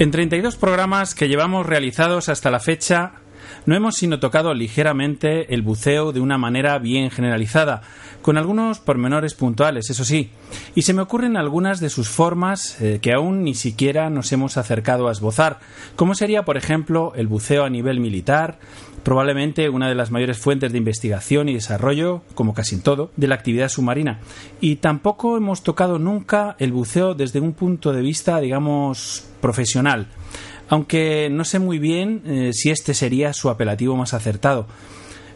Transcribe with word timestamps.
En 0.00 0.12
32 0.12 0.54
programas 0.54 1.16
que 1.16 1.26
llevamos 1.26 1.66
realizados 1.66 2.28
hasta 2.28 2.52
la 2.52 2.60
fecha, 2.60 3.14
no 3.66 3.74
hemos 3.74 3.96
sino 3.96 4.20
tocado 4.20 4.54
ligeramente 4.54 5.54
el 5.54 5.62
buceo 5.62 6.12
de 6.12 6.20
una 6.20 6.38
manera 6.38 6.78
bien 6.78 7.10
generalizada, 7.10 7.82
con 8.22 8.36
algunos 8.36 8.80
pormenores 8.80 9.34
puntuales, 9.34 9.90
eso 9.90 10.04
sí, 10.04 10.30
y 10.74 10.82
se 10.82 10.94
me 10.94 11.02
ocurren 11.02 11.36
algunas 11.36 11.80
de 11.80 11.90
sus 11.90 12.08
formas 12.08 12.80
eh, 12.80 12.98
que 13.00 13.12
aún 13.12 13.44
ni 13.44 13.54
siquiera 13.54 14.10
nos 14.10 14.32
hemos 14.32 14.56
acercado 14.56 15.08
a 15.08 15.12
esbozar, 15.12 15.60
como 15.96 16.14
sería, 16.14 16.44
por 16.44 16.56
ejemplo, 16.56 17.12
el 17.14 17.26
buceo 17.26 17.64
a 17.64 17.70
nivel 17.70 18.00
militar, 18.00 18.58
probablemente 19.02 19.68
una 19.70 19.88
de 19.88 19.94
las 19.94 20.10
mayores 20.10 20.38
fuentes 20.38 20.72
de 20.72 20.78
investigación 20.78 21.48
y 21.48 21.54
desarrollo, 21.54 22.22
como 22.34 22.52
casi 22.54 22.74
en 22.74 22.82
todo, 22.82 23.10
de 23.16 23.26
la 23.26 23.36
actividad 23.36 23.68
submarina. 23.68 24.18
Y 24.60 24.76
tampoco 24.76 25.36
hemos 25.36 25.62
tocado 25.62 25.98
nunca 25.98 26.56
el 26.58 26.72
buceo 26.72 27.14
desde 27.14 27.40
un 27.40 27.54
punto 27.54 27.92
de 27.92 28.02
vista, 28.02 28.40
digamos, 28.40 29.26
profesional, 29.40 30.08
aunque 30.68 31.28
no 31.30 31.44
sé 31.44 31.58
muy 31.58 31.78
bien 31.78 32.22
eh, 32.26 32.50
si 32.52 32.70
este 32.70 32.94
sería 32.94 33.32
su 33.32 33.50
apelativo 33.50 33.96
más 33.96 34.14
acertado. 34.14 34.66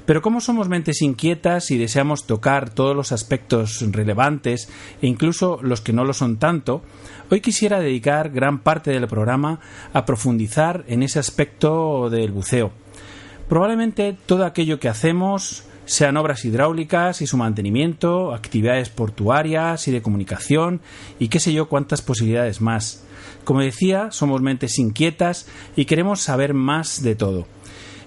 Pero 0.05 0.21
como 0.21 0.41
somos 0.41 0.69
mentes 0.69 1.01
inquietas 1.01 1.71
y 1.71 1.79
deseamos 1.79 2.27
tocar 2.27 2.71
todos 2.71 2.97
los 2.97 3.13
aspectos 3.13 3.85
relevantes 3.93 4.69
e 5.01 5.07
incluso 5.07 5.61
los 5.63 5.81
que 5.81 5.93
no 5.93 6.05
lo 6.05 6.13
son 6.13 6.39
tanto, 6.39 6.83
hoy 7.31 7.41
quisiera 7.41 7.79
dedicar 7.79 8.31
gran 8.31 8.59
parte 8.59 8.91
del 8.91 9.07
programa 9.07 9.61
a 9.93 10.05
profundizar 10.05 10.85
en 10.89 11.05
ese 11.05 11.21
aspecto 11.21 12.11
del 12.11 12.33
buceo. 12.33 12.73
Probablemente 13.49 14.17
todo 14.27 14.45
aquello 14.45 14.81
que 14.81 14.89
hacemos, 14.89 15.65
sean 15.85 16.17
obras 16.17 16.45
hidráulicas 16.45 17.23
y 17.23 17.27
su 17.27 17.37
mantenimiento, 17.37 18.35
actividades 18.35 18.89
portuarias 18.89 19.87
y 19.89 19.93
de 19.93 20.03
comunicación 20.03 20.81
y 21.19 21.29
qué 21.29 21.39
sé 21.39 21.53
yo 21.53 21.69
cuántas 21.69 22.03
posibilidades 22.03 22.61
más. 22.61 23.05
Como 23.45 23.61
decía, 23.61 24.11
somos 24.11 24.41
mentes 24.43 24.79
inquietas 24.79 25.49
y 25.77 25.85
queremos 25.85 26.21
saber 26.21 26.55
más 26.55 27.03
de 27.03 27.15
todo. 27.15 27.47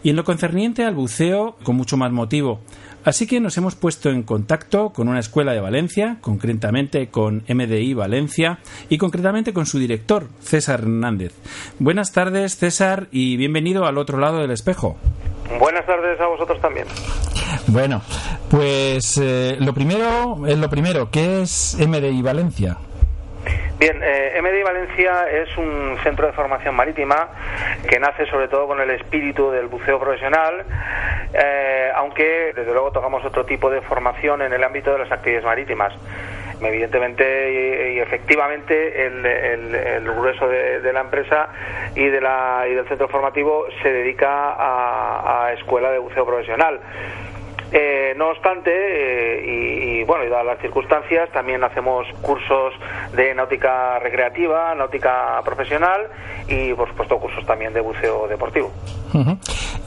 Y 0.03 0.11
en 0.11 0.15
lo 0.15 0.23
concerniente 0.23 0.85
al 0.85 0.95
buceo, 0.95 1.55
con 1.63 1.75
mucho 1.75 1.97
más 1.97 2.11
motivo. 2.11 2.59
Así 3.05 3.27
que 3.27 3.39
nos 3.39 3.55
hemos 3.57 3.75
puesto 3.75 4.09
en 4.09 4.23
contacto 4.23 4.89
con 4.89 5.07
una 5.07 5.19
escuela 5.19 5.53
de 5.53 5.61
Valencia, 5.61 6.17
concretamente 6.21 7.09
con 7.09 7.43
MDI 7.47 7.93
Valencia 7.93 8.57
y 8.89 8.97
concretamente 8.97 9.53
con 9.53 9.67
su 9.67 9.77
director, 9.77 10.27
César 10.39 10.79
Hernández. 10.79 11.33
Buenas 11.77 12.13
tardes, 12.13 12.57
César, 12.57 13.07
y 13.11 13.37
bienvenido 13.37 13.85
al 13.85 13.99
otro 13.99 14.17
lado 14.17 14.39
del 14.39 14.49
espejo. 14.49 14.97
Buenas 15.59 15.85
tardes 15.85 16.19
a 16.19 16.25
vosotros 16.25 16.59
también. 16.59 16.87
Bueno, 17.67 18.01
pues 18.49 19.19
eh, 19.21 19.57
lo 19.59 19.73
primero 19.75 20.47
es 20.47 20.57
lo 20.57 20.69
primero, 20.69 21.11
¿qué 21.11 21.43
es 21.43 21.77
MDI 21.79 22.23
Valencia? 22.23 22.77
Bien, 23.77 23.99
eh, 24.01 24.39
MDI 24.41 24.63
Valencia 24.63 25.29
es 25.29 25.57
un 25.57 25.97
centro 26.01 26.27
de 26.27 26.33
formación 26.33 26.75
marítima 26.75 27.27
que 27.89 27.99
nace 27.99 28.25
sobre 28.27 28.47
todo 28.47 28.67
con 28.67 28.79
el 28.79 28.89
espíritu 28.91 29.51
del 29.51 29.67
buceo 29.67 29.99
profesional, 29.99 30.63
eh, 31.33 31.91
aunque 31.93 32.53
desde 32.55 32.71
luego 32.71 32.91
tocamos 32.91 33.25
otro 33.25 33.45
tipo 33.45 33.69
de 33.69 33.81
formación 33.81 34.41
en 34.43 34.53
el 34.53 34.63
ámbito 34.63 34.93
de 34.93 34.99
las 34.99 35.11
actividades 35.11 35.45
marítimas. 35.45 35.93
Evidentemente 36.61 37.93
y, 37.93 37.99
efectivamente 37.99 39.05
el, 39.05 40.05
grueso 40.05 40.47
de, 40.47 40.93
la 40.93 41.01
empresa 41.01 41.49
y, 41.95 42.05
de 42.05 42.21
la, 42.21 42.63
y 42.69 42.73
del 42.73 42.87
centro 42.87 43.09
formativo 43.09 43.65
se 43.83 43.91
dedica 43.91 44.55
a 44.57 45.51
escuela 45.51 45.91
de 45.91 45.99
buceo 45.99 46.25
profesional. 46.25 46.79
Eh, 47.71 48.13
no 48.15 48.29
obstante, 48.29 48.71
eh, 48.71 49.99
y, 49.99 50.03
bueno, 50.03 50.23
y 50.23 50.29
dadas 50.29 50.45
las 50.45 50.59
circunstancias, 50.59 51.29
también 51.31 51.63
hacemos 51.63 52.05
cursos 52.21 52.73
de 53.15 53.33
náutica 53.33 53.99
recreativa, 53.99 54.73
náutica 54.75 55.41
profesional 55.43 56.07
y, 56.47 56.73
por 56.73 56.89
supuesto, 56.89 57.17
cursos 57.17 57.45
también 57.45 57.73
de 57.73 57.81
buceo 57.81 58.27
deportivo. 58.27 58.71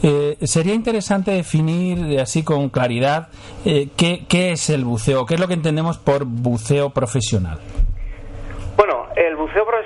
Eh, 0.02 0.36
sería 0.42 0.74
interesante 0.74 1.32
definir 1.32 2.18
así 2.20 2.42
con 2.42 2.68
claridad 2.70 3.28
qué, 3.64 4.24
qué 4.28 4.52
es 4.52 4.70
el 4.70 4.84
buceo, 4.84 5.26
qué 5.26 5.34
es 5.34 5.40
lo 5.40 5.48
que 5.48 5.54
entendemos 5.54 5.98
por 5.98 6.24
buceo 6.24 6.90
profesional. 6.90 7.58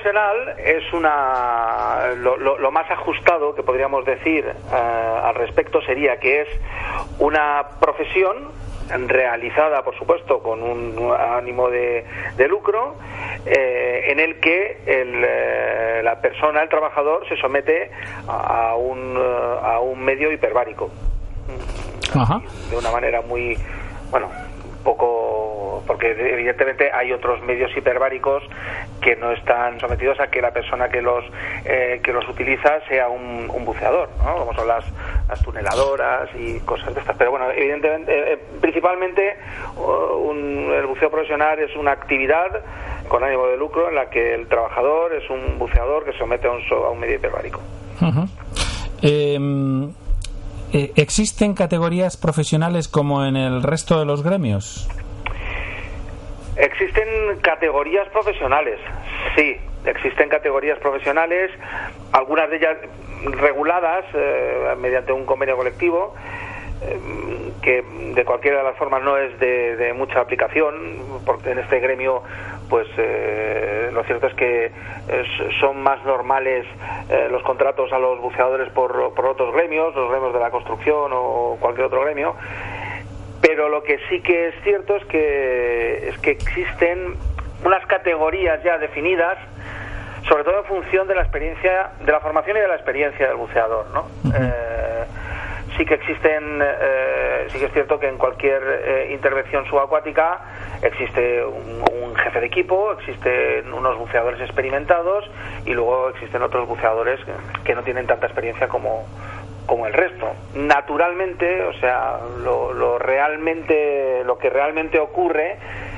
El 0.02 0.10
profesional 0.10 0.58
es 0.58 0.92
una 0.94 2.12
lo, 2.16 2.70
más 2.72 2.90
ajustado 2.90 3.54
que 3.54 3.62
podríamos 3.62 4.04
decir 4.04 4.44
eh, 4.44 4.74
al 4.74 5.36
respecto 5.36 5.80
sería 5.82 6.16
que 6.16 6.40
es 6.40 6.48
una 7.20 7.62
profesión 7.78 8.48
realizada, 9.06 9.84
por 9.84 9.96
supuesto, 9.96 10.42
con 10.42 10.60
un 10.60 11.12
ánimo 11.12 11.70
de, 11.70 12.04
lucro, 12.48 12.96
eh, 13.46 14.06
en 14.08 14.18
el 14.18 14.40
que 14.40 14.80
eh, 14.86 16.00
la 16.02 16.20
persona, 16.20 16.64
el 16.64 16.69
trabajador, 16.69 17.28
se 17.28 17.36
somete 17.36 17.92
a 18.26 18.74
un, 18.74 19.16
a 19.16 19.78
un 19.78 20.04
medio 20.04 20.32
hiperbárico. 20.32 20.90
De 22.70 22.76
una 22.76 22.90
manera 22.90 23.20
muy, 23.20 23.56
bueno, 24.10 24.28
poco 24.82 25.82
porque 25.87 26.10
evidentemente 26.10 26.91
hay 26.93 27.12
otros 27.12 27.43
medios 27.43 27.76
hiperbáricos 27.76 28.43
que 29.00 29.16
no 29.16 29.32
están 29.32 29.81
sometidos 29.81 30.20
a 30.20 30.28
que 30.28 30.41
la 30.41 30.53
persona 30.53 30.88
que 30.88 31.02
los 31.02 31.25
eh, 31.64 32.00
que 32.02 32.12
los 32.12 32.29
utiliza 32.29 32.81
sea 32.88 33.08
un, 33.08 33.49
buceador 33.64 34.08
¿no? 34.25 34.37
como 34.37 34.55
son 34.55 34.67
las, 34.67 34.84
las, 35.29 35.43
tuneladoras 35.43 36.29
y 36.34 36.58
cosas 36.61 36.94
de 36.94 37.00
estas. 37.00 37.17
Pero 37.17 37.31
bueno 37.31 37.50
evidentemente 37.50 38.32
eh, 38.32 38.38
principalmente 38.61 39.37
el 39.76 40.87
buceo 40.87 41.11
profesional 41.11 41.58
es 41.58 41.75
una 41.76 41.93
actividad 41.93 42.62
con 43.08 43.25
ánimo 43.25 43.46
de 43.46 43.56
lucro 43.56 43.88
en 43.88 43.94
la 43.94 44.11
que 44.11 44.34
el 44.34 44.49
trabajador 44.49 45.14
es 45.14 45.29
un 45.31 45.58
buceador 45.58 46.05
que 46.05 46.12
se 46.12 46.19
somete 46.19 46.46
a 46.49 46.52
un, 46.52 46.62
a 46.70 46.88
un 46.88 47.00
medio 47.00 47.17
hiperbárico 47.17 47.61
¿Existen 50.72 51.54
categorías 51.54 52.16
profesionales 52.16 52.88
como 52.88 53.24
en 53.26 53.36
el 53.36 53.62
resto 53.62 53.98
de 53.98 54.06
los 54.06 54.22
gremios? 54.22 54.88
Existen 56.56 57.38
categorías 57.42 58.08
profesionales, 58.08 58.78
sí, 59.36 59.56
existen 59.84 60.28
categorías 60.28 60.78
profesionales, 60.78 61.50
algunas 62.12 62.50
de 62.50 62.56
ellas 62.56 62.76
reguladas 63.24 64.04
eh, 64.14 64.74
mediante 64.78 65.12
un 65.12 65.24
convenio 65.24 65.56
colectivo, 65.56 66.14
eh, 66.82 66.98
que 67.62 67.82
de 68.14 68.24
cualquiera 68.24 68.58
de 68.58 68.64
las 68.64 68.76
formas 68.76 69.02
no 69.02 69.16
es 69.16 69.38
de, 69.38 69.92
mucha 69.94 70.20
aplicación, 70.20 70.74
porque 71.24 71.52
en 71.52 71.58
este 71.60 71.80
gremio 71.80 72.22
pues 72.72 72.88
eh, 72.96 73.90
lo 73.92 74.02
cierto 74.04 74.28
es 74.28 74.34
que 74.34 74.72
son 75.60 75.82
más 75.82 76.02
normales 76.06 76.64
los 77.30 77.42
contratos 77.42 77.92
a 77.92 77.98
los 77.98 78.19
buceadores 78.19 78.70
por, 78.70 79.12
por 79.12 79.26
otros 79.26 79.52
gremios, 79.52 79.94
los 79.94 80.10
gremios 80.10 80.32
de 80.32 80.40
la 80.40 80.50
construcción 80.50 81.12
o 81.12 81.58
cualquier 81.60 81.88
otro 81.88 82.00
gremio. 82.00 82.34
Pero 83.42 83.69
lo 83.69 83.82
que 83.82 83.98
sí 84.08 84.22
que 84.22 84.48
es 84.48 84.54
cierto 84.64 84.96
es 84.96 85.04
que, 85.04 86.08
es 86.08 86.19
que 86.20 86.30
existen 86.30 87.16
unas 87.62 87.84
categorías 87.84 88.62
ya 88.62 88.78
definidas 88.78 89.36
sobre 90.26 90.44
todo 90.44 90.60
en 90.60 90.64
función 90.64 91.06
de 91.08 91.14
la 91.14 91.22
experiencia, 91.22 91.90
de 92.00 92.10
la 92.10 92.20
formación 92.20 92.56
y 92.56 92.60
de 92.60 92.69
la 92.69 92.76
experiencia 92.76 93.28
del 93.28 93.36
buceador, 93.36 93.86
¿no? 93.92 94.06
Eh, 94.34 95.04
sí 95.76 95.84
que 95.84 95.94
existen, 95.94 96.60
eh, 96.62 97.46
sí 97.48 97.58
que 97.58 97.66
es 97.66 97.72
cierto 97.72 97.98
que 97.98 98.08
en 98.08 98.19
cualquier 98.19 98.62
eh, 98.62 99.12
intervención 99.12 99.66
subacuática 99.66 100.40
existe 100.82 101.44
un, 101.44 101.82
jefe 102.14 102.40
de 102.40 102.46
equipo, 102.46 102.92
existen 102.92 103.72
unos 103.72 103.98
buceadores 103.98 104.40
experimentados 104.40 105.28
y 105.64 105.72
luego 105.72 106.10
existen 106.10 106.42
otros 106.42 106.69
buceadores 106.69 107.19
que, 107.64 107.74
no 107.74 107.82
tienen 107.82 108.06
tanta 108.06 108.26
experiencia 108.26 108.69
como, 108.69 109.06
como 109.66 109.86
el 109.86 109.92
resto. 109.92 110.30
Naturalmente, 110.54 111.62
o 111.64 111.72
sea, 111.74 112.19
lo, 112.44 112.72
lo 112.74 112.98
realmente, 112.98 114.22
lo 114.24 114.38
que 114.38 114.50
realmente 114.50 115.00
ocurre 115.00 115.56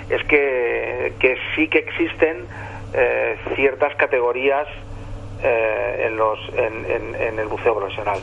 es 0.08 0.22
que, 0.24 1.14
que 1.18 1.36
sí 1.54 1.68
que 1.68 1.78
existen 1.78 2.46
eh, 2.94 3.36
ciertas 3.56 3.94
categorías 3.96 4.68
eh, 5.44 6.06
en, 6.06 6.16
los, 6.16 6.38
en, 6.56 7.38
el 7.38 7.46
buceo 7.48 7.76
profesional. 7.76 8.18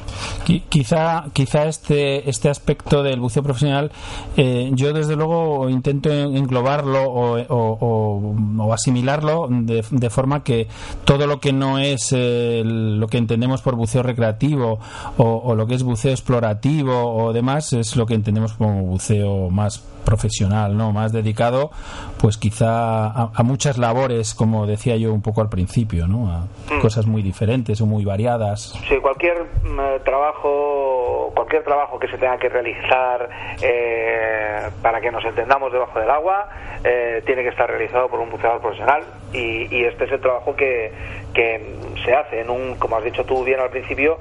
Quizá, 0.70 1.26
quizá 1.34 1.66
este, 1.66 2.28
este 2.28 2.50
aspecto 2.50 3.04
del 3.04 3.20
buceo 3.20 3.44
profesional, 3.44 3.92
eh, 4.38 4.72
yo 4.74 4.92
desde 4.92 5.16
luego 5.16 5.70
intento 5.70 6.10
englobarlo 6.12 7.04
o, 7.04 8.74
asimilarlo 8.74 9.48
de, 9.52 9.86
de, 9.92 10.10
forma 10.10 10.44
que 10.44 10.68
todo 11.06 11.28
lo 11.28 11.40
que 11.40 11.54
no 11.54 11.78
es 11.78 12.12
lo 12.12 13.08
que 13.08 13.18
entendemos 13.18 13.62
por 13.62 13.76
buceo 13.76 14.02
recreativo 14.02 14.80
o, 15.18 15.54
lo 15.56 15.68
que 15.68 15.76
es 15.76 15.84
buceo 15.84 16.12
explorativo 16.12 17.14
o 17.14 17.34
demás 17.34 17.74
es 17.74 17.96
lo 17.96 18.06
que 18.06 18.16
entendemos 18.16 18.54
como 18.54 18.82
buceo 18.84 19.50
más 19.50 19.84
profesional, 20.06 20.78
¿no? 20.78 20.92
Más 20.92 21.12
dedicado, 21.14 21.72
pues 22.20 22.38
quizá 22.38 23.08
a, 23.08 23.44
muchas 23.44 23.78
labores, 23.78 24.34
como 24.34 24.68
decía 24.68 24.96
yo 24.98 25.14
un 25.14 25.22
poco 25.22 25.42
al 25.42 25.50
principio, 25.50 26.08
¿no? 26.08 26.32
A 26.32 26.74
mm. 26.74 26.82
cosas 26.82 27.06
muy 27.06 27.22
diferentes 27.22 27.82
o 27.82 27.86
muy 27.86 28.06
variadas. 28.06 28.74
Sí, 28.88 28.98
cualquier 28.98 29.44
mm, 29.64 30.04
trabajo, 30.04 31.32
cualquier 31.36 31.64
trabajo 31.64 32.00
que 32.00 32.08
se 32.08 32.18
tenga 32.18 32.38
que 32.38 32.50
realizar 32.50 33.30
eh, 33.62 34.70
para 34.82 35.02
que 35.02 35.12
nos 35.12 35.24
entendamos 35.26 35.72
debajo 35.72 36.00
del 36.00 36.10
agua, 36.10 36.50
eh, 36.84 37.22
tiene 37.26 37.44
que 37.44 37.50
estar 37.50 37.70
realizado 37.70 38.10
por 38.10 38.20
un 38.20 38.30
buceador 38.30 38.62
profesional 38.62 39.04
y, 39.34 39.74
y 39.76 39.86
este 39.86 40.06
es 40.06 40.12
el 40.12 40.22
trabajo 40.22 40.56
que, 40.56 40.92
que 41.34 41.76
se 42.04 42.14
hace 42.14 42.42
en 42.42 42.50
un, 42.50 42.76
como 42.76 42.98
has 42.98 43.04
dicho 43.04 43.24
tú 43.26 43.44
bien 43.44 43.60
al 43.60 43.70
principio, 43.70 44.18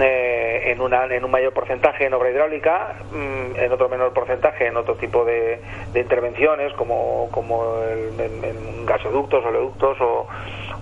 eh, 0.00 0.72
en, 0.72 0.80
una, 0.80 1.04
en 1.06 1.24
un 1.24 1.30
mayor 1.30 1.52
porcentaje 1.52 2.06
en 2.06 2.14
obra 2.14 2.30
hidráulica, 2.30 2.96
mm, 3.10 3.56
en 3.56 3.72
otro 3.72 3.88
menor 3.88 4.12
porcentaje 4.12 4.66
en 4.66 4.76
otro 4.76 4.94
tipo 4.96 5.24
de, 5.24 5.60
intervenciones 5.94 6.72
como, 6.74 7.28
como 7.30 7.64
en, 8.18 8.84
gasoductos, 8.86 9.44
oleoductos 9.44 10.00
o, 10.00 10.26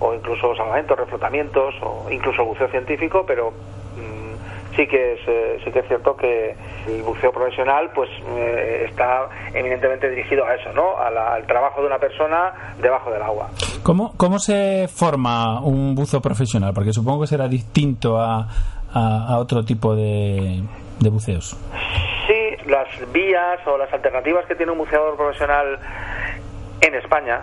o 0.01 0.15
incluso 0.15 0.55
salvamentos, 0.57 0.99
reflotamientos 0.99 1.75
o 1.83 2.07
incluso 2.11 2.45
buceo 2.45 2.69
científico, 2.69 3.25
pero 3.27 3.51
mm, 3.51 4.77
sí 4.77 4.87
que 4.87 5.15
es 5.15 5.21
eh, 5.27 5.61
sí 5.65 5.71
que 5.71 5.79
es 5.81 5.89
cierto 5.89 6.17
que 6.17 6.55
el 6.87 7.03
buceo 7.03 7.33
profesional 7.33 7.91
pues 7.95 8.11
eh, 8.37 8.87
está 8.91 9.29
eminentemente 9.55 10.11
dirigido 10.11 10.45
a 10.45 10.55
eso 10.55 10.73
no 10.73 10.99
al 10.99 11.47
trabajo 11.47 11.81
de 11.81 11.87
una 11.87 11.99
persona 11.99 12.75
debajo 12.81 13.11
del 13.11 13.23
agua. 13.23 13.51
¿Cómo, 13.83 14.13
cómo 14.17 14.39
se 14.39 14.89
forma 14.89 15.61
un 15.61 15.95
buzo 15.95 16.21
profesional 16.21 16.73
porque 16.75 16.93
supongo 16.93 17.23
que 17.23 17.27
será 17.29 17.49
distinto 17.49 18.19
a, 18.19 18.49
a, 18.95 19.39
otro 19.39 19.65
tipo 19.65 19.95
de, 19.95 20.63
buceos. 21.01 21.57
Sí, 22.27 22.57
las 22.67 22.89
vías 23.13 23.61
o 23.67 23.77
las 23.77 23.93
alternativas 23.93 24.47
que 24.47 24.55
tiene 24.55 24.73
un 24.73 24.79
buceador 24.79 25.17
profesional 25.17 25.79
en 26.81 26.95
España, 26.95 27.41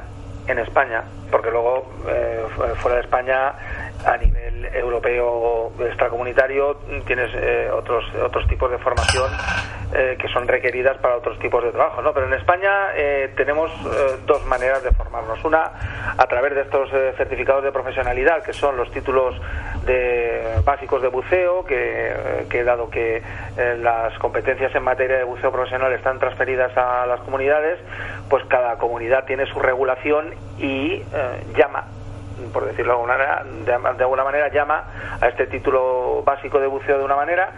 en 0.47 0.59
España, 0.59 1.03
porque 1.29 1.51
luego 1.51 1.87
eh, 2.07 2.43
fuera 2.77 2.97
de 2.97 3.03
España 3.03 3.53
a 4.05 4.17
nivel 4.17 4.65
europeo 4.73 5.71
extracomunitario 5.79 6.77
tienes 7.05 7.29
eh, 7.35 7.69
otros 7.71 8.03
otros 8.15 8.47
tipos 8.47 8.71
de 8.71 8.79
formación 8.79 9.29
eh, 9.93 10.15
que 10.17 10.29
son 10.29 10.47
requeridas 10.47 10.97
para 10.99 11.17
otros 11.17 11.37
tipos 11.39 11.61
de 11.61 11.71
trabajo, 11.71 12.01
¿no? 12.01 12.13
Pero 12.13 12.25
en 12.25 12.33
España 12.33 12.95
eh, 12.95 13.33
tenemos 13.35 13.69
eh, 13.71 14.19
dos 14.25 14.45
maneras 14.45 14.81
de 14.83 14.91
formarnos. 14.91 15.43
Una, 15.43 15.69
a 16.17 16.27
través 16.27 16.55
de 16.55 16.61
estos 16.61 16.89
certificados 17.17 17.61
de 17.61 17.73
profesionalidad, 17.73 18.41
que 18.41 18.53
son 18.53 18.77
los 18.77 18.89
títulos 18.91 19.35
de, 19.85 20.61
básicos 20.63 21.01
de 21.01 21.09
buceo, 21.09 21.65
que 21.65 22.63
dado 22.63 22.89
que 22.89 23.21
las 23.79 24.17
competencias 24.19 24.73
en 24.75 24.83
materia 24.83 25.17
de 25.17 25.23
buceo 25.25 25.51
profesional 25.51 25.91
están 25.91 26.19
transferidas 26.19 26.71
a 26.77 27.05
las 27.05 27.19
comunidades, 27.21 27.77
pues 28.29 28.45
cada 28.45 28.77
comunidad 28.77 29.25
tiene 29.25 29.45
su 29.47 29.59
regulación 29.59 30.33
y 30.57 31.03
llama 31.55 31.85
por 32.53 32.65
decirlo 32.65 32.93
de 32.93 32.99
alguna 32.99 33.17
manera, 33.17 33.93
de 33.93 34.03
alguna 34.03 34.23
manera 34.23 34.47
llama 34.47 34.83
a 35.19 35.27
este 35.27 35.47
título 35.47 36.23
básico 36.23 36.59
de 36.59 36.67
buceo 36.67 36.97
de 36.97 37.03
una 37.03 37.15
manera 37.15 37.51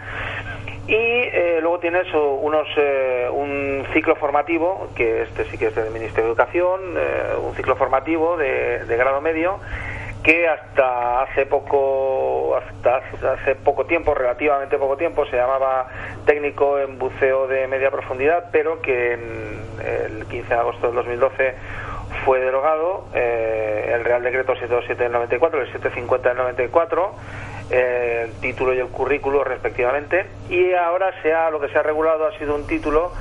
y 0.86 0.94
eh, 0.96 1.58
luego 1.62 1.78
tienes 1.78 2.06
unos, 2.12 2.68
eh, 2.76 3.26
un 3.32 3.86
ciclo 3.94 4.16
formativo, 4.16 4.88
que 4.94 5.22
este 5.22 5.46
sí 5.46 5.56
que 5.56 5.68
es 5.68 5.74
del 5.74 5.90
Ministerio 5.90 6.24
de 6.24 6.30
Educación, 6.30 6.80
eh, 6.96 7.36
un 7.42 7.54
ciclo 7.54 7.74
formativo 7.76 8.36
de, 8.36 8.84
grado 8.86 9.22
medio, 9.22 9.60
que 10.22 10.46
hasta 10.46 11.22
hace 11.22 11.46
poco, 11.46 12.56
hasta 12.56 13.00
hace 13.32 13.54
poco 13.54 13.86
tiempo, 13.86 14.14
relativamente 14.14 14.76
poco 14.76 14.96
tiempo, 14.98 15.24
se 15.26 15.36
llamaba 15.36 15.88
técnico 16.26 16.78
en 16.78 16.98
buceo 16.98 17.46
de 17.46 17.66
media 17.66 17.90
profundidad, 17.90 18.50
pero 18.52 18.82
que 18.82 19.14
en 19.14 19.60
el 19.86 20.26
15 20.26 20.48
de 20.48 20.60
agosto 20.60 20.88
del 20.88 20.96
2012 20.96 21.54
fue 22.24 22.40
derogado 22.40 23.06
el 23.14 24.04
Real 24.04 24.22
Decreto 24.22 24.54
727 24.54 25.02
del 25.02 25.12
94, 25.12 25.60
el 25.60 25.66
750 25.66 26.28
del 26.28 26.38
94 26.38 27.14
el 27.70 28.32
título 28.40 28.74
y 28.74 28.78
el 28.78 28.88
currículo 28.88 29.42
respectivamente 29.42 30.26
y 30.50 30.72
ahora 30.74 31.10
sea 31.22 31.50
lo 31.50 31.60
que 31.60 31.68
se 31.68 31.78
ha 31.78 31.82
regulado 31.82 32.26
ha 32.26 32.38
sido 32.38 32.54
un 32.54 32.66
título 32.66 33.12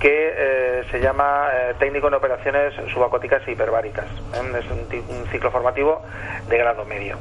que 0.00 0.08
eh, 0.08 0.82
se 0.90 0.98
llama 0.98 1.48
eh, 1.52 1.74
técnico 1.78 2.08
en 2.08 2.14
operaciones 2.14 2.72
subacuáticas 2.92 3.46
e 3.46 3.52
hiperbáricas. 3.52 4.06
¿eh? 4.06 4.58
Es 4.58 4.64
un, 4.70 5.26
ciclo 5.30 5.50
formativo 5.50 6.00
de 6.48 6.58
grado 6.58 6.84
medio. 6.86 7.18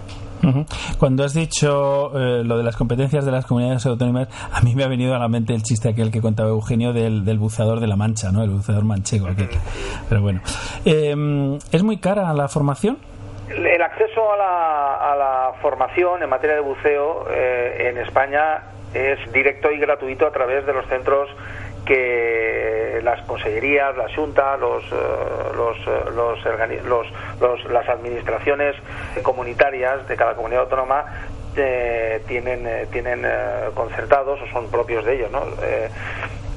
Cuando 0.98 1.26
has 1.26 1.34
dicho 1.34 2.12
lo 2.14 2.58
de 2.58 2.64
las 2.64 2.78
competencias 2.78 3.26
de 3.26 3.32
las 3.32 3.46
comunidades 3.46 3.86
autónomas, 3.86 4.30
a 4.52 4.62
mí 4.62 4.74
me 4.74 4.86
ha 4.86 4.88
venido 4.88 5.14
a 5.14 5.20
la 5.20 5.28
mente 5.28 5.54
el 5.54 5.62
chiste 5.64 5.90
aquel 5.90 6.12
que 6.12 6.22
contaba 6.22 6.50
Eugenio 6.50 6.94
del, 6.94 7.26
del 7.26 7.38
buceador 7.38 7.82
de 7.82 7.88
la 7.88 7.98
Mancha, 7.98 8.32
¿no? 8.32 8.42
El 8.42 8.50
buceador 8.50 8.86
manchego. 8.86 9.28
Pero 10.08 10.22
bueno, 10.22 10.40
¿es 10.86 11.84
muy 11.84 11.98
cara 11.98 12.34
la 12.34 12.48
formación? 12.48 12.98
El 13.50 13.82
acceso 14.20 14.32
a 14.34 15.16
la, 15.16 15.54
formación 15.62 16.24
en 16.24 16.30
materia 16.30 16.56
de 16.56 16.62
buceo 16.62 17.26
eh, 17.30 17.90
en 17.90 17.98
España 17.98 18.62
es 18.94 19.20
directo 19.32 19.72
y 19.72 19.80
gratuito 19.80 20.26
a 20.26 20.32
través 20.32 20.66
de 20.66 20.74
los 20.74 20.86
centros 20.88 21.30
que 21.86 23.00
las 23.04 23.22
consellerías, 23.24 23.96
la 23.98 24.08
Junta, 24.14 24.56
los, 24.58 24.84
eh, 24.86 24.96
los, 25.56 27.14
los, 27.40 27.66
las 27.66 27.90
administraciones 27.90 28.76
comunitarias 29.24 30.08
de 30.08 30.16
cada 30.16 30.36
comunidad 30.36 30.64
autónoma 30.64 31.06
eh, 31.58 32.22
tienen, 32.28 32.88
tienen 32.92 33.26
concertados 33.74 34.40
o 34.42 34.48
son 34.48 34.70
propios 34.70 35.04
de 35.04 35.16
ellos. 35.16 35.32
¿no? 35.32 35.42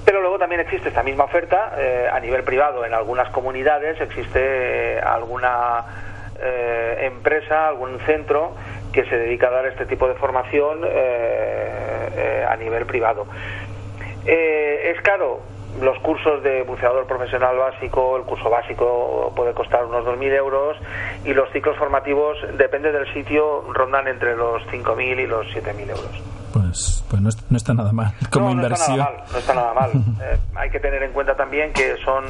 pero 0.05 0.21
luego 0.21 0.39
también 0.39 0.61
existe 0.61 0.89
esta 0.89 1.03
misma 1.03 1.25
oferta 1.25 1.73
a 2.13 2.21
nivel 2.21 2.43
privado 2.45 2.85
en 2.85 2.93
algunas 2.93 3.31
comunidades, 3.31 4.01
existe 4.01 5.01
alguna 5.01 6.12
eh, 6.43 7.07
empresa, 7.07 7.69
algún 7.69 7.99
centro 8.01 8.55
que 8.93 9.05
se 9.05 9.17
dedica 9.17 9.49
a 9.49 9.51
dar 9.51 9.67
este 9.67 9.87
tipo 9.87 10.09
de 10.09 10.15
formación 10.15 10.81
eh, 10.85 12.09
eh, 12.17 12.47
a 12.49 12.57
nivel 12.57 12.85
privado. 12.87 13.27
es 14.25 15.01
caro. 15.03 15.52
Los 15.81 15.99
cursos 16.01 16.43
de 16.43 16.63
buceador 16.63 17.07
profesional 17.07 17.57
básico, 17.57 18.17
el 18.17 18.25
curso 18.25 18.51
básico 18.51 19.33
puede 19.35 19.55
costar 19.55 19.85
unos 19.85 20.05
2.000 20.05 20.33
euros 20.35 20.77
y 21.25 21.33
los 21.33 21.51
ciclos 21.51 21.77
formativos, 21.77 22.37
depende 22.57 22.93
del 22.93 23.13
sitio, 23.13 23.65
rondan 23.73 24.09
entre 24.09 24.37
los 24.37 24.63
5.000 24.69 25.21
y 25.21 25.27
los 25.27 25.47
7.000 25.47 25.91
euros 25.91 26.23
pues, 26.53 27.05
pues 27.09 27.23
no, 27.23 27.57
está 27.57 27.75
nada 27.75 27.93
mal 27.93 28.13
como 28.31 28.51
inversión. 28.51 28.99
no 28.99 29.39
está 29.39 29.55
nada 29.55 29.73
mal. 29.75 29.91
Eh, 29.93 30.39
hay 30.55 30.71
que 30.71 30.81
tener 30.81 31.03
en 31.03 31.13
cuenta 31.13 31.35
también 31.35 31.73
que 31.73 31.97
son, 32.05 32.25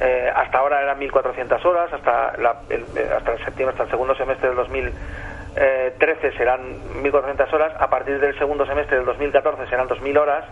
eh, 0.00 0.30
hasta 0.34 0.58
ahora 0.58 0.80
eran 0.82 0.98
1.400 1.00 1.64
horas, 1.64 1.92
hasta, 1.92 2.34
el, 2.70 2.82
eh, 2.96 3.10
hasta 3.16 3.32
el 3.32 3.44
septiembre, 3.44 3.72
hasta 3.72 3.84
el 3.84 3.90
segundo 3.90 4.14
semestre 4.14 4.48
del 4.48 4.56
2013 4.56 6.32
serán 6.36 6.60
1.400 7.02 7.52
horas, 7.52 7.72
a 7.78 7.88
partir 7.88 8.18
del 8.20 8.36
segundo 8.38 8.64
semestre 8.66 8.96
del 8.96 9.06
2014 9.06 9.66
serán 9.66 9.88
2.000 9.88 10.18
horas 10.18 10.44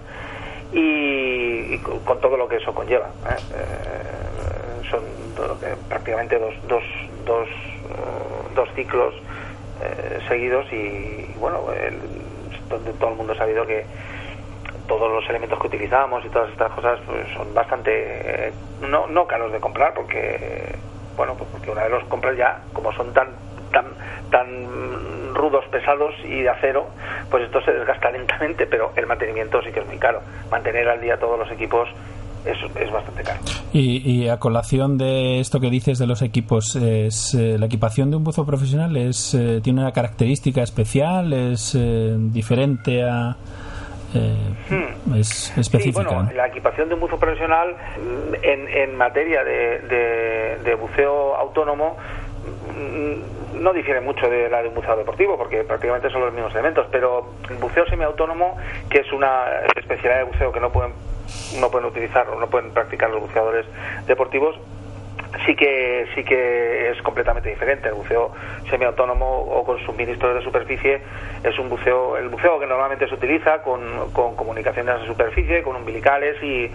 y, 0.73 1.79
con, 1.79 2.21
todo 2.21 2.37
lo 2.37 2.49
que 2.49 2.57
eso 2.57 2.75
conlleva. 2.75 3.11
son 4.91 5.03
prácticamente 5.89 6.39
dos, 6.39 6.55
dos, 6.69 6.85
dos, 7.25 7.49
dos 8.55 8.69
ciclos 8.75 9.15
seguidos 10.29 10.67
y, 10.73 11.27
bueno, 11.39 11.61
donde 12.69 12.93
todo 12.95 13.11
el 13.11 13.17
mundo 13.17 13.33
ha 13.33 13.37
sabido 13.37 13.67
que 13.67 13.85
todos 14.87 15.11
los 15.11 15.29
elementos 15.31 15.59
que 15.61 15.67
utilizamos 15.69 16.25
y 16.25 16.29
todas 16.29 16.51
estas 16.51 16.71
cosas 16.73 16.99
pues, 17.07 17.27
son 17.35 17.55
bastante 17.55 18.53
no, 18.81 19.07
no 19.07 19.27
caros 19.27 19.53
de 19.53 19.61
comprar 19.61 19.95
porque 19.95 20.75
bueno 21.17 21.35
pues 21.35 21.49
porque 21.51 21.71
una 21.71 21.83
vez 21.83 21.93
los 21.93 22.05
compras 22.05 22.37
ya 22.37 22.61
como 22.73 22.93
son 22.93 23.13
tan 23.13 23.29
tan 23.73 23.87
tan 24.31 25.35
rudos, 25.35 25.65
pesados 25.71 26.15
y 26.25 26.43
de 26.43 26.49
acero, 26.49 26.87
pues 27.31 27.45
esto 27.45 27.61
se 27.63 27.73
desgasta 27.73 28.11
lentamente, 28.13 28.67
pero 28.67 28.93
el 28.97 29.07
mantenimiento 29.07 29.63
sí 29.63 29.73
que 29.73 29.81
es 29.81 29.87
muy 29.87 29.99
caro. 29.99 30.21
Mantener 30.51 30.89
al 30.89 31.01
día 31.01 31.19
todos 31.19 31.39
los 31.39 31.51
equipos 31.51 31.89
es, 32.45 32.59
es 32.77 32.91
bastante 32.91 33.23
caro. 33.23 33.41
Y, 33.73 34.29
a 34.29 34.39
colación 34.39 34.99
de 34.99 35.41
esto 35.41 35.61
que 35.61 35.71
dices 35.71 35.99
de 35.99 36.07
los 36.07 36.23
equipos, 36.23 36.77
es, 36.77 37.35
eh, 37.35 37.57
¿la 37.59 37.67
equipación 37.67 38.11
de 38.11 38.17
un 38.17 38.25
buzo 38.25 38.45
profesional 38.45 38.97
es, 38.97 39.35
eh, 39.35 39.61
tiene 39.63 39.81
una 39.81 39.93
característica 39.93 40.63
especial? 40.63 41.33
¿Es 41.33 41.75
eh, 41.75 42.15
diferente 42.19 43.03
a...? 43.05 43.37
Hmm. 44.15 45.15
es 45.15 45.57
específica. 45.57 46.03
bueno, 46.03 46.31
la 46.35 46.47
equipación 46.49 46.87
de 46.87 46.95
un 46.97 47.01
buzo 47.01 47.19
profesional 47.19 47.71
mm, 47.71 48.35
en, 48.43 48.69
en 48.69 48.95
materia 48.95 49.43
de, 49.43 50.59
de 50.63 50.75
buceo 50.75 51.35
autónomo 51.35 51.97
no 53.55 53.73
difiere 53.73 54.01
mucho 54.01 54.29
de 54.29 54.51
la 54.51 54.63
de 54.63 54.69
un 54.69 54.75
buceo 54.75 54.97
deportivo 54.97 55.37
porque 55.39 55.63
prácticamente 55.65 56.11
son 56.11 56.23
los 56.23 56.33
mismos 56.33 56.53
elementos, 56.53 56.87
pero 56.91 57.35
el 57.49 57.57
buceo 57.57 57.87
semiautónomo, 57.87 58.57
que 58.91 58.99
es 58.99 59.13
una 59.13 59.45
especialidad 59.77 60.19
de 60.19 60.25
buceo 60.25 60.53
que 60.53 60.61
no 60.61 60.71
pueden 60.73 60.93
no 61.59 61.71
pueden 61.71 61.89
utilizar 61.89 62.29
o 62.29 62.39
no 62.41 62.49
pueden 62.49 62.73
practicar 62.73 63.11
los 63.11 63.21
buceadores 63.21 63.65
deportivos, 64.07 64.59
sí 65.47 65.55
que 65.55 66.07
sí 66.15 66.25
que 66.25 66.91
es 66.91 67.01
completamente 67.03 67.49
diferente. 67.49 67.89
El 67.89 67.95
buceo 67.95 68.33
semiautónomo 68.69 69.27
o 69.27 69.65
con 69.65 69.79
suministros 69.85 70.35
de 70.35 70.43
superficie 70.43 71.01
es 71.43 71.59
un 71.59 71.69
buceo 71.69 72.17
el 72.17 72.29
buceo 72.29 72.59
que 72.59 72.67
normalmente 72.67 73.09
se 73.09 73.15
utiliza 73.15 73.63
con, 73.63 74.11
con 74.13 74.35
comunicaciones 74.37 75.01
de 75.01 75.07
superficie 75.07 75.63
con 75.63 75.77
umbilicales 75.77 76.43
y, 76.43 76.71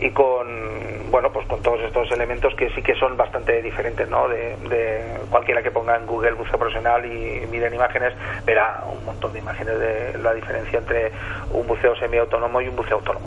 y 0.00 0.10
con 0.10 1.10
bueno 1.10 1.32
pues 1.32 1.46
con 1.46 1.62
todos 1.62 1.80
estos 1.80 2.10
elementos 2.12 2.54
que 2.54 2.70
sí 2.70 2.82
que 2.82 2.94
son 2.94 3.16
bastante 3.16 3.62
diferentes 3.62 4.08
no 4.08 4.28
de, 4.28 4.56
cualquiera 5.30 5.62
que 5.62 5.70
ponga 5.70 5.96
en 5.96 6.06
Google 6.06 6.32
buceo 6.32 6.58
profesional 6.58 7.04
y 7.04 7.46
miren 7.50 7.74
imágenes 7.74 8.14
verá 8.44 8.84
un 8.90 9.04
montón 9.04 9.32
de 9.32 9.38
imágenes 9.40 9.78
de 9.78 10.18
la 10.18 10.34
diferencia 10.34 10.78
entre 10.78 11.12
un 11.52 11.66
buceo 11.66 11.96
semiautónomo 11.96 12.60
y 12.60 12.68
un 12.68 12.76
buceo 12.76 12.98
autónomo 12.98 13.26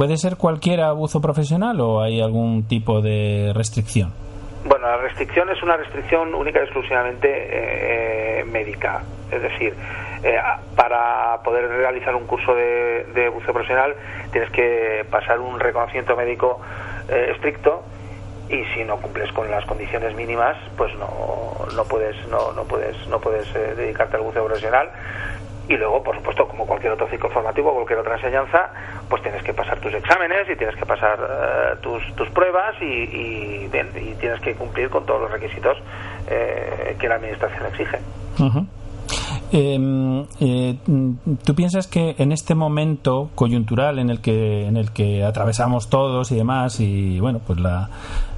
¿Puede 0.00 0.16
ser 0.16 0.38
cualquiera 0.38 0.92
buzo 0.92 1.20
profesional 1.20 1.78
o 1.78 2.00
hay 2.00 2.22
algún 2.22 2.66
tipo 2.66 3.02
de 3.02 3.52
restricción? 3.54 4.14
Bueno, 4.64 4.86
la 4.86 4.96
restricción 4.96 5.50
es 5.50 5.62
una 5.62 5.76
restricción 5.76 6.34
única 6.34 6.58
y 6.58 6.62
exclusivamente 6.62 7.28
eh, 7.28 8.44
médica. 8.46 9.02
Es 9.30 9.42
decir, 9.42 9.74
eh, 10.22 10.38
para 10.74 11.42
poder 11.44 11.68
realizar 11.68 12.16
un 12.16 12.26
curso 12.26 12.54
de, 12.54 13.28
buceo 13.28 13.52
profesional 13.52 13.94
tienes 14.32 14.50
que 14.52 15.04
pasar 15.10 15.38
un 15.38 15.60
reconocimiento 15.60 16.16
médico 16.16 16.62
eh, 17.10 17.32
estricto 17.34 17.82
y 18.48 18.64
si 18.72 18.84
no 18.84 18.96
cumples 18.96 19.30
con 19.32 19.50
las 19.50 19.66
condiciones 19.66 20.16
mínimas, 20.16 20.56
pues 20.78 20.94
no, 20.94 21.66
no 21.76 21.84
puedes 21.84 22.16
no, 22.28 22.52
no 22.52 22.64
puedes 22.64 22.96
no 23.08 23.20
puedes 23.20 23.52
dedicarte 23.52 24.16
al 24.16 24.22
buceo 24.22 24.46
profesional 24.46 24.88
y 25.70 25.76
luego, 25.76 26.02
por 26.02 26.16
supuesto, 26.16 26.48
como 26.48 26.66
cualquier 26.66 26.92
otro 26.94 27.06
ciclo 27.08 27.30
formativo, 27.30 27.72
cualquier 27.72 28.00
otra 28.00 28.16
enseñanza, 28.16 28.72
pues 29.08 29.22
tienes 29.22 29.40
que 29.44 29.54
pasar 29.54 29.78
tus 29.78 29.94
exámenes 29.94 30.50
y 30.52 30.56
tienes 30.56 30.74
que 30.74 30.84
pasar 30.84 31.16
eh, 31.20 31.76
tus, 31.80 32.02
tus 32.16 32.28
pruebas 32.30 32.74
y, 32.82 33.68
tienes 34.18 34.40
que 34.40 34.54
cumplir 34.54 34.90
con 34.90 35.06
todos 35.06 35.22
los 35.22 35.30
requisitos 35.30 35.78
eh, 36.28 36.96
que 36.98 37.08
la 37.08 37.14
Administración 37.14 37.66
exige. 37.66 37.98
Eh, 39.52 40.76
¿Tú 41.44 41.54
piensas 41.54 41.86
que 41.86 42.16
en 42.18 42.32
este 42.32 42.56
momento 42.56 43.30
coyuntural 43.36 44.00
en 44.00 44.10
el 44.10 44.20
que 44.20 44.66
en 44.66 44.76
el 44.76 44.92
que 44.92 45.24
atravesamos 45.24 45.88
todos 45.88 46.30
y 46.30 46.36
demás 46.36 46.78
y 46.80 47.18
bueno 47.18 47.40
pues 47.44 47.58
la 47.58 47.88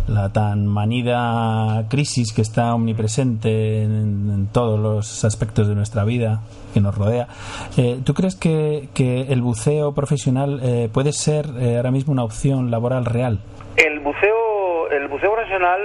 la 0.09 0.33
tan 0.33 0.67
manida 0.67 1.85
crisis 1.89 2.33
que 2.33 2.43
está 2.43 2.75
omnipresente 2.75 3.83
en, 3.83 4.49
todos 4.53 4.79
los 4.79 5.25
aspectos 5.25 5.69
de 5.69 5.75
nuestra 5.75 6.05
vida 6.05 6.41
que 6.75 6.81
nos 6.81 6.97
rodea. 6.97 7.29
Eh, 7.77 8.01
¿Tú 8.05 8.13
crees 8.15 8.35
que, 8.37 8.89
que, 8.95 9.33
el 9.33 9.41
buceo 9.41 9.95
profesional 9.95 10.61
eh, 10.63 10.89
puede 10.93 11.13
ser 11.13 11.47
eh, 11.59 11.77
ahora 11.77 11.91
mismo 11.91 12.13
una 12.13 12.25
opción 12.25 12.71
laboral 12.71 13.05
real? 13.05 13.39
El 13.77 14.01
buceo, 14.01 14.91
el 14.91 15.09
buceo 15.09 15.33
profesional 15.33 15.81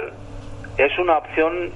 es 0.77 0.97
una 1.00 1.17
opción 1.17 1.71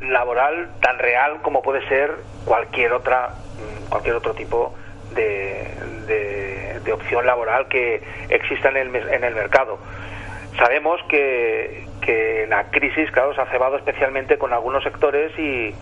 laboral 0.00 0.70
tan 0.80 0.98
real 0.98 1.40
como 1.42 1.62
puede 1.62 1.86
ser 1.88 2.10
cualquier 2.44 2.92
otra 2.92 3.28
mm, 3.28 3.90
cualquier 3.90 4.16
otro 4.16 4.34
tipo 4.34 4.74
de, 5.14 5.66
de, 6.06 6.80
de 6.84 6.92
opción 6.92 7.24
laboral 7.24 7.66
que 7.68 8.02
exista 8.28 8.68
en 8.68 8.76
el, 8.76 8.96
en 8.96 9.24
el 9.24 9.34
mercado 9.34 9.78
sabemos 10.56 11.00
que, 11.08 11.86
que 12.00 12.46
la 12.48 12.70
crisis, 12.70 13.10
claro, 13.10 13.34
se 13.34 13.40
ha 13.40 13.46
cebado 13.46 13.76
especialmente 13.76 14.38
con 14.38 14.52
algunos 14.52 14.82
sectores 14.82 15.36
y, 15.38 15.74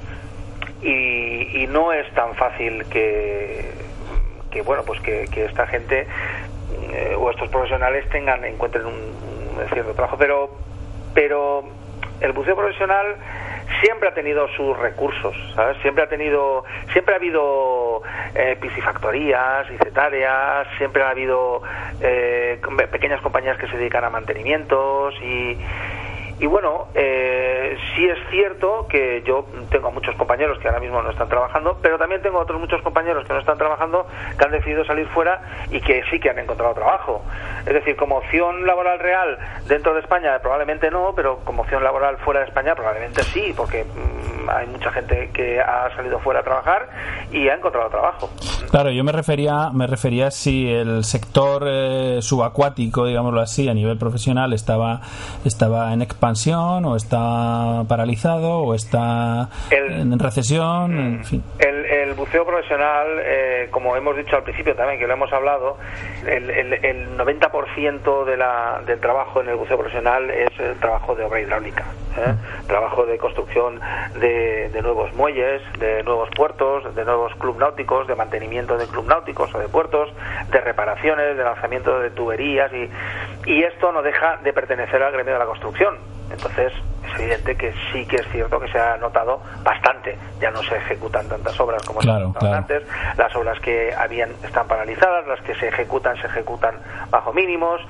y, 0.83 1.67
no 1.69 1.93
es 1.93 2.09
tan 2.15 2.35
fácil 2.35 2.85
que, 2.87 3.73
que 4.51 4.63
bueno, 4.63 4.83
pues 4.85 5.01
que, 5.01 5.25
esta 5.45 5.67
gente 5.67 6.07
eh, 6.93 7.17
o 7.19 7.31
estos 7.31 7.49
profesionales 7.49 8.09
tengan, 8.11 8.45
encuentren 8.45 8.87
un, 8.87 8.95
un 8.95 9.69
cierto 9.73 9.93
trabajo, 9.95 10.17
pero, 10.19 10.51
pero 11.15 11.65
el 12.21 12.33
buceo 12.33 12.55
profesional 12.55 13.17
siempre 13.83 14.09
ha 14.09 14.15
tenido 14.15 14.49
sus 14.57 14.77
recursos, 14.79 15.35
¿sabes? 15.55 15.77
Siempre 15.83 16.05
ha 16.05 16.09
tenido, 16.09 16.65
siempre 16.93 17.15
ha 17.15 17.17
habido 17.19 18.03
eh, 18.35 18.57
piscifactorías 18.61 19.67
y 19.71 19.77
cetarias, 19.79 20.67
siempre 20.79 21.03
ha 21.03 21.11
habido 21.11 21.63
eh, 22.01 22.61
pequeñas 22.91 23.21
compañías 23.21 23.59
que 23.59 23.69
se 23.69 23.77
dedican 23.77 24.05
a 24.05 24.11
mantenimientos 24.11 25.15
y, 25.23 25.59
y 26.41 26.47
bueno, 26.47 26.89
eh, 26.95 27.77
sí 27.95 28.07
es 28.07 28.19
cierto 28.31 28.87
que 28.89 29.23
yo 29.25 29.47
tengo 29.71 29.93
muchos 29.93 30.17
compañeros 30.17 30.59
que 30.59 30.67
ahora 30.67 30.81
mismo 30.81 31.01
no 31.01 31.11
están 31.11 31.29
trabajando, 31.29 31.79
pero 31.81 31.97
también 31.97 32.23
tengo 32.23 32.41
otros 32.41 32.61
muchos 32.61 32.83
compañeros 32.83 33.25
que 33.27 33.33
no 33.33 33.39
están 33.39 33.57
trabajando, 33.57 34.07
que 34.37 34.45
han 34.45 34.51
decidido 34.51 34.85
salir 34.85 35.07
fuera 35.09 35.41
y 35.71 35.81
que 35.81 36.03
sí 36.11 36.19
que 36.19 36.31
han 36.31 36.39
encontrado 36.39 36.75
trabajo. 36.75 37.23
Es 37.65 37.73
decir, 37.73 37.95
como 37.97 38.17
opción 38.17 38.67
laboral 38.67 38.99
real 38.99 39.39
dentro 39.69 39.95
de 39.95 40.01
España 40.01 40.39
probablemente 40.41 40.91
no, 40.91 41.13
pero 41.15 41.39
como 41.45 41.63
opción 41.63 41.85
laboral 41.85 42.17
fuera 42.19 42.41
de 42.41 42.47
España 42.47 42.75
probablemente 42.75 43.23
sí, 43.23 43.55
porque 43.57 43.85
mm, 43.85 44.51
hay 44.51 44.67
mucha 44.67 44.91
gente 44.91 45.31
que 45.33 45.61
ha 45.61 45.95
salido 45.95 46.19
fuera 46.19 46.41
a 46.41 46.43
trabajar 46.43 46.89
y 47.31 47.49
ha 47.49 47.55
encontrado 47.55 47.89
trabajo. 47.91 48.29
Claro, 48.71 48.91
yo 48.91 49.05
me 49.05 49.13
refería, 49.13 49.71
me 49.73 49.87
refería 49.87 50.33
si 50.33 50.69
el 50.69 51.05
sector 51.05 51.65
eh, 51.67 52.19
subacuático, 52.21 53.07
digámoslo 53.07 53.41
así, 53.41 53.69
a 53.69 53.75
nivel 53.75 53.99
profesional 53.99 54.53
estaba, 54.53 55.01
estaba 55.45 55.93
en 55.93 56.03
expansión 56.03 56.24
expansión 56.25 56.87
o 56.87 56.97
está 56.97 57.85
paralizado 57.87 58.61
o 58.61 58.75
está 58.75 59.51
en 59.71 60.19
recesión. 60.19 60.97
En 60.97 61.25
fin. 61.25 61.43
el, 61.59 61.85
el 61.85 62.15
buceo 62.15 62.47
profesional, 62.47 63.07
eh, 63.21 63.69
como 63.71 63.95
hemos 63.95 64.17
dicho 64.17 64.37
al 64.37 64.43
principio 64.43 64.75
también, 64.75 64.99
que 64.99 65.07
lo 65.07 65.13
hemos 65.13 65.31
hablado, 65.33 65.77
el, 66.27 66.49
el, 66.51 67.19
90% 67.19 68.25
de 68.25 68.37
la, 68.39 68.81
del 68.87 69.01
trabajo 69.01 69.43
en 69.43 69.51
el 69.51 69.57
buceo 69.57 69.77
profesional 69.77 70.31
es 70.31 70.59
el 70.59 70.79
trabajo 70.79 71.15
de 71.15 71.25
obra 71.25 71.41
hidráulica, 71.41 71.85
¿eh? 72.17 72.35
trabajo 72.67 73.05
de 73.05 73.19
construcción 73.19 73.81
de, 74.19 74.71
de, 74.71 74.83
nuevos 74.83 75.13
muelles, 75.15 75.61
de 75.79 76.03
nuevos 76.05 76.31
puertos, 76.35 76.95
de 76.95 77.05
nuevos 77.05 77.35
club 77.35 77.59
náuticos, 77.59 78.07
de 78.07 78.15
mantenimiento 78.15 78.79
de 78.79 78.87
club 78.87 79.07
náuticos 79.07 79.55
o 79.55 79.59
de 79.59 79.69
puertos, 79.69 80.09
de 80.51 80.61
reparaciones, 80.61 81.37
de 81.37 81.45
lanzamiento 81.45 82.01
de 82.01 82.11
tuberías 82.11 82.73
y, 82.73 82.89
y 83.51 83.63
esto 83.63 83.93
no 83.93 84.03
deja 84.03 84.39
de 84.39 84.53
pertenecer 84.55 85.03
al 85.03 85.13
gremio 85.13 85.35
de 85.35 85.39
la 85.39 85.47
construcción. 85.47 86.14
Entonces, 86.31 86.73
es 87.07 87.21
evidente 87.21 87.57
que 87.57 87.73
sí 87.93 88.07
que 88.07 88.17
es 88.17 88.27
cierto 88.33 88.59
que 88.61 88.69
se 88.69 88.79
ha 88.79 88.97
notado 88.97 89.41
bastante. 89.63 90.19
Ya 90.41 90.51
no 90.51 90.63
se 90.63 90.77
ejecutan 90.77 91.29
tantas 91.29 91.59
obras 91.61 91.83
como 91.85 92.01
se 92.03 92.11
antes. 92.11 92.83
Las 93.17 93.35
obras 93.37 93.59
que 93.61 93.95
habían 93.95 94.31
están 94.43 94.67
paralizadas, 94.67 95.27
las 95.27 95.41
que 95.43 95.55
se 95.55 95.69
ejecutan 95.69 96.17
se 96.21 96.27
ejecutan 96.27 96.75
bajo 97.11 97.33
mínimos 97.33 97.81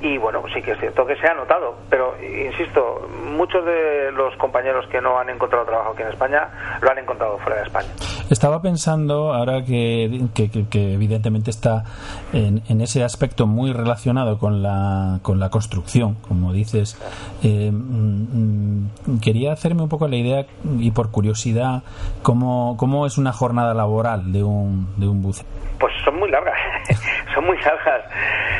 y 0.00 0.18
bueno, 0.18 0.42
sí 0.52 0.62
que 0.62 0.72
es 0.72 0.80
cierto 0.80 1.06
que 1.06 1.16
se 1.16 1.26
ha 1.26 1.34
notado, 1.34 1.74
pero 1.88 2.14
insisto, 2.22 3.08
muchos 3.24 3.64
de 3.64 4.12
los 4.12 4.36
compañeros 4.36 4.86
que 4.88 5.00
no 5.00 5.18
han 5.18 5.30
encontrado 5.30 5.64
trabajo 5.64 5.90
aquí 5.92 6.02
en 6.02 6.08
España 6.08 6.48
lo 6.80 6.90
han 6.90 6.98
encontrado 6.98 7.38
fuera 7.38 7.56
de 7.56 7.66
España. 7.66 7.88
Estaba 8.30 8.62
pensando, 8.62 9.34
ahora 9.34 9.64
que, 9.64 10.28
que, 10.34 10.94
evidentemente 10.94 11.50
está 11.50 11.84
en, 12.32 12.62
ese 12.80 13.04
aspecto 13.04 13.46
muy 13.46 13.72
relacionado 13.72 14.38
con 14.38 14.62
la, 14.62 15.18
con 15.22 15.38
la 15.38 15.50
construcción, 15.50 16.14
como 16.26 16.52
dices, 16.52 16.98
eh, 17.42 17.70
mm, 17.70 19.18
quería 19.22 19.52
hacerme 19.52 19.82
un 19.82 19.88
poco 19.88 20.08
la 20.08 20.16
idea 20.16 20.46
y 20.78 20.90
por 20.90 21.10
curiosidad, 21.10 21.82
¿cómo, 22.22 22.76
cómo 22.78 23.06
es 23.06 23.18
una 23.18 23.32
jornada 23.32 23.74
laboral 23.74 24.32
de 24.32 24.42
un, 24.42 24.88
de 24.96 25.08
un 25.08 25.22
buceo? 25.22 25.53
Pues 25.78 25.92
son 26.04 26.18
muy 26.18 26.30
largas, 26.30 26.56
son 27.34 27.46
muy 27.46 27.56
largas. 27.58 28.02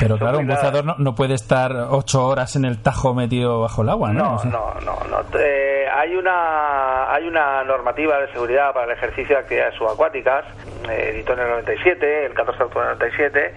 Pero 0.00 0.18
claro, 0.18 0.38
un 0.38 0.46
buceador 0.46 0.84
no, 0.84 0.96
no, 0.98 1.14
puede 1.14 1.34
estar 1.34 1.72
ocho 1.90 2.26
horas 2.26 2.56
en 2.56 2.64
el 2.64 2.82
tajo 2.82 3.14
metido 3.14 3.60
bajo 3.60 3.82
el 3.82 3.88
agua, 3.88 4.12
¿no? 4.12 4.38
No, 4.44 4.74
no, 4.84 4.96
no. 5.08 5.38
Eh, 5.38 5.86
hay, 5.92 6.14
una, 6.16 7.12
hay 7.12 7.26
una 7.26 7.62
normativa 7.64 8.18
de 8.18 8.32
seguridad 8.32 8.72
para 8.72 8.86
el 8.86 8.98
ejercicio 8.98 9.36
de 9.36 9.42
actividades 9.42 9.74
subacuáticas, 9.76 10.44
eh, 10.90 11.12
editó 11.14 11.34
en 11.34 11.40
el 11.40 11.48
97, 11.48 12.26
el 12.26 12.34
14 12.34 12.58
de 12.58 12.64
octubre 12.64 12.88
del 12.88 12.98
97, 12.98 13.54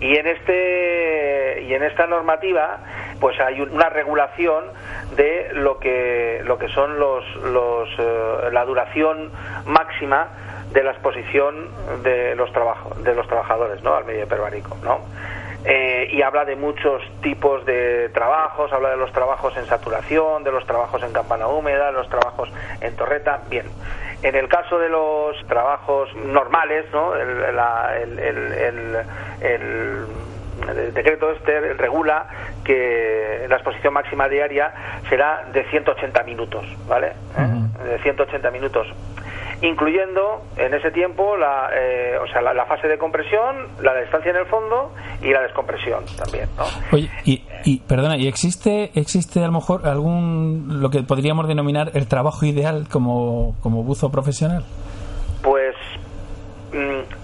y 0.00 0.16
en, 0.16 0.26
este, 0.26 1.62
y 1.62 1.74
en 1.74 1.82
esta 1.82 2.06
normativa 2.06 2.78
pues 3.22 3.38
hay 3.38 3.60
una 3.60 3.88
regulación 3.88 4.64
de 5.16 5.50
lo 5.52 5.78
que, 5.78 6.40
lo 6.44 6.58
que 6.58 6.68
son 6.68 6.98
los, 6.98 7.24
los, 7.36 7.88
eh, 7.96 8.50
la 8.50 8.64
duración 8.64 9.30
máxima 9.64 10.28
de 10.72 10.82
la 10.82 10.92
exposición 10.92 11.68
de 12.02 12.34
los, 12.34 12.52
trabajos 12.52 13.02
de 13.02 13.14
los 13.14 13.26
trabajadores 13.26 13.82
¿no? 13.82 13.94
al 13.94 14.04
medio 14.04 14.24
hiperbárico. 14.24 14.76
¿no? 14.82 15.00
Eh, 15.64 16.08
y 16.10 16.22
habla 16.22 16.44
de 16.44 16.56
muchos 16.56 17.02
tipos 17.22 17.64
de 17.64 18.08
trabajos, 18.08 18.72
habla 18.72 18.90
de 18.90 18.96
los 18.96 19.12
trabajos 19.12 19.56
en 19.56 19.64
saturación, 19.66 20.42
de 20.42 20.50
los 20.50 20.66
trabajos 20.66 21.02
en 21.04 21.12
campana 21.12 21.46
húmeda, 21.46 21.86
de 21.86 21.92
los 21.92 22.08
trabajos 22.08 22.50
en 22.80 22.96
torreta. 22.96 23.42
Bien, 23.48 23.66
en 24.22 24.34
el 24.34 24.48
caso 24.48 24.78
de 24.78 24.88
los 24.88 25.36
trabajos 25.46 26.12
normales, 26.16 26.86
¿no? 26.92 27.14
el, 27.14 27.36
decreto 30.94 31.30
este 31.30 31.74
regula 31.74 32.26
que 32.64 33.46
la 33.48 33.56
exposición 33.56 33.94
máxima 33.94 34.28
diaria 34.28 34.72
será 35.08 35.44
de 35.52 35.64
180 35.64 36.22
minutos, 36.24 36.64
¿vale? 36.88 37.08
¿Eh? 37.38 37.88
De 37.88 37.98
180 37.98 38.50
minutos 38.50 38.92
incluyendo 39.62 40.42
en 40.56 40.74
ese 40.74 40.90
tiempo 40.90 41.36
la, 41.36 41.70
eh, 41.74 42.18
o 42.18 42.26
sea, 42.26 42.42
la, 42.42 42.66
fase 42.66 42.88
de 42.88 42.98
compresión, 42.98 43.68
la 43.80 43.94
distancia 44.00 44.30
en 44.30 44.38
el 44.38 44.46
fondo 44.46 44.92
y 45.22 45.30
la 45.30 45.40
descompresión 45.42 46.04
también. 46.16 46.48
¿no? 46.58 46.64
Oye, 46.92 47.08
y, 47.24 47.44
y 47.64 47.78
perdona, 47.78 48.16
¿y 48.16 48.26
existe, 48.26 48.90
existe 48.94 49.42
a 49.42 49.46
lo 49.46 49.52
mejor 49.52 49.86
algún, 49.86 50.80
lo 50.80 50.90
que 50.90 51.02
podríamos 51.02 51.46
denominar 51.46 51.92
el 51.94 52.08
trabajo 52.08 52.44
ideal 52.44 52.88
como, 52.90 53.54
como 53.62 53.84
buzo 53.84 54.10
profesional? 54.10 54.64
Pues 55.42 55.76
mm, 56.72 57.21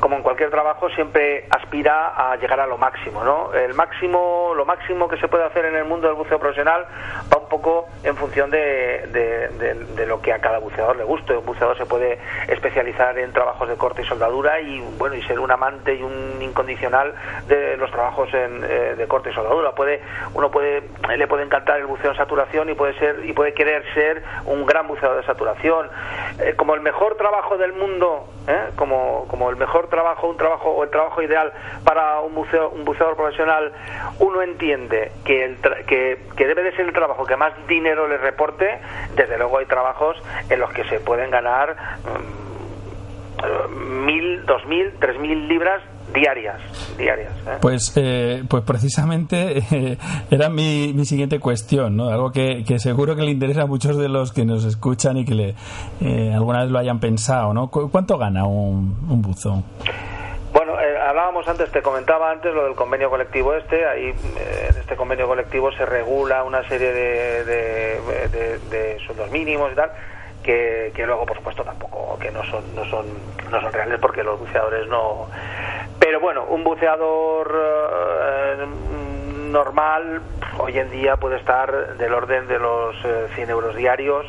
como 0.00 0.16
en 0.16 0.22
cualquier 0.22 0.50
trabajo, 0.50 0.88
siempre 0.90 1.46
aspira 1.50 2.14
a 2.16 2.36
llegar 2.36 2.60
a 2.60 2.66
lo 2.66 2.78
máximo, 2.78 3.24
¿no? 3.24 3.52
El 3.54 3.74
máximo, 3.74 4.52
lo 4.54 4.64
máximo 4.64 5.08
que 5.08 5.16
se 5.18 5.28
puede 5.28 5.44
hacer 5.44 5.64
en 5.64 5.76
el 5.76 5.84
mundo 5.84 6.08
del 6.08 6.16
buceo 6.16 6.38
profesional 6.38 6.86
va 7.32 7.38
un 7.38 7.48
poco 7.48 7.86
en 8.04 8.16
función 8.16 8.50
de, 8.50 9.06
de, 9.12 10.06
lo 10.06 10.20
que 10.20 10.32
a 10.32 10.40
cada 10.40 10.58
buceador 10.58 10.96
le 10.96 11.04
guste. 11.04 11.36
Un 11.36 11.46
buceador 11.46 11.76
se 11.78 11.86
puede 11.86 12.18
especializar 12.48 13.16
en 13.18 13.32
trabajos 13.32 13.68
de 13.68 13.76
corte 13.76 14.02
y 14.02 14.04
soldadura 14.04 14.60
y, 14.60 14.80
bueno, 14.98 15.14
y 15.14 15.22
ser 15.22 15.38
un 15.38 15.50
amante 15.50 15.94
y 15.94 16.02
un 16.02 16.40
incondicional 16.40 17.14
de 17.46 17.76
los 17.76 17.90
trabajos 17.90 18.32
en, 18.34 18.64
eh, 18.64 18.94
de 18.96 19.06
corte 19.06 19.30
y 19.30 19.34
soldadura. 19.34 19.72
Puede, 19.72 20.02
uno 20.34 20.50
puede, 20.50 20.82
le 21.16 21.26
puede 21.26 21.44
encantar 21.44 21.78
el 21.78 21.86
buceo 21.86 22.10
en 22.10 22.16
saturación 22.16 22.68
y 22.68 22.74
puede 22.74 22.98
ser, 22.98 23.24
y 23.24 23.32
puede 23.32 23.54
querer 23.54 23.84
ser 23.94 24.22
un 24.46 24.66
gran 24.66 24.88
buceador 24.88 25.18
de 25.18 25.24
saturación. 25.24 25.88
Eh, 26.40 26.54
como 26.56 26.74
el 26.74 26.80
mejor 26.80 27.16
trabajo 27.16 27.56
del 27.56 27.72
mundo, 27.72 28.28
¿eh? 28.48 28.70
como, 28.76 29.26
como 29.28 29.50
el 29.50 29.56
mejor 29.56 29.81
trabajo, 29.88 30.28
un 30.28 30.36
trabajo 30.36 30.70
o 30.70 30.84
el 30.84 30.90
trabajo 30.90 31.22
ideal 31.22 31.52
para 31.84 32.20
un, 32.20 32.34
buceo, 32.34 32.70
un 32.70 32.84
buceador 32.84 33.16
profesional, 33.16 33.72
uno 34.18 34.42
entiende 34.42 35.12
que, 35.24 35.44
el 35.44 35.56
que, 35.86 36.18
que, 36.36 36.46
debe 36.46 36.62
de 36.62 36.72
ser 36.72 36.86
el 36.86 36.92
trabajo 36.92 37.26
que 37.26 37.36
más 37.36 37.52
dinero 37.66 38.08
le 38.08 38.18
reporte, 38.18 38.80
desde 39.14 39.38
luego 39.38 39.58
hay 39.58 39.66
trabajos 39.66 40.16
en 40.48 40.60
los 40.60 40.72
que 40.72 40.84
se 40.84 41.00
pueden 41.00 41.30
ganar 41.30 41.76
mm, 42.04 44.04
mil, 44.04 44.44
dos 44.46 44.64
mil, 44.66 44.92
tres 44.98 45.18
mil 45.18 45.48
libras 45.48 45.82
diarias 46.14 46.60
diarias 46.96 47.32
¿eh? 47.46 47.58
pues 47.60 47.92
eh, 47.96 48.42
pues 48.48 48.62
precisamente 48.64 49.58
eh, 49.70 49.98
era 50.30 50.48
mi, 50.48 50.92
mi 50.94 51.04
siguiente 51.04 51.38
cuestión 51.38 51.96
no 51.96 52.08
algo 52.08 52.32
que, 52.32 52.64
que, 52.66 52.78
seguro 52.78 53.16
que 53.16 53.22
le 53.22 53.30
interesa 53.30 53.62
a 53.62 53.66
muchos 53.66 53.96
de 53.96 54.08
los 54.08 54.32
que 54.32 54.44
nos 54.44 54.64
escuchan 54.64 55.16
y 55.16 55.24
que 55.24 55.34
le, 55.34 55.54
alguna 56.34 56.62
vez 56.62 56.70
lo 56.70 56.78
hayan 56.78 57.00
pensado 57.00 57.54
no 57.54 57.68
cuánto 57.68 58.18
gana 58.18 58.44
un, 58.44 58.96
un 59.08 59.22
buzón 59.22 59.64
bueno, 60.52 60.74
hablábamos 61.08 61.48
antes, 61.48 61.70
te 61.72 61.80
comentaba 61.80 62.30
antes 62.30 62.52
lo 62.54 62.64
del 62.64 62.74
convenio 62.74 63.08
colectivo 63.08 63.54
este, 63.54 63.86
ahí 63.86 64.10
en 64.10 64.76
este 64.78 64.96
convenio 64.96 65.26
colectivo 65.26 65.72
se 65.72 65.86
regula 65.86 66.44
una 66.44 66.66
serie 66.68 66.92
de, 66.92 67.44
de, 67.44 68.58
de 68.70 68.98
sueldos 69.06 69.30
mínimos 69.30 69.72
y 69.72 69.74
tal, 69.74 69.92
que, 70.42 70.92
que, 70.94 71.06
luego 71.06 71.24
por 71.24 71.36
supuesto 71.36 71.64
tampoco 71.64 72.18
que 72.18 72.30
no 72.30 72.44
son 72.44 72.62
no 72.74 72.84
son 72.86 73.06
no 73.50 73.60
son 73.60 73.72
reales 73.72 73.98
porque 74.00 74.22
los 74.22 74.38
buceadores 74.38 74.88
no 74.88 75.28
pero 76.02 76.18
bueno 76.18 76.44
un 76.48 76.64
buceador 76.64 77.54
eh, 77.54 78.66
normal 79.50 80.20
hoy 80.58 80.76
en 80.76 80.90
día 80.90 81.16
puede 81.16 81.36
estar 81.36 81.96
del 81.96 82.12
orden 82.12 82.48
de 82.48 82.58
los 82.58 82.96
100 83.36 83.48
eh, 83.48 83.52
euros 83.52 83.76
diarios 83.76 84.26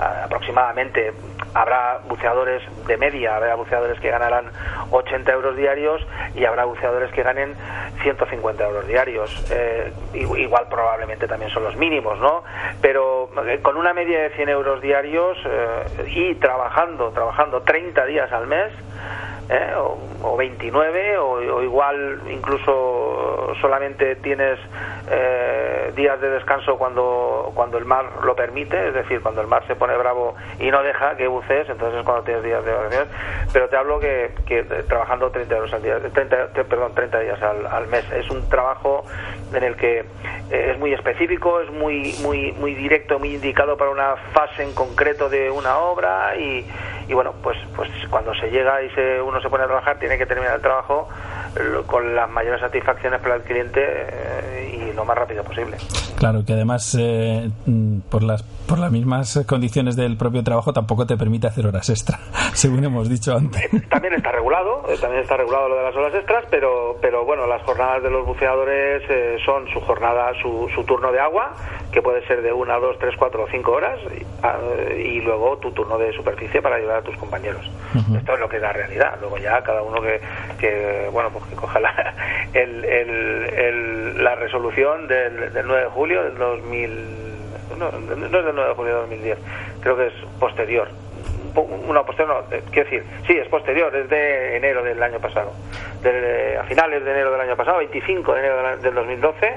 aproximadamente 0.00 1.12
habrá 1.54 2.00
buceadores 2.08 2.62
de 2.86 2.96
media, 2.96 3.36
habrá 3.36 3.54
buceadores 3.54 3.98
que 4.00 4.10
ganarán 4.10 4.46
80 4.90 5.32
euros 5.32 5.56
diarios 5.56 6.06
y 6.34 6.44
habrá 6.44 6.64
buceadores 6.64 7.10
que 7.12 7.22
ganen 7.22 7.54
150 8.02 8.64
euros 8.64 8.86
diarios. 8.86 9.44
Eh, 9.50 9.92
igual 10.14 10.66
probablemente 10.70 11.26
también 11.26 11.50
son 11.50 11.64
los 11.64 11.76
mínimos, 11.76 12.18
¿no? 12.18 12.44
Pero 12.80 13.30
eh, 13.46 13.60
con 13.62 13.76
una 13.76 13.92
media 13.92 14.20
de 14.20 14.30
100 14.30 14.48
euros 14.48 14.80
diarios 14.80 15.38
eh, 15.44 16.04
y 16.08 16.34
trabajando, 16.36 17.10
trabajando 17.10 17.62
30 17.62 18.04
días 18.06 18.30
al 18.32 18.46
mes, 18.46 18.72
¿eh? 19.48 19.74
o, 20.22 20.36
29 20.36 21.18
o, 21.18 21.62
igual 21.62 22.20
incluso 22.30 23.54
solamente 23.60 24.16
tienes 24.16 24.58
eh, 25.10 25.92
días 25.96 26.20
de 26.20 26.30
descanso 26.30 26.76
cuando 26.76 27.50
cuando 27.54 27.78
el 27.78 27.84
mar 27.84 28.04
lo 28.22 28.36
permite 28.36 28.88
es 28.88 28.94
decir 28.94 29.20
cuando 29.20 29.40
el 29.40 29.46
mar 29.46 29.66
se 29.66 29.74
pone 29.74 29.96
bravo 29.96 30.34
y 30.60 30.70
no 30.70 30.82
deja 30.82 31.16
que 31.16 31.26
bucees 31.26 31.68
entonces 31.68 32.00
es 32.00 32.04
cuando 32.04 32.24
tienes 32.24 32.44
días 32.44 32.64
de 32.64 32.72
vacaciones 32.72 33.08
pero 33.52 33.68
te 33.68 33.76
hablo 33.76 33.98
que, 33.98 34.32
que 34.46 34.62
trabajando 34.62 35.30
30 35.30 35.54
euros 35.56 35.72
al 35.72 35.82
día 35.82 35.98
30, 35.98 36.52
perdón 36.68 36.94
30 36.94 37.20
días 37.20 37.42
al, 37.42 37.66
al, 37.66 37.86
mes 37.88 38.04
es 38.12 38.28
un 38.30 38.48
trabajo 38.48 39.04
en 39.54 39.64
el 39.64 39.76
que 39.76 40.00
eh, 40.50 40.72
es 40.72 40.78
muy 40.78 40.92
específico 40.92 41.60
es 41.60 41.70
muy 41.70 42.14
muy 42.22 42.52
muy 42.52 42.74
directo 42.74 43.18
muy 43.18 43.34
indicado 43.34 43.76
para 43.76 43.90
una 43.90 44.16
fase 44.32 44.62
en 44.62 44.74
concreto 44.74 45.28
de 45.28 45.50
una 45.50 45.78
obra 45.78 46.36
y, 46.36 46.66
y 47.08 47.14
bueno 47.14 47.34
pues 47.42 47.56
pues 47.74 47.88
cuando 48.10 48.34
se 48.34 48.50
llega 48.50 48.82
y 48.82 48.90
se 48.90 49.20
uno 49.20 49.37
se 49.40 49.48
pone 49.48 49.64
a 49.64 49.66
trabajar 49.66 49.98
tiene 49.98 50.18
que 50.18 50.26
terminar 50.26 50.56
el 50.56 50.62
trabajo 50.62 51.08
con 51.86 52.14
las 52.14 52.28
mayores 52.30 52.60
satisfacciones 52.60 53.20
para 53.20 53.36
el 53.36 53.42
cliente 53.42 53.80
eh, 53.82 54.88
y 54.90 54.92
lo 54.94 55.04
más 55.04 55.16
rápido 55.16 55.42
posible. 55.44 55.76
Claro, 56.18 56.44
que 56.44 56.52
además 56.52 56.96
eh, 56.98 57.48
mm, 57.66 58.00
por 58.10 58.24
las 58.24 58.42
por 58.42 58.78
las 58.78 58.90
mismas 58.90 59.44
condiciones 59.46 59.96
del 59.96 60.16
propio 60.16 60.42
trabajo 60.42 60.72
tampoco 60.72 61.06
te 61.06 61.16
permite 61.16 61.46
hacer 61.46 61.66
horas 61.66 61.88
extra, 61.88 62.18
según 62.54 62.84
hemos 62.84 63.08
dicho 63.08 63.34
antes. 63.34 63.72
Eh, 63.72 63.80
también 63.88 64.14
está 64.14 64.32
regulado, 64.32 64.82
eh, 64.88 64.96
también 65.00 65.22
está 65.22 65.36
regulado 65.36 65.68
lo 65.68 65.76
de 65.76 65.84
las 65.84 65.96
horas 65.96 66.14
extras, 66.14 66.44
pero 66.50 66.98
pero 67.00 67.24
bueno, 67.24 67.46
las 67.46 67.62
jornadas 67.62 68.02
de 68.02 68.10
los 68.10 68.26
buceadores 68.26 69.02
son 69.44 69.68
su 69.72 69.80
jornada, 69.80 70.32
su, 70.42 70.68
su 70.74 70.84
turno 70.84 71.12
de 71.12 71.20
agua, 71.20 71.52
que 71.92 72.02
puede 72.02 72.26
ser 72.26 72.42
de 72.42 72.52
una, 72.52 72.78
dos, 72.78 72.98
tres, 72.98 73.14
cuatro 73.16 73.44
o 73.44 73.46
cinco 73.48 73.72
horas, 73.72 73.98
y, 74.12 74.26
ah, 74.42 74.58
y 74.98 75.20
luego 75.20 75.56
tu 75.58 75.70
turno 75.70 75.96
de 75.98 76.12
superficie 76.12 76.60
para 76.60 76.76
ayudar 76.76 76.98
a 76.98 77.02
tus 77.02 77.16
compañeros. 77.16 77.70
Esto 78.14 78.34
es 78.34 78.40
lo 78.40 78.48
que 78.48 78.56
es 78.56 78.62
la 78.62 78.72
realidad. 78.72 79.18
Luego 79.28 79.44
ya 79.44 79.62
cada 79.62 79.82
uno 79.82 80.00
que, 80.00 80.20
que 80.58 81.08
bueno, 81.12 81.30
pues 81.30 81.44
que 81.44 81.54
coja 81.54 81.78
la, 81.80 82.14
el, 82.54 84.22
la 84.22 84.34
resolución 84.36 85.06
del, 85.06 85.52
del 85.52 85.66
9 85.66 85.82
de 85.82 85.90
julio 85.90 86.22
del 86.24 86.38
2000 86.38 87.18
no, 87.78 87.92
no 87.92 88.38
es 88.38 88.44
del 88.44 88.54
9 88.54 88.68
de 88.68 88.74
julio 88.74 88.94
de 88.94 89.00
2010, 89.00 89.38
creo 89.80 89.96
que 89.96 90.06
es 90.06 90.14
posterior. 90.40 90.88
Una 91.54 92.02
posterior, 92.04 92.44
no, 92.50 92.56
eh, 92.56 92.62
quiero 92.70 92.88
decir, 92.88 93.04
sí, 93.26 93.34
es 93.34 93.48
posterior, 93.48 93.94
es 93.94 94.08
de 94.08 94.56
enero 94.56 94.82
del 94.82 95.02
año 95.02 95.18
pasado. 95.20 95.52
A 96.00 96.64
finales 96.64 97.04
de 97.04 97.10
enero 97.10 97.30
del 97.32 97.40
año 97.40 97.56
pasado, 97.56 97.78
25 97.78 98.32
de 98.32 98.38
enero 98.38 98.76
del 98.78 98.94
2012, 98.94 99.54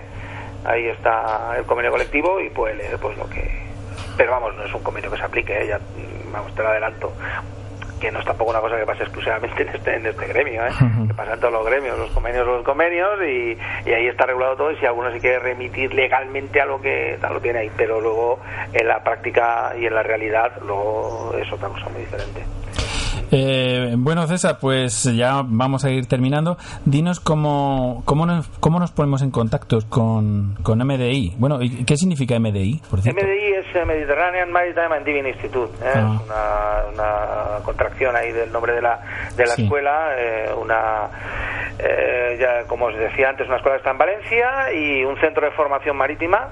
ahí 0.66 0.88
está 0.88 1.56
el 1.58 1.64
convenio 1.66 1.92
colectivo 1.92 2.40
y 2.40 2.50
leer 2.76 2.98
pues 3.00 3.18
lo 3.18 3.30
que... 3.30 3.50
Pero 4.18 4.32
vamos, 4.32 4.54
no 4.56 4.64
es 4.64 4.74
un 4.74 4.84
convenio 4.84 5.10
que 5.10 5.18
se 5.18 5.24
aplique, 5.24 5.62
¿eh? 5.62 5.68
ya, 5.68 5.80
vamos, 6.32 6.54
te 6.54 6.62
lo 6.62 6.70
adelanto 6.70 7.14
que 8.02 8.12
no 8.12 8.20
es 8.20 8.26
tampoco 8.26 8.52
una 8.52 8.60
cosa 8.60 8.78
que 8.78 8.86
pasa 8.86 9.04
exclusivamente 9.04 9.62
en 9.62 9.70
este, 9.70 9.96
en 9.96 10.06
este 10.08 10.26
gremio, 10.26 10.66
¿eh? 10.66 10.72
que 11.08 11.14
pasa 11.14 11.36
en 11.36 11.40
todos 11.40 11.54
los 11.54 11.66
gremios, 11.66 11.98
los 11.98 12.10
convenios 12.12 12.46
los 12.46 12.64
convenios 12.66 13.12
y, 13.22 13.58
y, 13.86 13.94
ahí 13.94 14.08
está 14.08 14.26
regulado 14.26 14.56
todo 14.56 14.72
y 14.72 14.78
si 14.78 14.86
alguno 14.86 15.12
se 15.12 15.20
quiere 15.20 15.40
remitir 15.40 15.94
legalmente 15.94 16.60
a 16.60 16.66
lo 16.66 16.82
que 16.82 17.18
lo 17.22 17.40
tiene 17.40 17.60
ahí, 17.60 17.72
pero 17.78 18.02
luego 18.02 18.40
en 18.74 18.88
la 18.88 19.04
práctica 19.04 19.74
y 19.80 19.86
en 19.86 19.94
la 19.94 20.04
realidad 20.04 20.52
luego 20.66 21.36
es 21.40 21.52
otra 21.54 21.70
cosa 21.70 21.88
muy 21.90 22.02
diferente. 22.02 22.44
Eh, 23.32 23.96
bueno, 23.98 24.28
César, 24.28 24.58
pues 24.60 25.04
ya 25.16 25.42
vamos 25.46 25.86
a 25.86 25.90
ir 25.90 26.08
terminando. 26.08 26.58
Dinos 26.86 27.20
cómo, 27.20 28.04
cómo, 28.06 28.26
nos, 28.26 28.48
cómo 28.60 28.80
nos 28.80 28.92
ponemos 28.92 29.22
en 29.22 29.32
contacto 29.32 29.80
con, 29.90 30.56
con 30.64 30.80
MDI. 30.80 31.36
Bueno, 31.38 31.60
¿qué 31.60 31.96
significa 31.98 32.38
MDI? 32.40 32.82
Por 32.90 33.00
MDI 33.00 33.54
es 33.54 33.88
Mediterranean 33.88 34.52
Maritime 34.52 34.96
and 34.96 35.06
Diving 35.06 35.28
Institute. 35.28 35.74
¿eh? 35.84 35.92
Ah. 35.96 36.16
Es 36.16 36.94
una, 36.94 37.04
una, 37.04 37.64
contracción 37.64 38.16
ahí 38.16 38.32
del 38.32 38.52
nombre 38.52 38.74
de 38.74 38.82
la, 38.82 39.00
de 39.36 39.46
la 39.46 39.54
escuela. 39.54 40.10
Eh, 40.18 40.50
una, 40.60 41.10
eh, 41.80 42.38
ya 42.40 42.68
como 42.68 42.86
os 42.88 42.98
decía 42.98 43.30
antes, 43.30 43.48
una 43.48 43.58
escuela 43.58 43.78
que 43.78 43.82
está 43.82 43.92
en 43.92 43.98
Valencia 43.98 44.74
y 44.74 45.04
un 45.04 45.18
centro 45.20 45.46
de 45.46 45.52
formación 45.52 45.96
marítima 45.96 46.50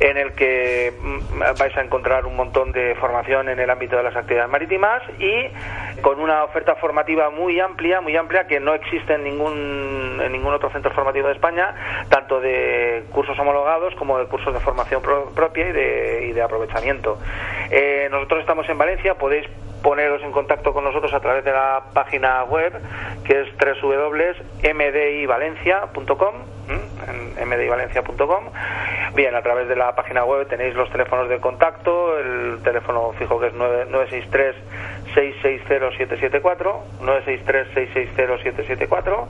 en 0.00 0.16
el 0.16 0.32
que 0.32 0.92
mm, 1.00 1.58
vais 1.58 1.76
a 1.76 1.80
encontrar 1.82 2.26
un 2.26 2.36
montón 2.36 2.72
de 2.72 2.94
formación 2.96 3.48
en 3.48 3.58
el 3.58 3.70
ámbito 3.70 3.96
de 3.96 4.02
las 4.02 4.16
actividades 4.16 4.50
marítimas 4.50 5.02
y 5.18 5.48
con 6.00 6.20
una 6.20 6.44
oferta 6.44 6.76
formativa 6.76 7.30
muy 7.30 7.58
amplia, 7.60 8.00
muy 8.00 8.16
amplia 8.16 8.46
que 8.46 8.60
no 8.60 8.74
existe 8.74 9.14
en 9.14 9.24
ningún 9.24 10.20
en 10.22 10.32
ningún 10.32 10.54
otro 10.54 10.70
centro 10.70 10.92
formativo 10.92 11.28
de 11.28 11.34
España, 11.34 11.74
tanto 12.08 12.40
de 12.40 13.04
cursos 13.10 13.38
homologados 13.38 13.94
como 13.96 14.18
de 14.18 14.26
cursos 14.26 14.52
de 14.52 14.60
formación 14.60 15.02
propia 15.02 15.68
y 15.68 15.72
de, 15.72 16.26
y 16.30 16.32
de 16.32 16.42
aprovechamiento. 16.42 17.18
Eh, 17.70 18.08
nosotros 18.10 18.40
estamos 18.40 18.68
en 18.68 18.78
Valencia, 18.78 19.14
podéis 19.14 19.46
poneros 19.82 20.22
en 20.22 20.30
contacto 20.32 20.72
con 20.72 20.84
nosotros 20.84 21.12
a 21.14 21.20
través 21.20 21.44
de 21.44 21.52
la 21.52 21.82
página 21.92 22.44
web 22.44 22.72
que 23.24 23.40
es 23.40 23.48
www.mdivalencia.com 23.82 26.34
en 27.38 27.48
mdivalencia.com 27.48 28.44
bien 29.14 29.34
a 29.34 29.42
través 29.42 29.68
de 29.68 29.76
la 29.76 29.94
página 29.94 30.24
web 30.24 30.48
tenéis 30.48 30.74
los 30.74 30.90
teléfonos 30.90 31.28
de 31.28 31.38
contacto 31.40 32.18
el 32.18 32.62
teléfono 32.62 33.12
fijo 33.18 33.38
que 33.40 33.48
es 33.48 33.54
963 33.54 34.56
660-774, 35.14 36.80
963-660-774, 37.00 39.26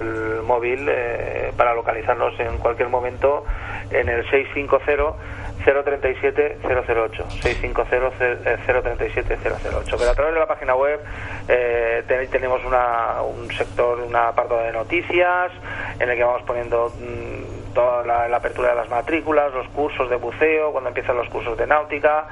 el 0.00 0.42
móvil 0.42 0.88
eh, 0.88 1.52
para 1.56 1.74
localizarnos 1.74 2.38
en 2.40 2.58
cualquier 2.58 2.88
momento 2.88 3.44
en 3.90 4.08
el 4.08 4.28
650 4.30 5.14
037 5.64 6.58
008 6.62 7.30
650 7.30 8.82
037 8.82 9.38
008 9.42 9.96
pero 9.98 10.10
a 10.10 10.14
través 10.14 10.34
de 10.34 10.40
la 10.40 10.46
página 10.46 10.74
web 10.74 11.00
eh, 11.48 12.04
tenemos 12.30 12.64
una, 12.64 13.22
un 13.22 13.50
sector 13.52 14.00
un 14.00 14.14
apartado 14.14 14.62
de 14.62 14.72
noticias 14.72 15.52
en 15.98 16.08
el 16.08 16.16
que 16.16 16.24
vamos 16.24 16.42
poniendo 16.42 16.92
mm, 16.98 17.74
toda 17.74 18.04
la, 18.04 18.36
apertura 18.36 18.70
de 18.70 18.76
las 18.76 18.88
matrículas 18.88 19.52
los 19.52 19.68
cursos 19.68 20.08
de 20.08 20.16
buceo 20.16 20.72
cuando 20.72 20.88
empiezan 20.88 21.16
los 21.16 21.28
cursos 21.28 21.56
de 21.56 21.66
náutica 21.66 22.26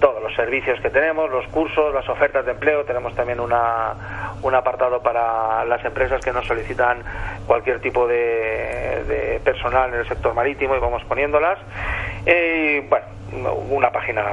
todos 0.00 0.22
los 0.22 0.34
servicios 0.34 0.80
que 0.80 0.90
tenemos 0.90 1.30
los 1.30 1.46
cursos 1.48 1.94
las 1.94 2.08
ofertas 2.08 2.44
de 2.44 2.52
empleo. 2.52 2.84
Tenemos 2.84 3.14
también 3.14 3.40
una, 3.40 4.36
un 4.42 4.54
apartado 4.54 5.00
para 5.00 5.64
las 5.64 5.84
empresas 5.84 6.22
que 6.22 6.32
nos 6.32 6.46
solicitan 6.46 7.02
cualquier 7.46 7.80
tipo 7.80 8.06
de, 8.06 9.04
de 9.06 9.40
personal 9.44 9.92
en 9.94 10.00
el 10.00 10.08
sector 10.08 10.34
marítimo 10.34 10.76
y 10.76 10.80
vamos 10.80 11.02
poniéndolas 11.04 11.58
eh, 12.26 12.86
bueno, 12.88 13.54
una 13.70 13.90
página 13.90 14.24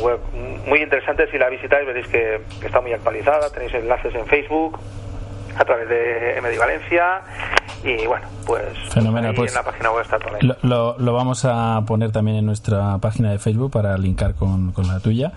web 0.00 0.20
muy 0.66 0.82
interesante. 0.82 1.30
Si 1.30 1.38
la 1.38 1.48
visitáis 1.48 1.86
veréis 1.86 2.06
que, 2.08 2.40
está 2.64 2.80
muy 2.80 2.92
actualizada. 2.92 3.50
Tenéis 3.50 3.74
enlaces 3.74 4.14
en 4.14 4.26
Facebook 4.26 4.78
a 5.56 5.64
través 5.64 5.88
de 5.88 6.40
MD 6.40 6.58
Valencia 6.58 7.22
y 7.84 8.06
bueno, 8.06 8.26
pues, 8.46 8.64
Fenomenal, 8.90 9.34
pues 9.34 9.52
en 9.52 9.56
la 9.56 9.62
página 9.62 9.90
web 9.90 10.02
está 10.02 10.18
todo 10.18 10.34
lo, 10.62 10.98
lo, 10.98 11.12
vamos 11.12 11.44
a 11.44 11.82
poner 11.86 12.12
también 12.12 12.38
en 12.38 12.46
nuestra 12.46 12.96
página 12.98 13.30
de 13.30 13.38
Facebook 13.38 13.70
para 13.70 13.98
linkar 13.98 14.34
con, 14.34 14.72
con 14.72 14.88
la 14.88 15.00
tuya. 15.00 15.32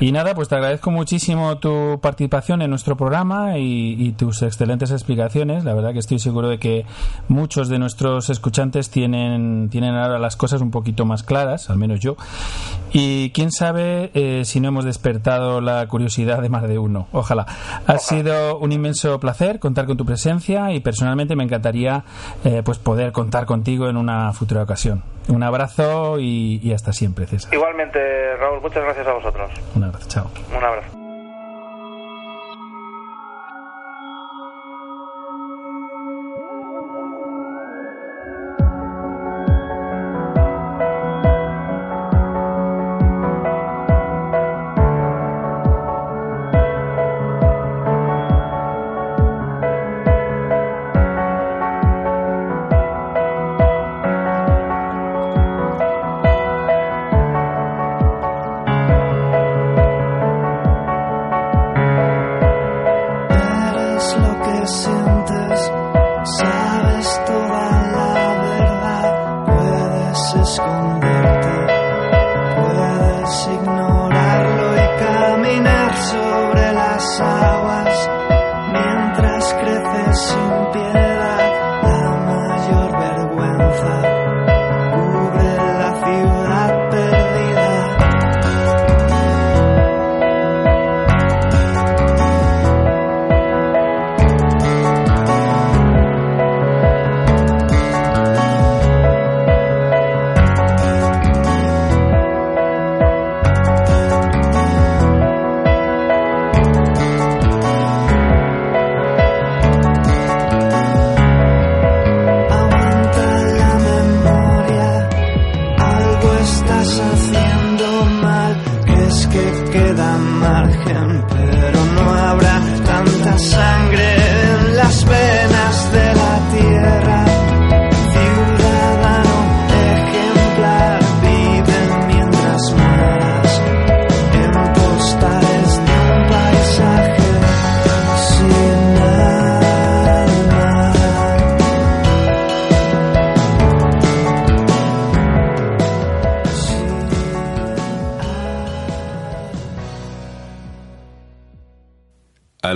Y 0.00 0.12
nada, 0.12 0.34
pues 0.34 0.48
te 0.48 0.54
agradezco 0.54 0.90
muchísimo 0.90 1.58
tu 1.58 1.98
participación 2.00 2.62
en 2.62 2.70
nuestro 2.70 2.96
programa 2.96 3.58
y, 3.58 3.96
y, 3.98 4.12
tus 4.12 4.42
excelentes 4.42 4.90
explicaciones. 4.90 5.64
La 5.64 5.74
verdad 5.74 5.92
que 5.92 5.98
estoy 5.98 6.18
seguro 6.18 6.48
de 6.48 6.58
que 6.58 6.86
muchos 7.28 7.68
de 7.68 7.78
nuestros 7.78 8.30
escuchantes 8.30 8.90
tienen, 8.90 9.68
tienen 9.70 9.94
ahora 9.94 10.18
las 10.18 10.36
cosas 10.36 10.62
un 10.62 10.70
poquito 10.70 11.04
más 11.04 11.22
claras, 11.22 11.68
al 11.68 11.76
menos 11.76 12.00
yo. 12.00 12.16
Y 12.92 13.30
quién 13.30 13.52
sabe 13.52 14.10
eh, 14.14 14.44
si 14.44 14.60
no 14.60 14.68
hemos 14.68 14.84
despertado 14.84 15.60
la 15.60 15.86
curiosidad 15.86 16.42
de 16.42 16.48
más 16.48 16.62
de 16.68 16.78
uno. 16.78 17.08
Ojalá. 17.12 17.46
Ha 17.86 17.98
sido 17.98 18.58
un 18.58 18.72
inmenso 18.72 19.20
placer 19.20 19.58
contar 19.58 19.86
con 19.86 19.96
tu 19.96 20.04
presencia 20.04 20.72
y 20.72 20.80
personalmente 20.80 21.36
me 21.36 21.44
encantaría 21.44 22.04
eh, 22.44 22.62
pues 22.64 22.78
poder 22.78 23.12
contar 23.12 23.46
contigo 23.46 23.88
en 23.88 23.96
una 23.96 24.32
futura 24.32 24.62
ocasión. 24.62 25.02
Un 25.28 25.42
abrazo 25.42 26.18
y, 26.18 26.60
y 26.62 26.72
hasta 26.72 26.92
siempre, 26.92 27.26
César. 27.26 27.52
Igualmente, 27.54 28.00
Raúl, 28.36 28.60
muchas 28.60 28.82
gracias 28.82 29.06
a 29.06 29.12
vosotros. 29.12 29.50
Un 29.74 29.84
abrazo, 29.84 30.08
chao. 30.08 30.30
Un 30.56 30.64
abrazo. 30.64 31.09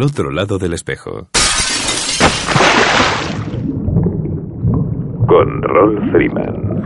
al 0.00 0.06
otro 0.06 0.30
lado 0.30 0.56
del 0.56 0.72
espejo. 0.72 1.28
Con 5.26 5.62
Rolf 5.62 6.10
Freeman. 6.10 6.82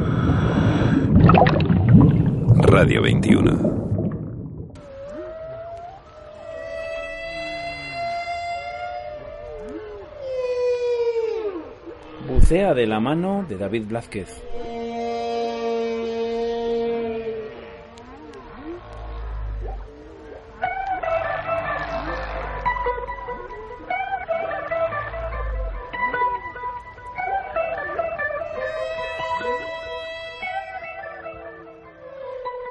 Radio 2.57 3.03
21. 3.03 3.53
Bucea 12.29 12.75
de 12.75 12.87
la 12.89 12.99
mano 12.99 13.47
de 13.49 13.59
David 13.59 13.85
Blázquez. 13.87 14.43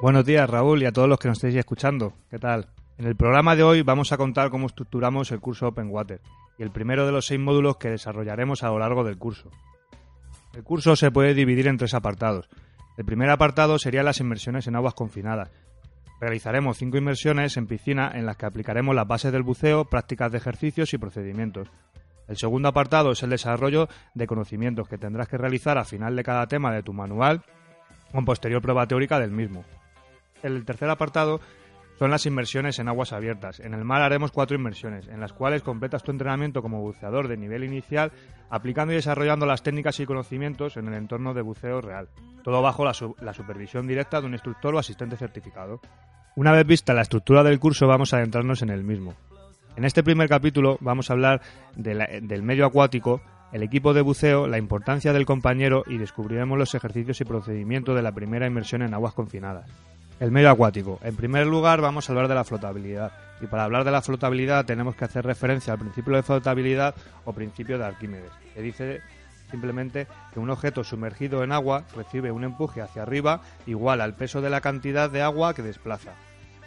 Buenos 0.03 0.25
días 0.25 0.49
Raúl 0.49 0.83
y 0.83 0.85
a 0.85 0.91
todos 0.91 1.07
los 1.07 1.17
que 1.17 1.29
nos 1.29 1.37
estéis 1.37 1.55
escuchando. 1.55 2.11
¿Qué 2.29 2.37
tal? 2.37 2.67
En 2.97 3.07
el 3.07 3.15
programa 3.15 3.55
de 3.55 3.63
hoy 3.63 3.83
vamos 3.83 4.11
a 4.11 4.17
contar 4.17 4.49
cómo 4.49 4.67
estructuramos 4.67 5.31
el 5.31 5.39
curso 5.39 5.67
Open 5.67 5.87
Water 5.89 6.19
y 6.57 6.63
el 6.63 6.71
primero 6.71 7.05
de 7.05 7.13
los 7.13 7.25
seis 7.25 7.39
módulos 7.39 7.77
que 7.77 7.89
desarrollaremos 7.89 8.63
a 8.63 8.67
lo 8.67 8.79
largo 8.79 9.05
del 9.05 9.17
curso. 9.17 9.49
El 10.53 10.63
curso 10.63 10.97
se 10.97 11.09
puede 11.09 11.33
dividir 11.33 11.67
en 11.67 11.77
tres 11.77 11.93
apartados. 11.93 12.49
El 12.97 13.05
primer 13.05 13.29
apartado 13.29 13.79
sería 13.79 14.03
las 14.03 14.19
inmersiones 14.19 14.67
en 14.67 14.75
aguas 14.75 14.93
confinadas. 14.93 15.51
Realizaremos 16.19 16.75
cinco 16.77 16.97
inmersiones 16.97 17.55
en 17.55 17.67
piscina 17.67 18.11
en 18.13 18.25
las 18.25 18.35
que 18.35 18.45
aplicaremos 18.45 18.93
las 18.93 19.07
bases 19.07 19.31
del 19.31 19.43
buceo, 19.43 19.85
prácticas 19.85 20.33
de 20.33 20.39
ejercicios 20.39 20.93
y 20.93 20.97
procedimientos. 20.97 21.69
El 22.27 22.35
segundo 22.35 22.67
apartado 22.67 23.13
es 23.13 23.23
el 23.23 23.29
desarrollo 23.29 23.87
de 24.15 24.27
conocimientos 24.27 24.89
que 24.89 24.97
tendrás 24.97 25.29
que 25.29 25.37
realizar 25.37 25.77
al 25.77 25.85
final 25.85 26.17
de 26.17 26.23
cada 26.23 26.45
tema 26.47 26.73
de 26.73 26.83
tu 26.83 26.91
manual 26.91 27.41
con 28.11 28.25
posterior 28.25 28.61
prueba 28.61 28.85
teórica 28.85 29.17
del 29.17 29.31
mismo. 29.31 29.63
El 30.43 30.65
tercer 30.65 30.89
apartado 30.89 31.39
son 31.97 32.11
las 32.11 32.25
inmersiones 32.25 32.79
en 32.79 32.87
aguas 32.87 33.13
abiertas. 33.13 33.59
En 33.59 33.73
el 33.73 33.85
mar 33.85 34.01
haremos 34.01 34.31
cuatro 34.31 34.57
inmersiones, 34.57 35.07
en 35.07 35.19
las 35.19 35.33
cuales 35.33 35.61
completas 35.61 36.03
tu 36.03 36.11
entrenamiento 36.11 36.61
como 36.61 36.81
buceador 36.81 37.27
de 37.27 37.37
nivel 37.37 37.63
inicial, 37.63 38.11
aplicando 38.49 38.93
y 38.93 38.97
desarrollando 38.97 39.45
las 39.45 39.63
técnicas 39.63 39.99
y 39.99 40.05
conocimientos 40.05 40.77
en 40.77 40.87
el 40.87 40.95
entorno 40.95 41.33
de 41.33 41.41
buceo 41.41 41.81
real, 41.81 42.09
todo 42.43 42.61
bajo 42.61 42.83
la, 42.83 42.93
supervisión 42.93 43.87
directa 43.87 44.19
de 44.19 44.27
un 44.27 44.33
instructor 44.33 44.75
o 44.75 44.79
asistente 44.79 45.17
certificado. 45.17 45.79
Una 46.35 46.51
vez 46.51 46.65
vista 46.65 46.93
la 46.93 47.03
estructura 47.03 47.43
del 47.43 47.59
curso, 47.59 47.87
vamos 47.87 48.13
a 48.13 48.17
adentrarnos 48.17 48.61
en 48.63 48.69
el 48.69 48.83
mismo. 48.83 49.13
En 49.75 49.85
este 49.85 50.03
primer 50.03 50.29
capítulo 50.29 50.77
vamos 50.81 51.09
a 51.09 51.13
hablar 51.13 51.41
del 51.75 52.43
medio 52.43 52.65
acuático, 52.65 53.21
el 53.51 53.61
equipo 53.63 53.93
de 53.93 54.01
buceo, 54.01 54.47
la 54.47 54.57
importancia 54.57 55.13
del 55.13 55.25
compañero 55.25 55.83
y 55.85 55.97
descubriremos 55.99 56.57
los 56.57 56.73
ejercicios 56.73 57.21
y 57.21 57.25
procedimientos 57.25 57.95
de 57.95 58.01
la 58.01 58.11
primera 58.11 58.47
inmersión 58.47 58.81
en 58.81 58.95
aguas 58.95 59.13
confinadas. 59.13 59.69
El 60.23 60.31
medio 60.31 60.51
acuático. 60.51 61.01
En 61.03 61.17
primer 61.17 61.45
lugar 61.45 61.81
vamos 61.81 62.07
a 62.07 62.13
hablar 62.13 62.29
de 62.29 62.35
la 62.35 62.45
flotabilidad. 62.45 63.11
Y 63.41 63.47
para 63.47 63.65
hablar 63.65 63.83
de 63.83 63.91
la 63.91 64.01
flotabilidad 64.01 64.63
tenemos 64.63 64.95
que 64.95 65.03
hacer 65.03 65.25
referencia 65.25 65.73
al 65.73 65.79
principio 65.79 66.15
de 66.15 66.23
flotabilidad 66.23 66.95
o 67.25 67.33
principio 67.33 67.77
de 67.77 67.83
Arquímedes, 67.83 68.31
que 68.53 68.61
dice 68.61 69.01
simplemente 69.51 70.07
que 70.33 70.39
un 70.39 70.49
objeto 70.49 70.85
sumergido 70.85 71.43
en 71.43 71.51
agua 71.51 71.83
recibe 71.93 72.31
un 72.31 72.45
empuje 72.45 72.81
hacia 72.81 73.01
arriba 73.01 73.41
igual 73.65 73.99
al 73.99 74.13
peso 74.13 74.39
de 74.39 74.49
la 74.49 74.61
cantidad 74.61 75.09
de 75.09 75.21
agua 75.21 75.53
que 75.53 75.61
desplaza. 75.61 76.13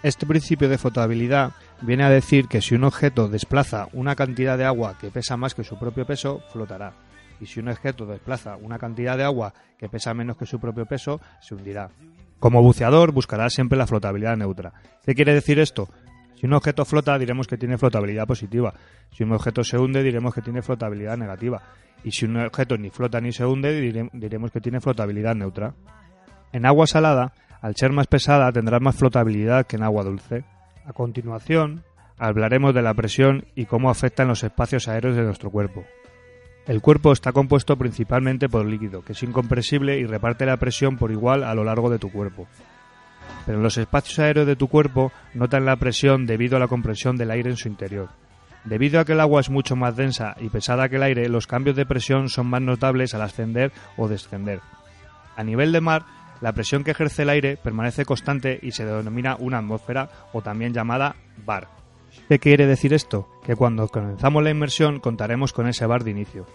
Este 0.02 0.26
principio 0.26 0.68
de 0.68 0.76
flotabilidad 0.76 1.52
viene 1.80 2.04
a 2.04 2.10
decir 2.10 2.48
que 2.48 2.60
si 2.60 2.74
un 2.74 2.84
objeto 2.84 3.26
desplaza 3.26 3.88
una 3.94 4.16
cantidad 4.16 4.58
de 4.58 4.66
agua 4.66 4.98
que 5.00 5.10
pesa 5.10 5.38
más 5.38 5.54
que 5.54 5.64
su 5.64 5.78
propio 5.78 6.04
peso, 6.04 6.42
flotará. 6.52 6.92
Y 7.40 7.46
si 7.46 7.60
un 7.60 7.70
objeto 7.70 8.04
desplaza 8.04 8.56
una 8.56 8.78
cantidad 8.78 9.16
de 9.16 9.24
agua 9.24 9.54
que 9.78 9.88
pesa 9.88 10.12
menos 10.12 10.36
que 10.36 10.44
su 10.44 10.60
propio 10.60 10.84
peso, 10.84 11.22
se 11.40 11.54
hundirá. 11.54 11.88
Como 12.38 12.62
buceador 12.62 13.12
buscará 13.12 13.48
siempre 13.50 13.78
la 13.78 13.86
flotabilidad 13.86 14.36
neutra. 14.36 14.72
¿Qué 15.04 15.14
quiere 15.14 15.34
decir 15.34 15.58
esto? 15.58 15.88
Si 16.34 16.46
un 16.46 16.52
objeto 16.52 16.84
flota 16.84 17.18
diremos 17.18 17.46
que 17.46 17.56
tiene 17.56 17.78
flotabilidad 17.78 18.26
positiva. 18.26 18.74
Si 19.10 19.24
un 19.24 19.32
objeto 19.32 19.64
se 19.64 19.78
hunde 19.78 20.02
diremos 20.02 20.34
que 20.34 20.42
tiene 20.42 20.60
flotabilidad 20.62 21.16
negativa. 21.16 21.62
Y 22.04 22.12
si 22.12 22.26
un 22.26 22.36
objeto 22.36 22.76
ni 22.76 22.90
flota 22.90 23.20
ni 23.20 23.32
se 23.32 23.46
hunde 23.46 23.80
diremos 24.12 24.50
que 24.50 24.60
tiene 24.60 24.80
flotabilidad 24.80 25.34
neutra. 25.34 25.74
En 26.52 26.66
agua 26.66 26.86
salada, 26.86 27.32
al 27.62 27.74
ser 27.74 27.92
más 27.92 28.06
pesada 28.06 28.52
tendrá 28.52 28.80
más 28.80 28.96
flotabilidad 28.96 29.66
que 29.66 29.76
en 29.76 29.82
agua 29.82 30.04
dulce. 30.04 30.44
A 30.84 30.92
continuación, 30.92 31.84
hablaremos 32.18 32.74
de 32.74 32.82
la 32.82 32.94
presión 32.94 33.46
y 33.54 33.64
cómo 33.64 33.90
afecta 33.90 34.22
en 34.22 34.28
los 34.28 34.44
espacios 34.44 34.88
aéreos 34.88 35.16
de 35.16 35.22
nuestro 35.22 35.50
cuerpo. 35.50 35.84
El 36.66 36.80
cuerpo 36.80 37.12
está 37.12 37.32
compuesto 37.32 37.76
principalmente 37.76 38.48
por 38.48 38.66
líquido, 38.66 39.04
que 39.04 39.12
es 39.12 39.22
incompresible 39.22 39.98
y 39.98 40.04
reparte 40.04 40.46
la 40.46 40.56
presión 40.56 40.96
por 40.96 41.12
igual 41.12 41.44
a 41.44 41.54
lo 41.54 41.62
largo 41.62 41.90
de 41.90 42.00
tu 42.00 42.10
cuerpo. 42.10 42.48
Pero 43.44 43.58
en 43.58 43.62
los 43.62 43.78
espacios 43.78 44.18
aéreos 44.18 44.48
de 44.48 44.56
tu 44.56 44.66
cuerpo 44.66 45.12
notan 45.32 45.64
la 45.64 45.76
presión 45.76 46.26
debido 46.26 46.56
a 46.56 46.60
la 46.60 46.66
compresión 46.66 47.16
del 47.16 47.30
aire 47.30 47.50
en 47.50 47.56
su 47.56 47.68
interior. 47.68 48.08
Debido 48.64 48.98
a 48.98 49.04
que 49.04 49.12
el 49.12 49.20
agua 49.20 49.40
es 49.40 49.48
mucho 49.48 49.76
más 49.76 49.94
densa 49.94 50.34
y 50.40 50.48
pesada 50.48 50.88
que 50.88 50.96
el 50.96 51.04
aire, 51.04 51.28
los 51.28 51.46
cambios 51.46 51.76
de 51.76 51.86
presión 51.86 52.28
son 52.28 52.48
más 52.48 52.62
notables 52.62 53.14
al 53.14 53.22
ascender 53.22 53.70
o 53.96 54.08
descender. 54.08 54.58
A 55.36 55.44
nivel 55.44 55.70
de 55.70 55.80
mar, 55.80 56.04
la 56.40 56.52
presión 56.52 56.82
que 56.82 56.90
ejerce 56.90 57.22
el 57.22 57.30
aire 57.30 57.56
permanece 57.56 58.04
constante 58.04 58.58
y 58.60 58.72
se 58.72 58.84
denomina 58.84 59.36
una 59.38 59.58
atmósfera 59.58 60.10
o 60.32 60.42
también 60.42 60.74
llamada 60.74 61.14
bar. 61.44 61.75
¿Qué 62.28 62.38
quiere 62.38 62.66
decir 62.66 62.92
esto? 62.92 63.28
Que 63.44 63.56
cuando 63.56 63.88
comenzamos 63.88 64.42
la 64.42 64.50
inmersión 64.50 65.00
contaremos 65.00 65.52
con 65.52 65.68
ese 65.68 65.86
bar 65.86 66.04
de 66.04 66.10
inicio. 66.10 66.46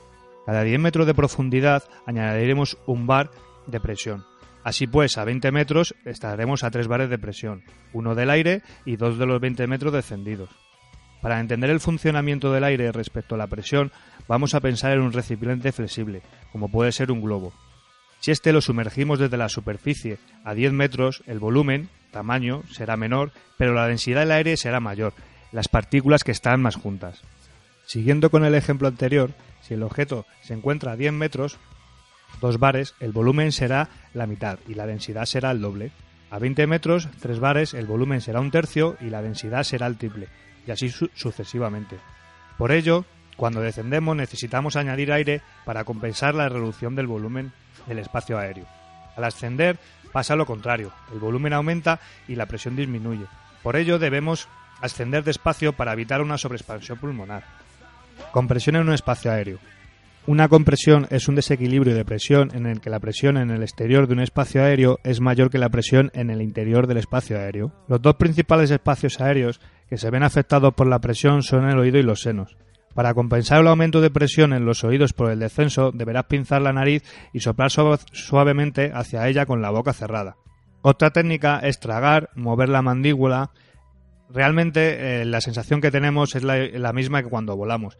Cada 0.45 0.63
10 0.63 0.79
metros 0.79 1.07
de 1.07 1.13
profundidad 1.13 1.83
añadiremos 2.05 2.77
un 2.85 3.07
bar 3.07 3.31
de 3.67 3.79
presión. 3.79 4.25
Así 4.63 4.87
pues, 4.87 5.17
a 5.17 5.25
20 5.25 5.51
metros 5.51 5.95
estaremos 6.05 6.63
a 6.63 6.71
tres 6.71 6.87
bares 6.87 7.09
de 7.09 7.17
presión, 7.17 7.63
uno 7.93 8.15
del 8.15 8.29
aire 8.29 8.61
y 8.85 8.95
dos 8.95 9.17
de 9.17 9.25
los 9.25 9.39
20 9.41 9.65
metros 9.67 9.93
descendidos. 9.93 10.49
Para 11.21 11.39
entender 11.39 11.69
el 11.69 11.79
funcionamiento 11.79 12.51
del 12.51 12.63
aire 12.63 12.91
respecto 12.91 13.35
a 13.35 13.37
la 13.37 13.47
presión, 13.47 13.91
vamos 14.27 14.55
a 14.55 14.59
pensar 14.59 14.91
en 14.91 15.01
un 15.01 15.13
recipiente 15.13 15.71
flexible, 15.71 16.21
como 16.51 16.69
puede 16.69 16.91
ser 16.91 17.11
un 17.11 17.21
globo. 17.21 17.53
Si 18.19 18.31
este 18.31 18.53
lo 18.53 18.61
sumergimos 18.61 19.19
desde 19.19 19.37
la 19.37 19.49
superficie 19.49 20.17
a 20.43 20.53
10 20.53 20.73
metros, 20.73 21.23
el 21.25 21.39
volumen, 21.39 21.89
tamaño, 22.11 22.63
será 22.71 22.97
menor, 22.97 23.31
pero 23.57 23.73
la 23.73 23.87
densidad 23.87 24.21
del 24.21 24.31
aire 24.31 24.57
será 24.57 24.79
mayor, 24.79 25.13
las 25.51 25.67
partículas 25.67 26.23
que 26.23 26.31
están 26.31 26.61
más 26.61 26.75
juntas. 26.75 27.21
Siguiendo 27.85 28.29
con 28.29 28.45
el 28.45 28.55
ejemplo 28.55 28.87
anterior, 28.87 29.31
si 29.61 29.73
el 29.73 29.83
objeto 29.83 30.25
se 30.41 30.53
encuentra 30.53 30.93
a 30.93 30.95
10 30.95 31.13
metros, 31.13 31.57
dos 32.39 32.57
bares, 32.59 32.95
el 32.99 33.11
volumen 33.11 33.51
será 33.51 33.89
la 34.13 34.27
mitad 34.27 34.59
y 34.67 34.75
la 34.75 34.85
densidad 34.85 35.25
será 35.25 35.51
el 35.51 35.61
doble. 35.61 35.91
A 36.29 36.39
20 36.39 36.65
metros, 36.67 37.09
tres 37.19 37.39
bares, 37.39 37.73
el 37.73 37.85
volumen 37.85 38.21
será 38.21 38.39
un 38.39 38.51
tercio 38.51 38.95
y 39.01 39.09
la 39.09 39.21
densidad 39.21 39.63
será 39.63 39.87
el 39.87 39.97
triple, 39.97 40.29
y 40.65 40.71
así 40.71 40.89
sucesivamente. 40.89 41.97
Por 42.57 42.71
ello, 42.71 43.05
cuando 43.35 43.59
descendemos 43.59 44.15
necesitamos 44.15 44.75
añadir 44.75 45.11
aire 45.11 45.41
para 45.65 45.83
compensar 45.83 46.35
la 46.35 46.47
reducción 46.47 46.95
del 46.95 47.07
volumen 47.07 47.51
del 47.87 47.99
espacio 47.99 48.37
aéreo. 48.37 48.65
Al 49.17 49.23
ascender 49.23 49.77
pasa 50.11 50.35
lo 50.35 50.45
contrario, 50.45 50.91
el 51.11 51.19
volumen 51.19 51.53
aumenta 51.53 51.99
y 52.27 52.35
la 52.35 52.45
presión 52.45 52.75
disminuye. 52.75 53.25
Por 53.63 53.75
ello 53.75 53.99
debemos 53.99 54.47
ascender 54.81 55.23
despacio 55.23 55.73
para 55.73 55.93
evitar 55.93 56.21
una 56.21 56.37
sobreexpansión 56.37 56.97
pulmonar. 56.97 57.43
Compresión 58.31 58.75
en 58.75 58.87
un 58.87 58.93
espacio 58.93 59.31
aéreo. 59.31 59.59
Una 60.27 60.49
compresión 60.49 61.07
es 61.09 61.27
un 61.27 61.33
desequilibrio 61.33 61.95
de 61.95 62.05
presión 62.05 62.51
en 62.53 62.67
el 62.67 62.79
que 62.79 62.91
la 62.91 62.99
presión 62.99 63.37
en 63.37 63.49
el 63.49 63.63
exterior 63.63 64.07
de 64.07 64.13
un 64.13 64.19
espacio 64.19 64.63
aéreo 64.63 64.99
es 65.03 65.19
mayor 65.19 65.49
que 65.49 65.57
la 65.57 65.69
presión 65.69 66.11
en 66.13 66.29
el 66.29 66.43
interior 66.43 66.85
del 66.85 66.97
espacio 66.97 67.39
aéreo. 67.39 67.73
Los 67.87 68.03
dos 68.03 68.15
principales 68.15 68.69
espacios 68.69 69.19
aéreos 69.19 69.59
que 69.89 69.97
se 69.97 70.11
ven 70.11 70.21
afectados 70.21 70.75
por 70.75 70.85
la 70.85 70.99
presión 70.99 71.41
son 71.41 71.67
el 71.67 71.79
oído 71.79 71.97
y 71.97 72.03
los 72.03 72.21
senos. 72.21 72.55
Para 72.93 73.15
compensar 73.15 73.61
el 73.61 73.67
aumento 73.67 73.99
de 73.99 74.11
presión 74.11 74.53
en 74.53 74.63
los 74.63 74.83
oídos 74.83 75.13
por 75.13 75.31
el 75.31 75.39
descenso, 75.39 75.91
deberás 75.91 76.25
pinzar 76.25 76.61
la 76.61 76.73
nariz 76.73 77.03
y 77.33 77.39
soplar 77.39 77.71
suavemente 77.71 78.91
hacia 78.93 79.27
ella 79.27 79.47
con 79.47 79.61
la 79.61 79.71
boca 79.71 79.93
cerrada. 79.93 80.35
Otra 80.83 81.11
técnica 81.11 81.59
es 81.59 81.79
tragar, 81.79 82.29
mover 82.35 82.69
la 82.69 82.81
mandíbula 82.81 83.51
Realmente 84.33 85.21
eh, 85.21 85.25
la 85.25 85.41
sensación 85.41 85.81
que 85.81 85.91
tenemos 85.91 86.35
es 86.35 86.43
la, 86.43 86.93
misma 86.93 87.21
que 87.21 87.29
cuando 87.29 87.57
volamos. 87.57 87.97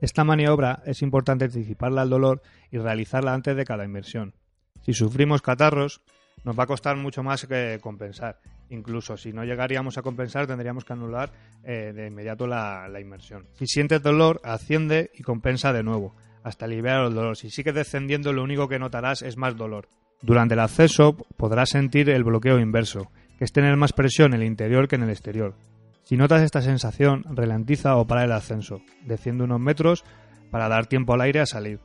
Esta 0.00 0.24
maniobra 0.24 0.82
es 0.84 1.00
importante 1.02 1.46
anticiparla 1.46 2.02
al 2.02 2.10
dolor 2.10 2.42
y 2.70 2.78
realizarla 2.78 3.32
antes 3.32 3.56
de 3.56 3.64
cada 3.64 3.84
inmersión. 3.84 4.34
Si 4.82 4.92
sufrimos 4.92 5.40
catarros, 5.40 6.02
nos 6.44 6.58
va 6.58 6.64
a 6.64 6.66
costar 6.66 6.96
mucho 6.96 7.22
más 7.22 7.46
que 7.46 7.78
compensar. 7.80 8.40
Incluso 8.68 9.16
si 9.16 9.32
no 9.32 9.44
llegaríamos 9.44 9.96
a 9.96 10.02
compensar, 10.02 10.46
tendríamos 10.46 10.84
que 10.84 10.92
anular 10.92 11.32
eh, 11.62 11.92
de 11.94 12.06
inmediato 12.08 12.46
la, 12.46 12.88
la, 12.88 13.00
inmersión. 13.00 13.46
Si 13.54 13.66
sientes 13.66 14.02
dolor, 14.02 14.40
asciende 14.44 15.10
y 15.14 15.22
compensa 15.22 15.72
de 15.72 15.82
nuevo, 15.82 16.16
hasta 16.42 16.64
aliviar 16.64 17.06
el 17.06 17.14
dolor. 17.14 17.36
Si 17.36 17.50
sigues 17.50 17.74
descendiendo, 17.74 18.32
lo 18.32 18.42
único 18.42 18.68
que 18.68 18.78
notarás 18.78 19.22
es 19.22 19.36
más 19.36 19.56
dolor. 19.56 19.88
Durante 20.20 20.54
el 20.54 20.60
acceso 20.60 21.16
podrás 21.36 21.70
sentir 21.70 22.10
el 22.10 22.24
bloqueo 22.24 22.58
inverso, 22.58 23.10
es 23.42 23.52
tener 23.52 23.76
más 23.76 23.92
presión 23.92 24.34
en 24.34 24.40
el 24.40 24.46
interior 24.46 24.86
que 24.86 24.94
en 24.94 25.02
el 25.02 25.10
exterior. 25.10 25.56
Si 26.04 26.16
notas 26.16 26.42
esta 26.42 26.62
sensación, 26.62 27.24
ralentiza 27.28 27.96
o 27.96 28.06
para 28.06 28.22
el 28.22 28.30
ascenso, 28.30 28.80
desciende 29.04 29.42
unos 29.42 29.58
metros 29.58 30.04
para 30.52 30.68
dar 30.68 30.86
tiempo 30.86 31.12
al 31.12 31.22
aire 31.22 31.40
a 31.40 31.46
salir. 31.46 31.80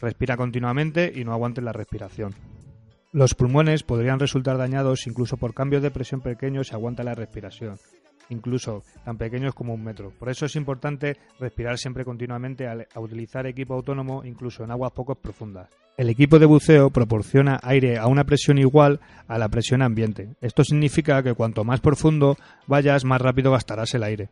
Respira 0.00 0.36
continuamente 0.36 1.12
y 1.14 1.24
no 1.24 1.32
aguantes 1.32 1.62
la 1.62 1.72
respiración. 1.72 2.34
Los 3.12 3.34
pulmones 3.34 3.84
podrían 3.84 4.18
resultar 4.18 4.58
dañados 4.58 5.06
incluso 5.06 5.36
por 5.36 5.54
cambios 5.54 5.82
de 5.82 5.92
presión 5.92 6.20
pequeños 6.20 6.66
si 6.66 6.74
aguanta 6.74 7.04
la 7.04 7.14
respiración. 7.14 7.76
incluso 8.30 8.82
tan 9.04 9.16
pequeños 9.16 9.54
como 9.54 9.74
un 9.74 9.82
metro. 9.82 10.12
Por 10.18 10.28
eso 10.28 10.46
es 10.46 10.56
importante 10.56 11.16
respirar 11.38 11.78
siempre 11.78 12.04
continuamente 12.04 12.66
al 12.66 12.86
a 12.92 13.00
utilizar 13.00 13.46
equipo 13.46 13.72
autónomo 13.72 14.22
incluso 14.24 14.64
en 14.64 14.70
aguas 14.70 14.92
poco 14.92 15.14
profundas. 15.14 15.70
El 15.98 16.10
equipo 16.10 16.38
de 16.38 16.46
buceo 16.46 16.90
proporciona 16.90 17.58
aire 17.60 17.98
a 17.98 18.06
una 18.06 18.22
presión 18.22 18.56
igual 18.56 19.00
a 19.26 19.36
la 19.36 19.48
presión 19.48 19.82
ambiente. 19.82 20.36
Esto 20.40 20.62
significa 20.62 21.24
que 21.24 21.34
cuanto 21.34 21.64
más 21.64 21.80
profundo 21.80 22.36
vayas, 22.68 23.04
más 23.04 23.20
rápido 23.20 23.50
gastarás 23.50 23.92
el 23.94 24.04
aire. 24.04 24.28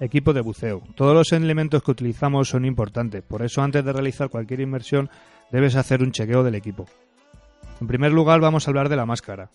Equipo 0.00 0.32
de 0.32 0.40
buceo. 0.40 0.82
Todos 0.96 1.14
los 1.14 1.32
elementos 1.32 1.82
que 1.82 1.90
utilizamos 1.90 2.48
son 2.48 2.64
importantes, 2.64 3.22
por 3.22 3.42
eso 3.42 3.60
antes 3.60 3.84
de 3.84 3.92
realizar 3.92 4.30
cualquier 4.30 4.60
inmersión 4.60 5.10
debes 5.50 5.76
hacer 5.76 6.02
un 6.02 6.12
chequeo 6.12 6.42
del 6.44 6.54
equipo. 6.54 6.86
En 7.82 7.88
primer 7.88 8.10
lugar 8.10 8.40
vamos 8.40 8.66
a 8.66 8.70
hablar 8.70 8.88
de 8.88 8.96
la 8.96 9.04
máscara. 9.04 9.50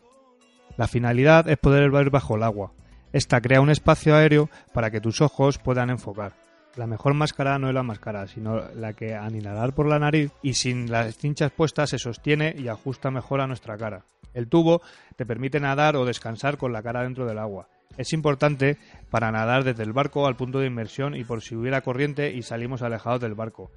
La 0.77 0.87
finalidad 0.87 1.49
es 1.49 1.57
poder 1.57 1.89
ver 1.89 2.11
bajo 2.11 2.35
el 2.35 2.43
agua. 2.43 2.71
Esta 3.13 3.41
crea 3.41 3.61
un 3.61 3.71
espacio 3.71 4.15
aéreo 4.15 4.51
para 4.75 4.91
que 4.91 5.01
tus 5.01 5.21
ojos 5.21 5.57
puedan 5.57 5.89
enfocar. 5.89 6.33
La 6.77 6.85
mejor 6.85 7.15
máscara 7.15 7.57
no 7.57 7.69
es 7.69 7.73
la 7.73 7.81
máscara, 7.81 8.27
sino 8.27 8.61
la 8.75 8.93
que 8.93 9.15
al 9.15 9.35
inhalar 9.35 9.73
por 9.73 9.87
la 9.87 9.97
nariz 9.97 10.31
y 10.43 10.53
sin 10.53 10.91
las 10.91 11.17
cinchas 11.17 11.51
puestas 11.51 11.89
se 11.89 11.97
sostiene 11.97 12.53
y 12.55 12.67
ajusta 12.67 13.09
mejor 13.09 13.41
a 13.41 13.47
nuestra 13.47 13.77
cara. 13.77 14.05
El 14.35 14.47
tubo 14.47 14.83
te 15.15 15.25
permite 15.25 15.59
nadar 15.59 15.95
o 15.95 16.05
descansar 16.05 16.57
con 16.57 16.71
la 16.71 16.83
cara 16.83 17.01
dentro 17.01 17.25
del 17.25 17.39
agua. 17.39 17.67
Es 17.97 18.13
importante 18.13 18.77
para 19.09 19.31
nadar 19.31 19.63
desde 19.63 19.81
el 19.81 19.91
barco 19.91 20.27
al 20.27 20.35
punto 20.35 20.59
de 20.59 20.67
inmersión 20.67 21.15
y 21.15 21.23
por 21.23 21.41
si 21.41 21.55
hubiera 21.55 21.81
corriente 21.81 22.31
y 22.31 22.43
salimos 22.43 22.83
alejados 22.83 23.21
del 23.21 23.33
barco. 23.33 23.71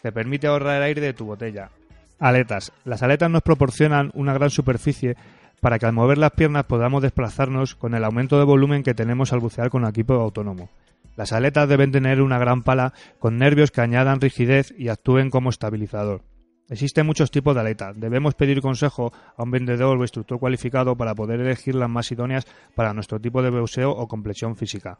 Te 0.00 0.12
permite 0.12 0.46
ahorrar 0.46 0.76
el 0.76 0.84
aire 0.84 1.00
de 1.00 1.14
tu 1.14 1.24
botella. 1.24 1.70
Aletas. 2.20 2.70
Las 2.84 3.02
aletas 3.02 3.30
nos 3.32 3.42
proporcionan 3.42 4.12
una 4.14 4.32
gran 4.32 4.50
superficie 4.50 5.16
para 5.60 5.80
que 5.80 5.86
al 5.86 5.92
mover 5.92 6.18
las 6.18 6.30
piernas 6.30 6.66
podamos 6.66 7.02
desplazarnos 7.02 7.74
con 7.74 7.94
el 7.94 8.04
aumento 8.04 8.38
de 8.38 8.44
volumen 8.44 8.84
que 8.84 8.94
tenemos 8.94 9.32
al 9.32 9.40
bucear 9.40 9.70
con 9.70 9.84
equipo 9.84 10.14
autónomo. 10.14 10.68
Las 11.18 11.32
aletas 11.32 11.68
deben 11.68 11.90
tener 11.90 12.22
una 12.22 12.38
gran 12.38 12.62
pala 12.62 12.92
con 13.18 13.38
nervios 13.38 13.72
que 13.72 13.80
añadan 13.80 14.20
rigidez 14.20 14.72
y 14.78 14.88
actúen 14.88 15.30
como 15.30 15.50
estabilizador. 15.50 16.22
Existen 16.68 17.06
muchos 17.06 17.32
tipos 17.32 17.56
de 17.56 17.60
aletas. 17.60 17.98
Debemos 17.98 18.36
pedir 18.36 18.60
consejo 18.60 19.12
a 19.36 19.42
un 19.42 19.50
vendedor 19.50 19.98
o 19.98 20.02
instructor 20.02 20.38
cualificado 20.38 20.96
para 20.96 21.16
poder 21.16 21.40
elegir 21.40 21.74
las 21.74 21.90
más 21.90 22.12
idóneas 22.12 22.46
para 22.76 22.94
nuestro 22.94 23.20
tipo 23.20 23.42
de 23.42 23.50
buceo 23.50 23.90
o 23.90 24.06
complexión 24.06 24.54
física. 24.54 24.96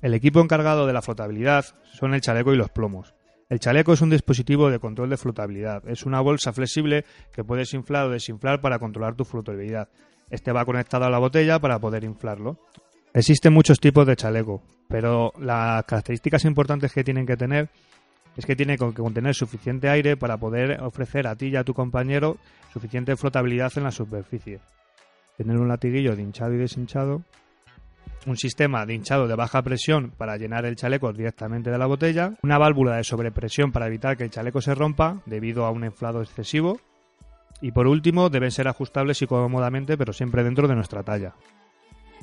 El 0.00 0.14
equipo 0.14 0.40
encargado 0.40 0.86
de 0.86 0.92
la 0.92 1.02
flotabilidad 1.02 1.64
son 1.92 2.14
el 2.14 2.20
chaleco 2.20 2.54
y 2.54 2.56
los 2.56 2.70
plomos. 2.70 3.16
El 3.48 3.58
chaleco 3.58 3.92
es 3.92 4.00
un 4.00 4.10
dispositivo 4.10 4.70
de 4.70 4.78
control 4.78 5.10
de 5.10 5.16
flotabilidad. 5.16 5.82
Es 5.88 6.06
una 6.06 6.20
bolsa 6.20 6.52
flexible 6.52 7.04
que 7.32 7.42
puedes 7.42 7.74
inflar 7.74 8.06
o 8.06 8.10
desinflar 8.10 8.60
para 8.60 8.78
controlar 8.78 9.16
tu 9.16 9.24
flotabilidad. 9.24 9.88
Este 10.30 10.52
va 10.52 10.64
conectado 10.64 11.06
a 11.06 11.10
la 11.10 11.18
botella 11.18 11.58
para 11.58 11.80
poder 11.80 12.04
inflarlo. 12.04 12.60
Existen 13.18 13.52
muchos 13.52 13.80
tipos 13.80 14.06
de 14.06 14.14
chaleco, 14.14 14.62
pero 14.86 15.32
las 15.40 15.82
características 15.86 16.44
importantes 16.44 16.92
que 16.92 17.02
tienen 17.02 17.26
que 17.26 17.36
tener 17.36 17.68
es 18.36 18.46
que 18.46 18.54
tiene 18.54 18.78
que 18.78 18.92
contener 18.94 19.34
suficiente 19.34 19.88
aire 19.88 20.16
para 20.16 20.36
poder 20.36 20.80
ofrecer 20.82 21.26
a 21.26 21.34
ti 21.34 21.48
y 21.48 21.56
a 21.56 21.64
tu 21.64 21.74
compañero 21.74 22.36
suficiente 22.72 23.16
flotabilidad 23.16 23.72
en 23.74 23.82
la 23.82 23.90
superficie. 23.90 24.60
Tener 25.36 25.58
un 25.58 25.66
latiguillo 25.66 26.14
de 26.14 26.22
hinchado 26.22 26.54
y 26.54 26.58
deshinchado 26.58 27.24
un 28.24 28.36
sistema 28.36 28.86
de 28.86 28.94
hinchado 28.94 29.26
de 29.26 29.34
baja 29.34 29.62
presión 29.62 30.12
para 30.16 30.36
llenar 30.36 30.64
el 30.64 30.76
chaleco 30.76 31.12
directamente 31.12 31.72
de 31.72 31.78
la 31.78 31.86
botella, 31.86 32.34
una 32.44 32.56
válvula 32.56 32.98
de 32.98 33.02
sobrepresión 33.02 33.72
para 33.72 33.88
evitar 33.88 34.16
que 34.16 34.22
el 34.22 34.30
chaleco 34.30 34.60
se 34.60 34.76
rompa 34.76 35.22
debido 35.26 35.64
a 35.64 35.72
un 35.72 35.82
inflado 35.82 36.22
excesivo 36.22 36.78
y 37.60 37.72
por 37.72 37.88
último 37.88 38.30
deben 38.30 38.52
ser 38.52 38.68
ajustables 38.68 39.20
y 39.22 39.26
cómodamente 39.26 39.98
pero 39.98 40.12
siempre 40.12 40.44
dentro 40.44 40.68
de 40.68 40.76
nuestra 40.76 41.02
talla. 41.02 41.34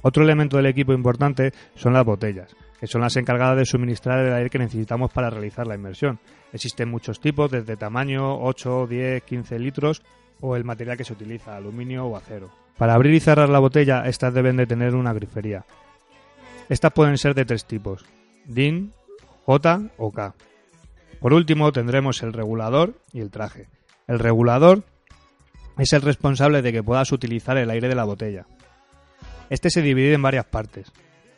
Otro 0.07 0.21
elemento 0.21 0.57
del 0.57 0.67
equipo 0.67 0.93
importante 0.93 1.51
son 1.73 1.93
las 1.93 2.05
botellas, 2.05 2.55
que 2.79 2.85
son 2.85 3.01
las 3.01 3.15
encargadas 3.15 3.57
de 3.57 3.65
suministrar 3.65 4.23
el 4.23 4.33
aire 4.33 4.51
que 4.51 4.59
necesitamos 4.59 5.11
para 5.11 5.31
realizar 5.31 5.65
la 5.65 5.73
inmersión. 5.73 6.19
Existen 6.53 6.91
muchos 6.91 7.19
tipos, 7.19 7.49
desde 7.49 7.75
tamaño 7.75 8.39
8, 8.39 8.85
10, 8.85 9.23
15 9.23 9.57
litros 9.57 10.03
o 10.41 10.55
el 10.55 10.63
material 10.63 10.95
que 10.95 11.05
se 11.05 11.13
utiliza, 11.13 11.55
aluminio 11.55 12.05
o 12.05 12.15
acero. 12.15 12.51
Para 12.77 12.93
abrir 12.93 13.15
y 13.15 13.19
cerrar 13.19 13.49
la 13.49 13.57
botella, 13.57 14.03
estas 14.05 14.31
deben 14.31 14.57
de 14.57 14.67
tener 14.67 14.93
una 14.93 15.11
grifería. 15.11 15.65
Estas 16.69 16.91
pueden 16.91 17.17
ser 17.17 17.33
de 17.33 17.45
tres 17.45 17.65
tipos, 17.65 18.05
DIN, 18.45 18.91
J 19.47 19.89
o 19.97 20.11
K. 20.11 20.35
Por 21.19 21.33
último 21.33 21.71
tendremos 21.71 22.21
el 22.21 22.31
regulador 22.31 22.93
y 23.11 23.21
el 23.21 23.31
traje. 23.31 23.69
El 24.05 24.19
regulador 24.19 24.83
es 25.79 25.93
el 25.93 26.03
responsable 26.03 26.61
de 26.61 26.71
que 26.71 26.83
puedas 26.83 27.11
utilizar 27.11 27.57
el 27.57 27.71
aire 27.71 27.87
de 27.87 27.95
la 27.95 28.03
botella. 28.03 28.45
Este 29.49 29.69
se 29.69 29.81
divide 29.81 30.13
en 30.13 30.21
varias 30.21 30.45
partes. 30.45 30.91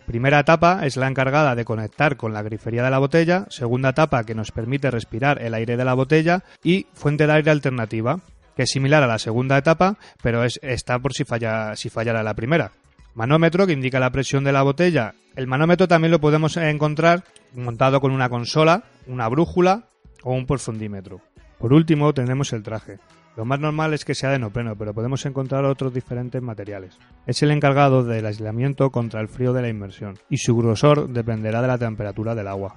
Primera 0.06 0.40
etapa 0.40 0.86
es 0.86 0.96
la 0.96 1.08
encargada 1.08 1.54
de 1.54 1.66
conectar 1.66 2.16
con 2.16 2.34
la 2.34 2.42
grifería 2.42 2.82
de 2.82 2.90
la 2.90 3.00
botella, 3.00 3.46
segunda 3.50 3.90
etapa 3.90 4.24
que 4.24 4.36
nos 4.36 4.52
permite 4.52 4.90
respirar 4.90 5.42
el 5.42 5.54
aire 5.54 5.76
de 5.76 5.84
la 5.84 5.96
botella 5.96 6.44
y 6.64 6.88
fuente 6.94 7.28
de 7.28 7.34
aire 7.34 7.52
alternativa, 7.52 8.22
que 8.56 8.64
es 8.64 8.70
similar 8.70 9.04
a 9.04 9.08
la 9.08 9.20
segunda 9.20 9.58
etapa, 9.58 9.98
pero 10.24 10.46
es, 10.46 10.60
está 10.64 10.98
por 11.00 11.12
si, 11.14 11.26
falla, 11.26 11.76
si 11.76 11.90
fallara 11.90 12.24
la 12.24 12.36
primera. 12.36 12.72
Manómetro 13.16 13.68
que 13.68 13.74
indica 13.74 14.00
la 14.00 14.12
presión 14.12 14.46
de 14.46 14.54
la 14.54 14.62
botella. 14.62 15.14
El 15.36 15.48
manómetro 15.48 15.90
también 15.90 16.12
lo 16.12 16.22
podemos 16.22 16.56
encontrar 16.56 17.26
montado 17.54 18.00
con 18.00 18.12
una 18.12 18.30
consola, 18.30 18.84
una 19.08 19.28
brújula 19.28 19.90
o 20.24 20.34
un 20.34 20.46
profundímetro. 20.46 21.20
Por 21.58 21.74
último 21.74 22.14
tenemos 22.14 22.54
el 22.54 22.64
traje. 22.64 23.00
Lo 23.38 23.46
más 23.46 23.60
normal 23.60 23.94
es 23.94 24.04
que 24.04 24.16
sea 24.16 24.32
de 24.32 24.40
neopreno, 24.40 24.76
pero 24.76 24.96
podemos 24.96 25.24
encontrar 25.28 25.64
otros 25.64 25.94
diferentes 25.94 26.42
materiales. 26.42 26.98
Es 27.28 27.44
el 27.44 27.52
encargado 27.52 28.04
del 28.04 28.26
aislamiento 28.26 28.90
contra 28.90 29.22
el 29.22 29.28
frío 29.28 29.54
de 29.54 29.62
la 29.62 29.70
inmersión, 29.70 30.18
y 30.28 30.38
su 30.38 30.58
grosor 30.58 31.08
dependerá 31.08 31.62
de 31.62 31.68
la 31.68 31.78
temperatura 31.78 32.34
del 32.34 32.48
agua. 32.48 32.76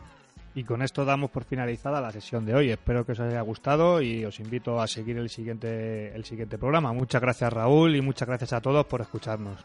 Y 0.54 0.64
con 0.64 0.82
esto 0.82 1.06
damos 1.06 1.30
por 1.30 1.44
finalizada 1.44 2.02
la 2.02 2.10
sesión 2.10 2.44
de 2.44 2.54
hoy. 2.54 2.70
Espero 2.70 3.06
que 3.06 3.12
os 3.12 3.20
haya 3.20 3.40
gustado 3.40 4.02
y 4.02 4.22
os 4.26 4.38
invito 4.38 4.82
a 4.82 4.86
seguir 4.86 5.16
el 5.16 5.30
siguiente, 5.30 6.14
el 6.14 6.26
siguiente 6.26 6.58
programa. 6.58 6.92
Muchas 6.92 7.22
gracias 7.22 7.50
Raúl 7.50 7.96
y 7.96 8.02
muchas 8.02 8.28
gracias 8.28 8.52
a 8.52 8.60
todos 8.60 8.84
por 8.84 9.00
escucharnos. 9.00 9.62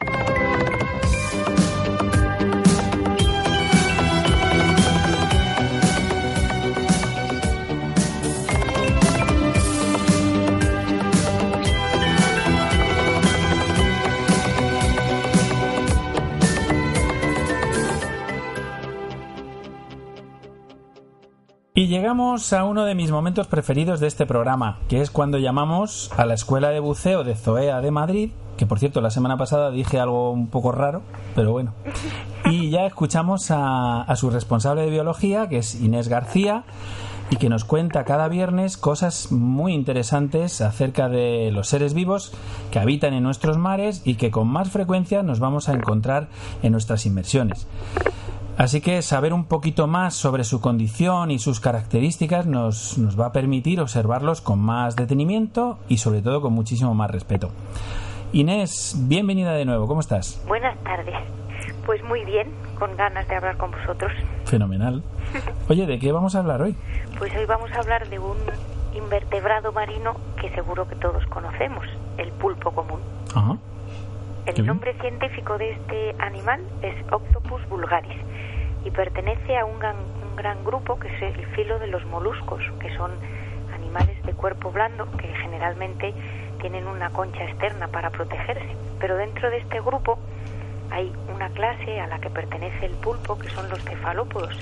Llegamos 21.87 22.51
a 22.51 22.63
uno 22.63 22.83
de 22.83 22.95
mis 22.95 23.11
momentos 23.11 23.45
preferidos 23.45 23.99
de 23.99 24.07
este 24.07 24.25
programa, 24.25 24.79
que 24.89 25.01
es 25.01 25.11
cuando 25.11 25.37
llamamos 25.37 26.11
a 26.17 26.25
la 26.25 26.33
Escuela 26.33 26.69
de 26.69 26.79
Buceo 26.79 27.23
de 27.23 27.35
Zoea 27.35 27.79
de 27.79 27.91
Madrid, 27.91 28.31
que 28.57 28.65
por 28.65 28.79
cierto 28.79 29.01
la 29.01 29.11
semana 29.11 29.37
pasada 29.37 29.69
dije 29.69 29.99
algo 29.99 30.31
un 30.31 30.47
poco 30.47 30.71
raro, 30.71 31.03
pero 31.35 31.51
bueno. 31.51 31.73
Y 32.45 32.71
ya 32.71 32.87
escuchamos 32.87 33.51
a 33.51 34.11
su 34.15 34.31
responsable 34.31 34.81
de 34.81 34.89
biología, 34.89 35.47
que 35.47 35.59
es 35.59 35.75
Inés 35.75 36.07
García, 36.07 36.63
y 37.29 37.35
que 37.37 37.49
nos 37.49 37.65
cuenta 37.65 38.03
cada 38.03 38.27
viernes 38.29 38.77
cosas 38.77 39.31
muy 39.31 39.73
interesantes 39.73 40.61
acerca 40.61 41.07
de 41.07 41.51
los 41.51 41.67
seres 41.67 41.93
vivos 41.93 42.33
que 42.71 42.79
habitan 42.79 43.13
en 43.13 43.21
nuestros 43.21 43.59
mares 43.59 44.01
y 44.05 44.15
que 44.15 44.31
con 44.31 44.47
más 44.47 44.71
frecuencia 44.71 45.21
nos 45.21 45.39
vamos 45.39 45.69
a 45.69 45.73
encontrar 45.73 46.29
en 46.63 46.71
nuestras 46.71 47.05
inmersiones. 47.05 47.67
Así 48.57 48.79
que 48.79 49.01
saber 49.01 49.33
un 49.33 49.45
poquito 49.45 49.85
más 49.85 50.13
sobre 50.13 50.45
su 50.45 50.61
condición 50.61 51.29
y 51.29 51.39
sus 51.39 51.59
características 51.59 52.45
nos, 52.45 52.97
nos, 52.97 53.19
va 53.19 53.27
a 53.27 53.31
permitir 53.33 53.81
observarlos 53.81 54.39
con 54.39 54.59
más 54.59 54.95
detenimiento 54.95 55.77
y 55.89 55.97
sobre 55.97 56.21
todo 56.21 56.41
con 56.41 56.53
muchísimo 56.53 56.93
más 56.93 57.11
respeto. 57.11 57.51
Inés, 58.31 58.95
bienvenida 59.07 59.51
de 59.51 59.65
nuevo, 59.65 59.87
¿cómo 59.87 59.99
estás? 59.99 60.41
Buenas 60.47 60.77
tardes. 60.83 61.15
Pues 61.85 62.01
muy 62.05 62.23
bien, 62.23 62.49
con 62.79 62.95
ganas 62.95 63.27
de 63.27 63.35
hablar 63.35 63.57
con 63.57 63.71
vosotros. 63.71 64.11
Fenomenal. 64.45 65.03
Oye, 65.69 65.85
¿de 65.85 65.99
qué 65.99 66.13
vamos 66.13 66.35
a 66.35 66.39
hablar 66.39 66.61
hoy? 66.61 66.75
Pues 67.19 67.35
hoy 67.35 67.45
vamos 67.45 67.71
a 67.73 67.79
hablar 67.79 68.07
de 68.09 68.19
un 68.19 68.37
invertebrado 68.95 69.73
marino 69.73 70.15
que 70.39 70.49
seguro 70.51 70.87
que 70.87 70.95
todos 70.95 71.25
conocemos, 71.27 71.85
el 72.17 72.31
pulpo 72.31 72.71
común. 72.71 73.01
Ajá. 73.35 73.57
El 74.45 74.63
nombre 74.63 74.93
científico 75.01 75.57
de 75.57 75.71
este 75.71 76.15
animal 76.19 76.61
es 76.83 76.93
Octopus 77.11 77.67
vulgaris 77.67 78.15
y 78.85 78.91
pertenece 78.91 79.57
a 79.57 79.65
un 79.65 79.79
gran, 79.79 79.95
un 79.97 80.35
gran, 80.35 80.63
grupo 80.63 80.99
que 80.99 81.07
es 81.07 81.35
el 81.35 81.47
filo 81.47 81.79
de 81.79 81.87
los 81.87 82.05
moluscos, 82.05 82.61
que 82.79 82.95
son 82.95 83.11
animales 83.73 84.21
de 84.23 84.33
cuerpo 84.33 84.71
blando 84.71 85.11
que 85.17 85.27
generalmente 85.29 86.13
tienen 86.61 86.85
una 86.85 87.09
concha 87.09 87.43
externa 87.43 87.87
para 87.87 88.11
protegerse. 88.11 88.77
Pero 88.99 89.17
dentro 89.17 89.49
de 89.49 89.57
este 89.57 89.81
grupo 89.81 90.19
hay 90.91 91.11
una 91.33 91.49
clase 91.49 91.99
a 91.99 92.05
la 92.05 92.19
que 92.19 92.29
pertenece 92.29 92.85
el 92.85 92.93
pulpo, 92.93 93.39
que 93.39 93.49
son 93.49 93.67
los 93.67 93.83
cefalópodos. 93.83 94.55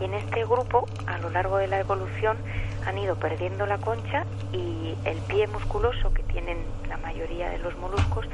Y 0.00 0.04
en 0.04 0.14
este 0.14 0.42
grupo, 0.46 0.86
a 1.06 1.18
lo 1.18 1.28
largo 1.28 1.58
de 1.58 1.66
la 1.66 1.78
evolución, 1.80 2.38
han 2.86 2.96
ido 2.96 3.16
perdiendo 3.16 3.66
la 3.66 3.76
concha 3.76 4.24
y 4.52 4.96
el 5.04 5.18
pie 5.28 5.46
musculoso 5.48 6.14
que 6.14 6.22
tienen 6.22 6.56
la 6.88 6.96
mayoría 6.96 7.50
de 7.50 7.58
los 7.58 7.76
moluscos 7.76 8.26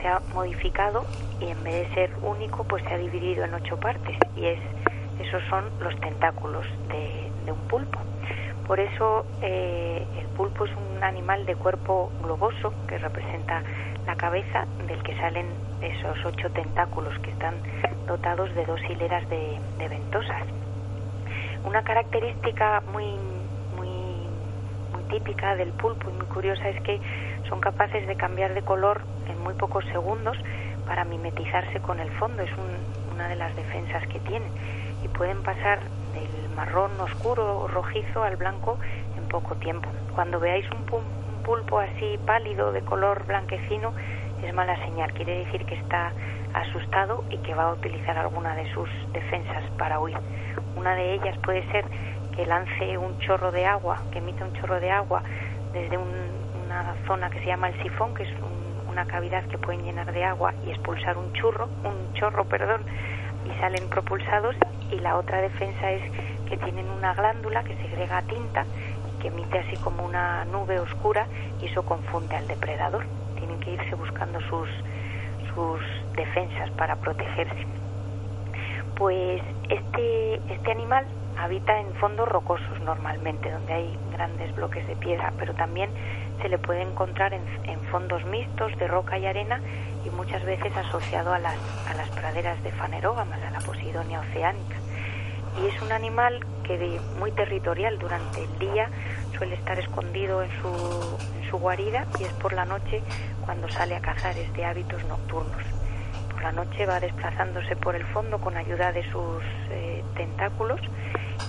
se 0.00 0.08
ha 0.08 0.20
modificado 0.34 1.04
y 1.40 1.46
en 1.48 1.62
vez 1.64 1.88
de 1.88 1.94
ser 1.94 2.10
único, 2.22 2.64
pues 2.64 2.82
se 2.84 2.94
ha 2.94 2.98
dividido 2.98 3.44
en 3.44 3.54
ocho 3.54 3.76
partes 3.78 4.16
y 4.36 4.46
es 4.46 4.58
esos 5.20 5.42
son 5.50 5.64
los 5.80 5.98
tentáculos 6.00 6.66
de, 6.88 7.30
un 7.50 7.58
pulpo. 7.68 7.98
Por 8.66 8.78
eso 8.78 9.24
eh, 9.40 10.06
el 10.20 10.26
pulpo 10.36 10.66
es 10.66 10.70
un 10.76 11.02
animal 11.02 11.46
de 11.46 11.56
cuerpo 11.56 12.12
globoso 12.22 12.74
que 12.86 12.98
representa 12.98 13.62
la 14.06 14.14
cabeza 14.16 14.66
del 14.86 15.02
que 15.02 15.16
salen 15.16 15.46
esos 15.80 16.18
ocho 16.26 16.50
tentáculos 16.50 17.18
que 17.20 17.30
están 17.30 17.54
dotados 18.06 18.54
de 18.54 18.66
dos 18.66 18.80
hileras 18.88 19.26
de, 19.30 19.58
ventosas. 19.88 20.42
Una 21.64 21.82
característica 21.82 22.82
muy, 22.92 23.06
muy, 23.76 23.88
muy 24.92 25.02
típica 25.10 25.56
del 25.56 25.72
pulpo 25.72 26.10
y 26.10 26.12
muy 26.12 26.26
curiosa 26.26 26.68
es 26.68 26.82
que 26.82 27.00
son 27.48 27.60
capaces 27.60 28.06
de 28.06 28.16
cambiar 28.16 28.54
de 28.54 28.62
color 28.62 29.02
en 29.28 29.42
muy 29.42 29.54
pocos 29.54 29.84
segundos 29.86 30.36
para 30.86 31.04
mimetizarse 31.04 31.80
con 31.80 32.00
el 32.00 32.10
fondo. 32.12 32.42
Es 32.42 32.50
una 33.12 33.28
de 33.28 33.36
las 33.36 33.54
defensas 33.56 34.06
que 34.08 34.20
tienen 34.20 34.50
y 35.02 35.08
pueden 35.08 35.42
pasar 35.42 35.80
del 36.12 36.48
marrón 36.56 37.00
oscuro 37.00 37.60
o 37.60 37.68
rojizo 37.68 38.22
al 38.22 38.36
blanco 38.36 38.78
en 39.16 39.28
poco 39.28 39.54
tiempo. 39.56 39.88
Cuando 40.14 40.40
veáis 40.40 40.66
un, 40.70 40.84
pulpo 41.44 41.78
así 41.78 42.18
pálido 42.26 42.72
de 42.72 42.82
color 42.82 43.24
blanquecino 43.26 43.94
es 44.42 44.52
mala 44.52 44.76
señal, 44.84 45.12
quiere 45.14 45.46
decir 45.46 45.64
que 45.64 45.76
está 45.76 46.12
asustado 46.52 47.24
y 47.30 47.38
que 47.38 47.54
va 47.54 47.70
a 47.70 47.72
utilizar 47.72 48.18
alguna 48.18 48.54
de 48.54 48.70
sus 48.74 48.88
defensas 49.12 49.64
para 49.78 49.98
huir. 49.98 50.18
Una 50.76 50.94
de 50.94 51.14
ellas 51.14 51.36
puede 51.38 51.66
ser 51.70 51.86
que 52.36 52.44
lance 52.44 52.98
un 52.98 53.18
chorro 53.20 53.50
de 53.50 53.64
agua, 53.64 54.02
que 54.12 54.18
emita 54.18 54.44
un 54.44 54.52
chorro 54.52 54.78
de 54.78 54.90
agua 54.90 55.22
desde 55.72 55.98
una 56.68 56.94
zona 57.06 57.30
que 57.30 57.38
se 57.40 57.46
llama 57.46 57.70
el 57.70 57.82
sifón, 57.82 58.14
que 58.14 58.24
es 58.24 58.28
una 58.90 59.06
cavidad 59.06 59.42
que 59.44 59.56
pueden 59.56 59.82
llenar 59.84 60.12
de 60.12 60.22
agua 60.22 60.52
y 60.66 60.70
expulsar 60.70 61.16
un 61.16 61.32
churro, 61.32 61.70
un 61.82 62.12
chorro, 62.12 62.44
perdón, 62.44 62.82
y 63.46 63.58
salen 63.58 63.88
propulsados 63.88 64.54
y 64.90 64.96
la 64.96 65.16
otra 65.16 65.40
defensa 65.40 65.90
es 65.90 66.02
que 66.46 66.58
tienen 66.58 66.90
una 66.90 67.14
glándula 67.14 67.64
que 67.64 67.74
segrega 67.76 68.20
tinta 68.22 68.66
y 69.08 69.22
que 69.22 69.28
emite 69.28 69.60
así 69.60 69.76
como 69.78 70.04
una 70.04 70.44
nube 70.44 70.78
oscura 70.78 71.26
y 71.62 71.66
eso 71.66 71.84
confunde 71.86 72.36
al 72.36 72.46
depredador. 72.46 73.06
Tienen 73.36 73.58
que 73.60 73.70
irse 73.72 73.94
buscando 73.94 74.38
sus, 74.42 74.68
sus 75.54 75.80
defensas 76.16 76.70
para 76.72 76.96
protegerse. 76.96 77.66
Pues 78.94 79.40
este, 79.70 80.34
este 80.52 80.70
animal 80.70 81.06
habita 81.38 81.78
en 81.80 81.94
fondos 81.94 82.28
rocosos 82.28 82.80
normalmente, 82.80 83.50
donde 83.50 83.72
hay 83.72 83.98
grandes 84.12 84.54
bloques 84.54 84.86
de 84.86 84.96
piedra, 84.96 85.32
pero 85.38 85.54
también 85.54 85.88
se 86.40 86.48
le 86.48 86.58
puede 86.58 86.82
encontrar 86.82 87.34
en, 87.34 87.42
en 87.64 87.80
fondos 87.90 88.24
mixtos 88.26 88.76
de 88.78 88.86
roca 88.86 89.18
y 89.18 89.26
arena 89.26 89.60
y 90.04 90.10
muchas 90.10 90.44
veces 90.44 90.76
asociado 90.76 91.32
a 91.32 91.38
las, 91.38 91.56
a 91.88 91.94
las 91.94 92.08
praderas 92.10 92.62
de 92.62 92.72
fanerógamas, 92.72 93.42
a 93.42 93.50
la 93.50 93.60
posidonia 93.60 94.20
oceánica. 94.20 94.76
Y 95.60 95.66
es 95.66 95.82
un 95.82 95.92
animal 95.92 96.44
que 96.62 96.78
de, 96.78 97.00
muy 97.18 97.32
territorial 97.32 97.98
durante 97.98 98.44
el 98.44 98.58
día 98.58 98.90
suele 99.36 99.54
estar 99.54 99.78
escondido 99.78 100.42
en 100.42 100.50
su, 100.60 101.18
en 101.36 101.50
su 101.50 101.58
guarida 101.58 102.06
y 102.18 102.24
es 102.24 102.32
por 102.34 102.52
la 102.52 102.64
noche 102.64 103.02
cuando 103.44 103.68
sale 103.68 103.96
a 103.96 104.00
cazar, 104.00 104.36
es 104.36 104.52
de 104.52 104.64
hábitos 104.64 105.02
nocturnos. 105.04 105.62
Por 106.30 106.42
la 106.42 106.52
noche 106.52 106.86
va 106.86 107.00
desplazándose 107.00 107.74
por 107.76 107.96
el 107.96 108.04
fondo 108.04 108.38
con 108.38 108.56
ayuda 108.56 108.92
de 108.92 109.02
sus 109.10 109.42
eh, 109.70 110.04
tentáculos 110.14 110.80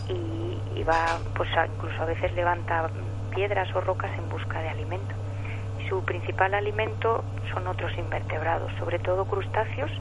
y, 0.07 0.83
va, 0.83 1.19
pues 1.35 1.49
incluso 1.75 2.01
a 2.01 2.05
veces 2.05 2.33
levanta 2.33 2.89
piedras 3.29 3.73
o 3.75 3.81
rocas 3.81 4.11
en 4.17 4.29
busca 4.29 4.61
de 4.61 4.69
alimento 4.69 5.15
su 5.89 6.03
principal 6.03 6.53
alimento 6.53 7.23
son 7.51 7.67
otros 7.67 7.91
invertebrados, 7.97 8.71
sobre 8.77 8.99
todo 8.99 9.25
crustáceos 9.25 9.91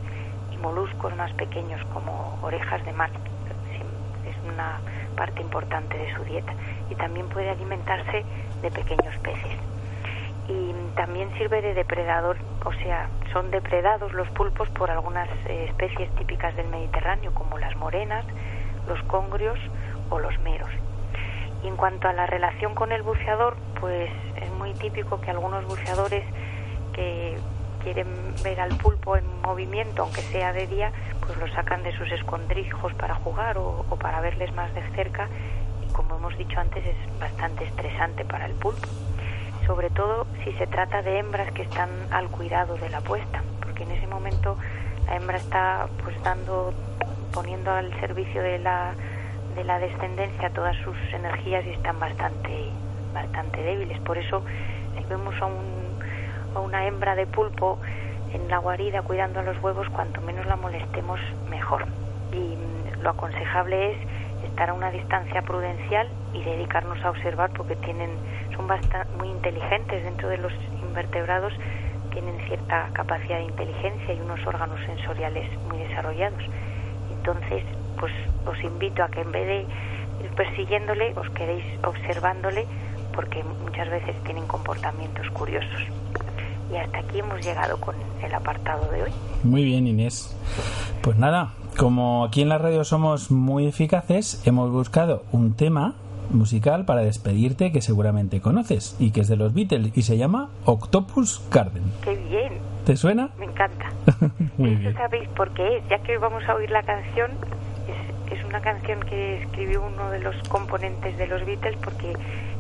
y 0.53 0.59
moluscos 0.59 1.17
más 1.17 1.33
pequeños 1.33 1.83
como 1.95 2.39
orejas 2.43 2.85
de 2.85 2.93
mar. 2.93 3.11
Es 4.27 4.53
una 4.53 4.81
parte 5.17 5.41
importante 5.41 5.97
de 5.97 6.15
su 6.15 6.25
dieta. 6.25 6.53
Y 6.91 6.95
también 6.95 7.27
puede 7.29 7.49
alimentarse 7.49 8.25
de 8.61 8.71
pequeños 8.71 9.17
peces. 9.23 9.57
Y 10.49 10.75
también 10.95 11.31
sirve 11.39 11.63
de 11.63 11.75
depredador, 11.75 12.37
o 12.65 12.73
sea, 12.73 13.09
son 13.33 13.51
depredados 13.51 14.13
los 14.13 14.29
pulpos 14.31 14.69
por 14.71 14.91
algunas 14.91 15.29
eh, 15.47 15.67
especies 15.69 16.11
típicas 16.17 16.55
del 16.57 16.69
Mediterráneo, 16.69 17.33
como 17.33 17.59
las 17.59 17.75
morenas, 17.77 18.25
los 18.87 19.03
congrios 19.05 19.59
o 20.11 20.19
los 20.19 20.39
meros. 20.41 20.71
Y 21.63 21.69
en 21.69 21.77
cuanto 21.77 22.09
a 22.09 22.13
la 22.13 22.27
relación 22.27 22.75
con 22.75 22.93
el 22.93 23.03
buceador, 23.03 23.57
pues 23.81 24.11
es 24.37 24.51
muy 24.53 24.73
típico 24.75 25.21
que 25.21 25.31
algunos 25.31 25.65
buceadores 25.67 26.25
que 26.93 27.37
quieren 27.83 28.35
ver 28.43 28.61
al 28.61 28.77
pulpo 28.77 29.17
en 29.17 29.25
movimiento, 29.43 30.03
aunque 30.03 30.21
sea 30.23 30.53
de 30.53 30.67
día, 30.67 30.93
pues 31.25 31.39
lo 31.39 31.49
sacan 31.49 31.83
de 31.83 31.97
sus 31.97 32.11
escondrijos 32.13 32.95
para 32.95 33.15
jugar 33.15 33.59
o, 33.59 33.85
para 34.01 34.21
verles 34.21 34.53
más 34.55 34.73
de 34.75 34.83
cerca. 34.95 35.29
Y 35.87 35.93
como 35.93 36.17
hemos 36.17 36.37
dicho 36.37 36.59
antes 36.61 36.85
es 36.85 37.21
bastante 37.21 37.65
estresante 37.65 38.25
para 38.25 38.47
el 38.47 38.53
pulpo, 38.53 38.89
sobre 39.67 39.91
todo 39.91 40.27
si 40.45 40.53
se 40.53 40.67
trata 40.67 41.03
de 41.03 41.19
hembras 41.19 41.53
que 41.53 41.63
están 41.63 41.91
al 42.11 42.29
cuidado 42.29 42.77
de 42.77 42.89
la 42.91 43.01
puesta, 43.01 43.43
porque 43.63 43.85
en 43.85 43.93
ese 43.93 44.07
momento 44.07 44.57
la 45.07 45.17
hembra 45.17 45.37
está 45.37 45.89
pues 46.03 46.21
dando, 46.23 46.73
poniendo 47.33 47.71
al 47.71 47.93
servicio 48.01 48.43
de 48.43 48.59
la 48.59 48.95
de 49.59 49.65
la 49.65 49.81
descendencia 49.81 50.51
todas 50.51 50.77
sus 50.85 50.97
energías 51.13 51.67
están 51.67 51.99
bastante, 51.99 52.71
bastante 53.13 53.61
débiles. 53.61 53.99
Por 54.01 54.17
eso, 54.17 54.43
si 54.97 55.05
vemos 55.05 55.35
a, 55.43 55.47
un, 55.47 55.99
una 56.65 56.87
hembra 56.87 57.17
de 57.17 57.27
pulpo 57.27 57.79
en 58.33 58.49
la 58.49 58.59
guarida 58.59 59.03
cuidando 59.03 59.41
a 59.41 59.43
los 59.43 59.61
huevos, 59.61 59.89
cuanto 59.89 60.21
menos 60.21 60.47
la 60.47 60.55
molestemos, 60.55 61.19
mejor. 61.51 61.87
Y 62.33 62.57
lo 63.03 63.11
aconsejable 63.11 63.91
es 63.91 63.97
estar 64.45 64.71
a 64.71 64.75
una 64.75 64.93
distancia 64.93 65.43
prudencial 65.43 66.09
y 66.33 66.45
dedicarnos 66.45 67.05
a 67.05 67.11
observar 67.11 67.51
porque 67.51 67.75
tienen 67.77 68.11
son 68.55 68.69
bastante, 68.69 69.13
muy 69.19 69.29
inteligentes 69.29 70.05
dentro 70.05 70.29
de 70.29 70.39
los 70.39 70.53
invertebrados 70.83 71.53
tienen 72.13 72.39
cierta 72.47 72.89
capacidad 72.93 73.39
de 73.39 73.45
inteligencia 73.45 74.15
y 74.15 74.21
unos 74.21 74.45
órganos 74.47 74.79
sensoriales 74.87 75.49
muy 75.69 75.79
desarrollados 75.79 76.43
entonces 77.11 77.65
pues 77.99 78.13
os 78.47 78.63
invito 78.63 79.03
a 79.03 79.09
que 79.09 79.21
en 79.21 79.33
vez 79.33 79.47
de 79.47 79.61
ir 80.25 80.31
persiguiéndole, 80.37 81.13
os 81.17 81.29
quedéis 81.31 81.65
observándole 81.85 82.67
porque 83.15 83.43
muchas 83.43 83.89
veces 83.91 84.15
tienen 84.25 84.47
comportamientos 84.47 85.29
curiosos. 85.31 85.83
Y 86.73 86.77
hasta 86.77 86.99
aquí 86.99 87.19
hemos 87.19 87.45
llegado 87.45 87.79
con 87.81 87.97
el 88.23 88.35
apartado 88.35 88.91
de 88.93 89.05
hoy. 89.05 89.11
Muy 89.43 89.65
bien, 89.65 89.87
Inés. 89.87 90.37
Pues 91.03 91.17
nada, 91.17 91.55
como 91.77 92.25
aquí 92.25 92.43
en 92.43 92.49
la 92.49 92.59
radio 92.59 92.85
somos 92.85 93.31
muy 93.31 93.67
eficaces, 93.67 94.43
hemos 94.47 94.71
buscado 94.71 95.25
un 95.33 95.55
tema 95.55 95.95
musical 96.31 96.85
para 96.85 97.01
despedirte 97.01 97.73
que 97.73 97.81
seguramente 97.81 98.41
conoces 98.41 98.97
y 98.99 99.13
que 99.13 99.23
es 99.23 99.29
de 99.29 99.37
los 99.37 99.55
Beatles 99.55 99.97
y 99.97 100.03
se 100.03 100.19
llama 100.19 100.51
Octopus 100.65 101.43
Garden. 101.51 101.85
¡Qué 102.05 102.15
bien! 102.17 102.53
¿Te 102.85 102.97
suena? 102.97 103.31
Me 103.39 103.47
encanta. 103.47 103.91
muy 104.59 104.75
bien. 104.77 104.95
sabéis 104.95 105.29
por 105.31 105.51
qué 105.51 105.79
es, 105.79 105.89
ya 105.89 105.99
que 106.01 106.19
vamos 106.19 106.43
a 106.49 106.55
oír 106.55 106.71
la 106.71 106.83
canción, 106.83 107.33
una 108.49 108.61
canción 108.61 109.01
que 109.01 109.43
escribió 109.43 109.83
uno 109.83 110.11
de 110.11 110.21
los 110.21 110.37
componentes 110.49 111.17
de 111.17 111.27
los 111.27 111.45
Beatles 111.45 111.77
porque 111.83 112.15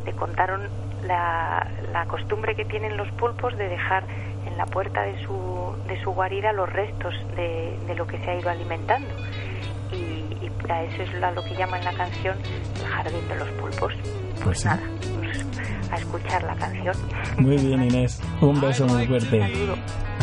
le 0.04 0.12
contaron 0.12 0.68
la, 1.06 1.66
la 1.92 2.04
costumbre 2.06 2.54
que 2.54 2.64
tienen 2.64 2.96
los 2.96 3.10
pulpos 3.12 3.56
de 3.56 3.68
dejar 3.68 4.04
en 4.46 4.56
la 4.56 4.66
puerta 4.66 5.02
de 5.02 5.22
su, 5.24 5.74
de 5.86 6.00
su 6.02 6.10
guarida 6.10 6.52
los 6.52 6.68
restos 6.68 7.14
de, 7.36 7.78
de 7.86 7.94
lo 7.94 8.06
que 8.06 8.18
se 8.18 8.30
ha 8.30 8.38
ido 8.38 8.50
alimentando. 8.50 9.08
Y, 9.92 10.24
a 10.70 10.82
eso 10.82 11.02
es 11.02 11.14
lo 11.14 11.42
que 11.44 11.54
llaman 11.54 11.82
la 11.82 11.92
canción 11.94 12.36
el 12.78 12.86
jardín 12.86 13.26
de 13.28 13.36
los 13.36 13.48
pulpos. 13.52 13.94
Pues, 14.44 14.44
pues 14.44 14.64
nada, 14.66 14.82
a 15.90 15.96
escuchar 15.96 16.42
la 16.42 16.54
canción. 16.56 16.94
Muy 17.38 17.56
bien, 17.56 17.82
Inés. 17.84 18.20
Un 18.42 18.60
beso 18.60 18.86
muy 18.86 19.06
fuerte. 19.06 19.40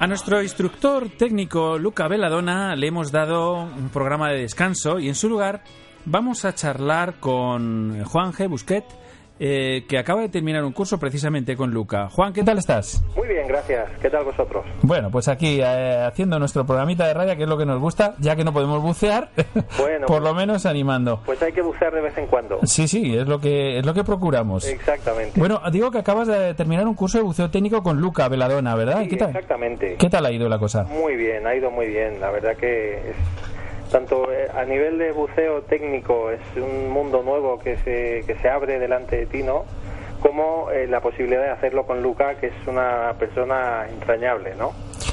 A 0.00 0.06
nuestro 0.06 0.42
instructor 0.42 1.10
técnico 1.10 1.76
Luca 1.76 2.08
Veladona 2.08 2.74
le 2.74 2.86
hemos 2.86 3.12
dado 3.12 3.64
un 3.64 3.90
programa 3.90 4.30
de 4.30 4.40
descanso 4.40 4.98
y 4.98 5.08
en 5.08 5.14
su 5.14 5.28
lugar 5.28 5.62
vamos 6.06 6.46
a 6.46 6.54
charlar 6.54 7.20
con 7.20 8.02
Juan 8.04 8.32
G. 8.32 8.48
Busquet 8.48 8.86
eh, 9.42 9.86
que 9.88 9.96
acaba 9.96 10.20
de 10.20 10.28
terminar 10.28 10.62
un 10.64 10.72
curso 10.72 10.98
precisamente 10.98 11.56
con 11.56 11.70
Luca. 11.70 12.10
Juan, 12.10 12.34
¿qué 12.34 12.42
tal 12.42 12.58
estás? 12.58 13.02
Muy 13.16 13.26
bien, 13.26 13.48
gracias. 13.48 13.88
¿Qué 14.02 14.10
tal 14.10 14.24
vosotros? 14.24 14.66
Bueno, 14.82 15.10
pues 15.10 15.28
aquí 15.28 15.60
eh, 15.62 16.04
haciendo 16.06 16.38
nuestro 16.38 16.66
programita 16.66 17.06
de 17.06 17.14
radio, 17.14 17.34
que 17.36 17.44
es 17.44 17.48
lo 17.48 17.56
que 17.56 17.64
nos 17.64 17.80
gusta, 17.80 18.16
ya 18.18 18.36
que 18.36 18.44
no 18.44 18.52
podemos 18.52 18.82
bucear, 18.82 19.30
Bueno, 19.78 20.06
por 20.06 20.20
lo 20.20 20.34
menos 20.34 20.66
animando. 20.66 21.22
Pues 21.24 21.40
hay 21.40 21.52
que 21.52 21.62
bucear 21.62 21.94
de 21.94 22.02
vez 22.02 22.18
en 22.18 22.26
cuando. 22.26 22.60
Sí, 22.64 22.86
sí, 22.86 23.16
es 23.16 23.26
lo 23.26 23.40
que 23.40 23.78
es 23.78 23.86
lo 23.86 23.94
que 23.94 24.04
procuramos. 24.04 24.68
Exactamente. 24.68 25.40
Bueno, 25.40 25.62
digo 25.72 25.90
que 25.90 25.98
acabas 25.98 26.28
de 26.28 26.52
terminar 26.52 26.86
un 26.86 26.94
curso 26.94 27.16
de 27.16 27.24
buceo 27.24 27.50
técnico 27.50 27.82
con 27.82 27.98
Luca 27.98 28.28
Veladona, 28.28 28.74
¿verdad? 28.74 29.00
Sí, 29.04 29.08
¿Qué 29.08 29.16
tal? 29.16 29.28
Exactamente. 29.30 29.96
¿Qué 29.98 30.10
tal 30.10 30.26
ha 30.26 30.32
ido 30.32 30.50
la 30.50 30.58
cosa? 30.58 30.84
Muy 30.84 31.16
bien, 31.16 31.46
ha 31.46 31.54
ido 31.54 31.70
muy 31.70 31.86
bien. 31.86 32.20
La 32.20 32.30
verdad 32.30 32.54
que 32.58 33.10
es, 33.10 33.16
tanto 33.90 34.30
eh, 34.32 34.48
a 34.54 34.64
nivel 34.64 34.98
de 34.98 35.12
buceo 35.12 35.62
técnico 35.62 36.30
es 36.30 36.40
un 36.56 36.90
mundo 36.90 37.22
nuevo 37.22 37.58
que 37.58 37.76
se, 37.78 38.22
que 38.26 38.36
se 38.40 38.48
abre 38.48 38.78
delante 38.78 39.16
de 39.16 39.26
ti, 39.26 39.42
¿no? 39.42 39.64
Como 40.20 40.70
eh, 40.70 40.86
la 40.86 41.00
posibilidad 41.00 41.42
de 41.42 41.50
hacerlo 41.50 41.86
con 41.86 42.02
Luca, 42.02 42.34
que 42.34 42.48
es 42.48 42.66
una 42.66 43.14
persona 43.18 43.86
entrañable, 43.88 44.54
¿no? 44.54 44.72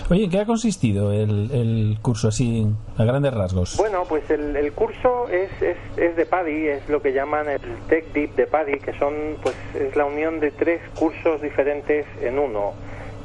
Oye, 0.09 0.25
¿en 0.25 0.29
qué 0.29 0.39
ha 0.39 0.45
consistido 0.45 1.11
el, 1.11 1.51
el 1.51 1.97
curso 2.01 2.29
así 2.29 2.65
a 2.97 3.03
grandes 3.03 3.33
rasgos? 3.33 3.75
Bueno, 3.77 4.03
pues 4.07 4.29
el, 4.29 4.55
el 4.55 4.71
curso 4.71 5.27
es, 5.29 5.49
es, 5.61 5.77
es 5.97 6.15
de 6.15 6.25
PADI, 6.25 6.67
es 6.67 6.89
lo 6.89 7.01
que 7.01 7.11
llaman 7.11 7.49
el 7.49 7.59
Tech 7.89 8.05
Deep 8.13 8.35
de 8.35 8.47
PADI, 8.47 8.79
que 8.79 8.93
son, 8.97 9.37
pues, 9.41 9.55
es 9.75 9.95
la 9.95 10.05
unión 10.05 10.39
de 10.39 10.51
tres 10.51 10.81
cursos 10.97 11.41
diferentes 11.41 12.05
en 12.21 12.39
uno. 12.39 12.73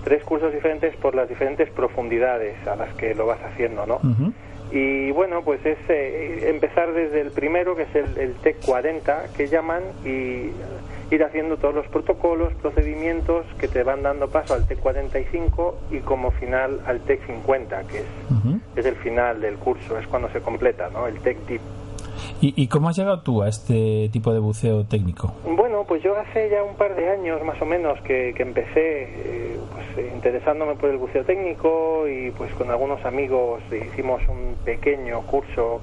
Tres 0.02 0.24
cursos 0.24 0.52
diferentes 0.52 0.96
por 0.96 1.14
las 1.14 1.28
diferentes 1.28 1.70
profundidades 1.70 2.56
a 2.66 2.74
las 2.74 2.92
que 2.94 3.14
lo 3.14 3.26
vas 3.26 3.38
haciendo, 3.44 3.86
¿no? 3.86 4.00
Y 4.72 5.10
bueno, 5.10 5.42
pues 5.42 5.64
es 5.66 5.78
eh, 5.88 6.48
empezar 6.48 6.92
desde 6.94 7.20
el 7.20 7.30
primero, 7.30 7.76
que 7.76 7.82
es 7.82 7.94
el, 7.94 8.18
el 8.18 8.34
TEC 8.36 8.64
40, 8.64 9.24
que 9.36 9.46
llaman, 9.48 9.82
y 10.04 10.50
ir 11.14 11.24
haciendo 11.24 11.58
todos 11.58 11.74
los 11.74 11.86
protocolos, 11.88 12.54
procedimientos 12.54 13.44
que 13.58 13.68
te 13.68 13.82
van 13.82 14.02
dando 14.02 14.30
paso 14.30 14.54
al 14.54 14.66
TEC 14.66 14.78
45 14.78 15.78
y 15.90 15.98
como 15.98 16.30
final 16.30 16.80
al 16.86 17.00
TEC 17.00 17.26
50, 17.26 17.82
que 17.84 17.98
es, 17.98 18.04
es 18.76 18.86
el 18.86 18.96
final 18.96 19.42
del 19.42 19.56
curso, 19.56 19.98
es 19.98 20.06
cuando 20.06 20.30
se 20.30 20.40
completa, 20.40 20.88
¿no? 20.90 21.06
El 21.06 21.20
TEC 21.20 21.38
Deep. 21.46 21.60
¿Y, 22.40 22.54
y 22.60 22.68
cómo 22.68 22.88
has 22.88 22.96
llegado 22.96 23.20
tú 23.20 23.42
a 23.42 23.48
este 23.48 24.08
tipo 24.12 24.32
de 24.32 24.40
buceo 24.40 24.84
técnico? 24.84 25.34
Bueno, 25.44 25.84
pues 25.86 26.02
yo 26.02 26.16
hace 26.16 26.48
ya 26.50 26.62
un 26.62 26.76
par 26.76 26.94
de 26.94 27.08
años 27.08 27.42
más 27.44 27.60
o 27.60 27.66
menos 27.66 28.00
que, 28.02 28.34
que 28.36 28.42
empecé 28.42 29.02
eh, 29.02 29.56
pues, 29.72 30.06
eh, 30.06 30.12
interesándome 30.14 30.74
por 30.74 30.90
el 30.90 30.96
buceo 30.96 31.24
técnico 31.24 32.06
y 32.08 32.30
pues 32.30 32.52
con 32.54 32.70
algunos 32.70 33.04
amigos 33.04 33.62
hicimos 33.70 34.22
un 34.28 34.56
pequeño 34.64 35.22
curso 35.22 35.80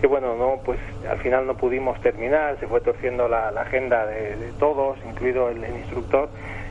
que 0.00 0.06
bueno, 0.06 0.36
no 0.36 0.60
pues 0.64 0.78
al 1.10 1.18
final 1.18 1.46
no 1.46 1.56
pudimos 1.56 2.00
terminar, 2.00 2.58
se 2.60 2.68
fue 2.68 2.80
torciendo 2.80 3.28
la, 3.28 3.48
agenda 3.48 4.06
de, 4.06 4.36
de 4.36 4.52
todos, 4.52 4.96
incluido 5.08 5.48
el, 5.48 5.64
el 5.64 5.76
instructor 5.76 6.28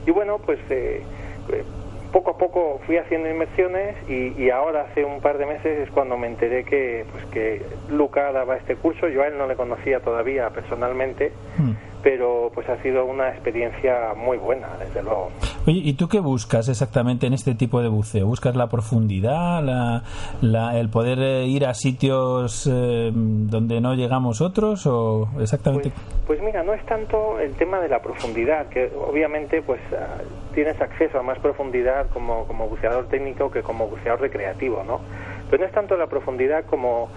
y 0.08 0.12
bueno, 0.12 0.40
pues 0.40 0.60
eh, 0.70 1.04
eh, 1.52 1.64
poco 2.12 2.32
a 2.32 2.38
poco 2.38 2.80
fui 2.86 2.98
haciendo 2.98 3.30
inmersiones 3.30 3.96
y, 4.08 4.34
y 4.42 4.50
ahora 4.50 4.88
hace 4.90 5.04
un 5.04 5.22
par 5.22 5.38
de 5.38 5.46
meses 5.46 5.80
es 5.80 5.90
cuando 5.92 6.18
me 6.18 6.28
enteré 6.28 6.64
que 6.64 7.06
pues 7.12 7.26
que 7.26 7.62
Luca 7.90 8.32
daba 8.32 8.58
este 8.58 8.76
curso, 8.76 9.08
yo 9.08 9.24
a 9.24 9.28
él 9.28 9.38
no 9.38 9.48
le 9.48 9.56
conocía 9.56 10.00
todavía 10.00 10.50
personalmente 10.50 11.32
Hmm. 11.58 11.72
Pero 12.08 12.50
pues 12.56 12.70
ha 12.70 12.82
sido 12.82 13.04
una 13.04 13.28
experiencia 13.32 14.14
muy 14.16 14.38
buena, 14.38 14.70
desde 14.80 15.04
luego. 15.04 15.30
Oye, 15.68 15.82
¿y 15.84 15.92
tú 15.96 16.08
qué 16.08 16.22
buscas 16.22 16.70
exactamente 16.70 17.28
en 17.28 17.34
este 17.34 17.54
tipo 17.54 17.82
de 17.82 17.90
buceo? 17.90 18.26
¿Buscas 18.28 18.56
la 18.56 18.68
profundidad, 18.70 19.62
la, 19.62 20.04
la- 20.40 20.80
el 20.80 20.88
poder 20.88 21.20
eh, 21.20 21.48
ir 21.48 21.66
a 21.66 21.74
sitios 21.74 22.66
eh, 22.72 23.12
donde 23.14 23.82
no 23.82 23.94
llegamos 23.96 24.40
otros 24.40 24.88
o 24.88 25.28
exactamente? 25.42 25.92
Pues, 25.92 26.40
pues 26.40 26.42
mira, 26.44 26.64
no 26.64 26.74
es 26.74 26.86
tanto 26.86 27.42
el 27.42 27.52
tema 27.56 27.82
de 27.82 27.90
la 27.90 28.02
profundidad, 28.02 28.68
que 28.70 28.90
obviamente 29.10 29.62
pues 29.62 29.82
ah, 29.92 30.22
tienes 30.56 30.80
acceso 30.80 31.20
a 31.20 31.24
más 31.24 31.38
profundidad 31.40 32.08
como, 32.14 32.46
como 32.46 32.70
buceador 32.70 33.08
técnico 33.10 33.52
que 33.52 33.62
como 33.64 33.86
buceador 33.90 34.22
recreativo, 34.22 34.82
¿no? 34.88 35.02
Pero 35.50 35.60
no 35.64 35.68
es 35.68 35.74
tanto 35.74 35.98
la 35.98 36.08
profundidad 36.08 36.64
como, 36.70 37.10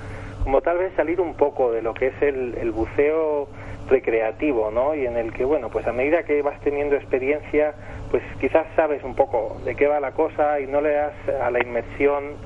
como 0.42 0.60
tal 0.62 0.78
vez 0.78 0.92
salir 0.96 1.20
un 1.20 1.34
poco 1.34 1.70
de 1.70 1.80
lo 1.80 1.94
que 1.94 2.08
es 2.08 2.22
el, 2.22 2.56
el 2.60 2.72
buceo 2.72 3.46
recreativo, 3.90 4.70
¿no? 4.70 4.94
Y 4.94 5.04
en 5.04 5.16
el 5.16 5.32
que, 5.32 5.44
bueno, 5.44 5.68
pues 5.68 5.86
a 5.86 5.92
medida 5.92 6.22
que 6.22 6.40
vas 6.40 6.58
teniendo 6.60 6.96
experiencia, 6.96 7.74
pues 8.10 8.22
quizás 8.40 8.66
sabes 8.76 9.02
un 9.04 9.14
poco 9.14 9.60
de 9.64 9.74
qué 9.74 9.86
va 9.86 10.00
la 10.00 10.12
cosa 10.12 10.60
y 10.60 10.66
no 10.66 10.80
le 10.80 10.92
das 10.92 11.12
a 11.42 11.50
la 11.50 11.60
inmersión 11.60 12.36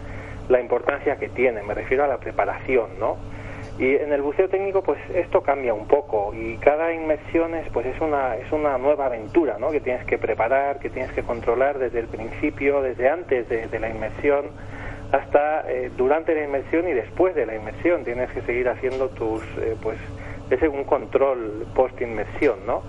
la 0.49 0.61
importancia 0.61 1.17
que 1.17 1.29
tiene, 1.29 1.63
me 1.63 1.75
refiero 1.75 2.05
a 2.05 2.09
la 2.09 2.19
preparación, 2.19 2.99
¿no? 2.99 3.17
Y 3.79 3.97
en 3.97 4.13
el 4.13 4.23
buceo 4.23 4.49
técnico, 4.49 4.83
pues 4.83 4.99
esto 5.15 5.43
cambia 5.43 5.75
un 5.75 5.89
poco 5.89 6.33
y 6.35 6.59
cada 6.59 6.93
inmersión 6.93 7.55
es, 7.55 7.69
pues 7.71 7.87
es 7.87 8.01
una, 8.01 8.37
es 8.37 8.51
una 8.53 8.79
nueva 8.79 9.07
aventura, 9.07 9.57
¿no? 9.59 9.71
Que 9.71 9.81
tienes 9.81 10.05
que 10.05 10.19
preparar, 10.19 10.79
que 10.79 10.91
tienes 10.91 11.13
que 11.13 11.23
controlar 11.23 11.79
desde 11.79 11.99
el 12.01 12.07
principio, 12.07 12.83
desde 12.83 13.09
antes 13.09 13.49
de, 13.49 13.67
de 13.67 13.81
la 13.81 13.89
inmersión 13.89 14.47
hasta 15.13 15.71
eh, 15.71 15.91
durante 15.97 16.35
la 16.35 16.45
inmersión 16.45 16.89
y 16.89 16.93
después 16.93 17.35
de 17.35 17.47
la 17.47 17.55
inmersión. 17.55 18.05
Tienes 18.05 18.31
que 18.31 18.43
seguir 18.43 18.69
haciendo 18.69 19.09
tus, 19.11 19.43
eh, 19.59 19.77
pues, 19.83 19.99
ese 20.51 20.69
un 20.69 20.85
control 20.85 21.67
post 21.75 22.01
inmersión, 22.01 22.59
¿no? 22.67 22.83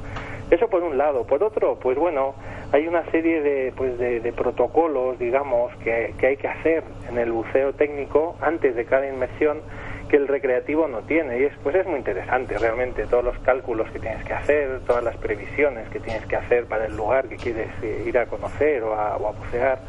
Eso 0.52 0.68
por 0.68 0.84
un 0.84 0.98
lado. 0.98 1.26
Por 1.26 1.44
otro, 1.44 1.80
pues 1.80 1.98
bueno, 1.98 2.36
hay 2.72 2.88
una 2.88 3.04
serie 3.10 3.42
de, 3.42 3.74
pues 3.76 3.98
de, 3.98 4.20
de 4.20 4.34
protocolos, 4.34 5.18
digamos, 5.18 5.76
que, 5.78 6.14
que 6.20 6.28
hay 6.28 6.38
que 6.38 6.48
hacer 6.48 6.84
en 7.10 7.18
el 7.18 7.32
buceo 7.32 7.74
técnico 7.74 8.36
antes 8.42 8.76
de 8.76 8.86
cada 8.86 9.08
inmersión 9.08 9.62
que 10.10 10.18
el 10.18 10.28
recreativo 10.28 10.88
no 10.88 11.00
tiene 11.00 11.40
y 11.40 11.44
es 11.46 11.54
pues 11.64 11.76
es 11.76 11.88
muy 11.88 11.98
interesante 11.98 12.58
realmente 12.60 13.08
todos 13.08 13.24
los 13.24 13.38
cálculos 13.40 13.90
que 13.90 13.98
tienes 13.98 14.24
que 14.24 14.34
hacer 14.34 14.82
todas 14.86 15.04
las 15.04 15.18
previsiones 15.18 15.90
que 15.90 16.00
tienes 16.00 16.24
que 16.28 16.36
hacer 16.36 16.66
para 16.66 16.86
el 16.86 16.96
lugar 16.96 17.28
que 17.28 17.38
quieres 17.38 17.70
eh, 17.82 18.04
ir 18.06 18.18
a 18.20 18.28
conocer 18.28 18.84
o 18.84 18.94
a, 18.94 19.18
o 19.18 19.28
a 19.28 19.32
bucear 19.32 19.80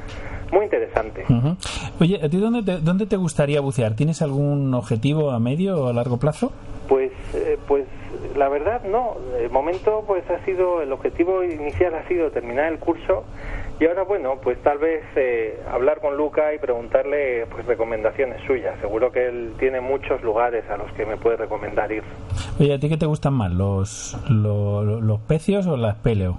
muy 0.53 0.64
interesante 0.64 1.24
Ujú. 1.28 1.57
Oye, 2.01 2.20
¿a 2.22 2.28
ti 2.28 2.36
dónde 2.38 2.62
te, 2.62 2.78
dónde 2.80 3.07
te 3.07 3.16
gustaría 3.16 3.61
bucear? 3.61 3.94
¿Tienes 3.94 4.22
algún 4.22 4.72
objetivo 4.74 5.30
a 5.30 5.38
medio 5.40 5.76
o 5.84 5.88
a 5.88 5.92
largo 5.92 6.18
plazo? 6.18 6.53
Pues, 6.88 7.11
eh, 7.34 7.59
pues 7.66 7.84
la 8.36 8.49
verdad 8.49 8.82
no. 8.84 9.16
De 9.40 9.49
momento, 9.49 10.05
pues 10.07 10.22
ha 10.30 10.44
sido 10.44 10.82
el 10.82 10.92
objetivo 10.92 11.42
inicial 11.42 11.94
ha 11.94 12.07
sido 12.07 12.30
terminar 12.30 12.72
el 12.72 12.78
curso 12.78 13.24
y 13.80 13.86
ahora 13.86 14.05
bueno, 14.05 14.34
pues 14.42 14.57
tal 14.62 14.78
vez 14.78 15.03
eh, 15.16 15.59
hablar 15.70 16.01
con 16.01 16.16
Luca 16.16 16.55
y 16.55 16.59
preguntarle 16.59 17.47
pues 17.51 17.66
recomendaciones 17.66 18.40
suyas. 18.47 18.78
Seguro 18.80 19.11
que 19.11 19.26
él 19.26 19.53
tiene 19.59 19.80
muchos 19.80 20.22
lugares 20.22 20.64
a 20.70 20.76
los 20.76 20.90
que 20.92 21.05
me 21.07 21.16
puede 21.16 21.38
recomendar 21.38 21.90
ir. 21.90 22.03
Oye, 22.61 22.72
¿a 22.74 22.78
ti 22.78 22.88
qué 22.88 22.97
te 22.97 23.07
gustan 23.07 23.34
más, 23.34 23.53
los, 23.53 24.16
lo- 24.30 24.84
lo- 24.84 25.01
los 25.01 25.20
pecios 25.20 25.66
o 25.66 25.76
las 25.76 25.97
peleo? 25.97 26.38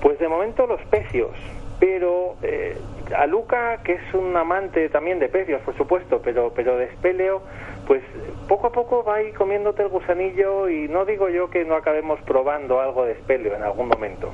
Pues 0.00 0.18
de 0.18 0.28
momento 0.28 0.66
los 0.66 0.80
pecios, 0.90 1.30
pero 1.78 2.36
eh, 2.42 2.76
a 3.16 3.26
Luca, 3.26 3.78
que 3.84 3.94
es 3.94 4.14
un 4.14 4.36
amante 4.36 4.88
también 4.88 5.18
de 5.18 5.28
pecios, 5.28 5.60
por 5.62 5.76
supuesto, 5.76 6.20
pero, 6.22 6.52
pero 6.54 6.76
de 6.76 6.86
espeleo, 6.86 7.42
pues 7.86 8.02
poco 8.48 8.66
a 8.66 8.72
poco 8.72 9.04
va 9.04 9.16
a 9.16 9.22
ir 9.22 9.34
comiéndote 9.34 9.82
el 9.82 9.88
gusanillo 9.88 10.68
y 10.68 10.88
no 10.88 11.04
digo 11.04 11.28
yo 11.28 11.48
que 11.50 11.64
no 11.64 11.74
acabemos 11.74 12.20
probando 12.22 12.80
algo 12.80 13.04
de 13.04 13.12
espeleo 13.12 13.54
en 13.54 13.62
algún 13.62 13.88
momento. 13.88 14.30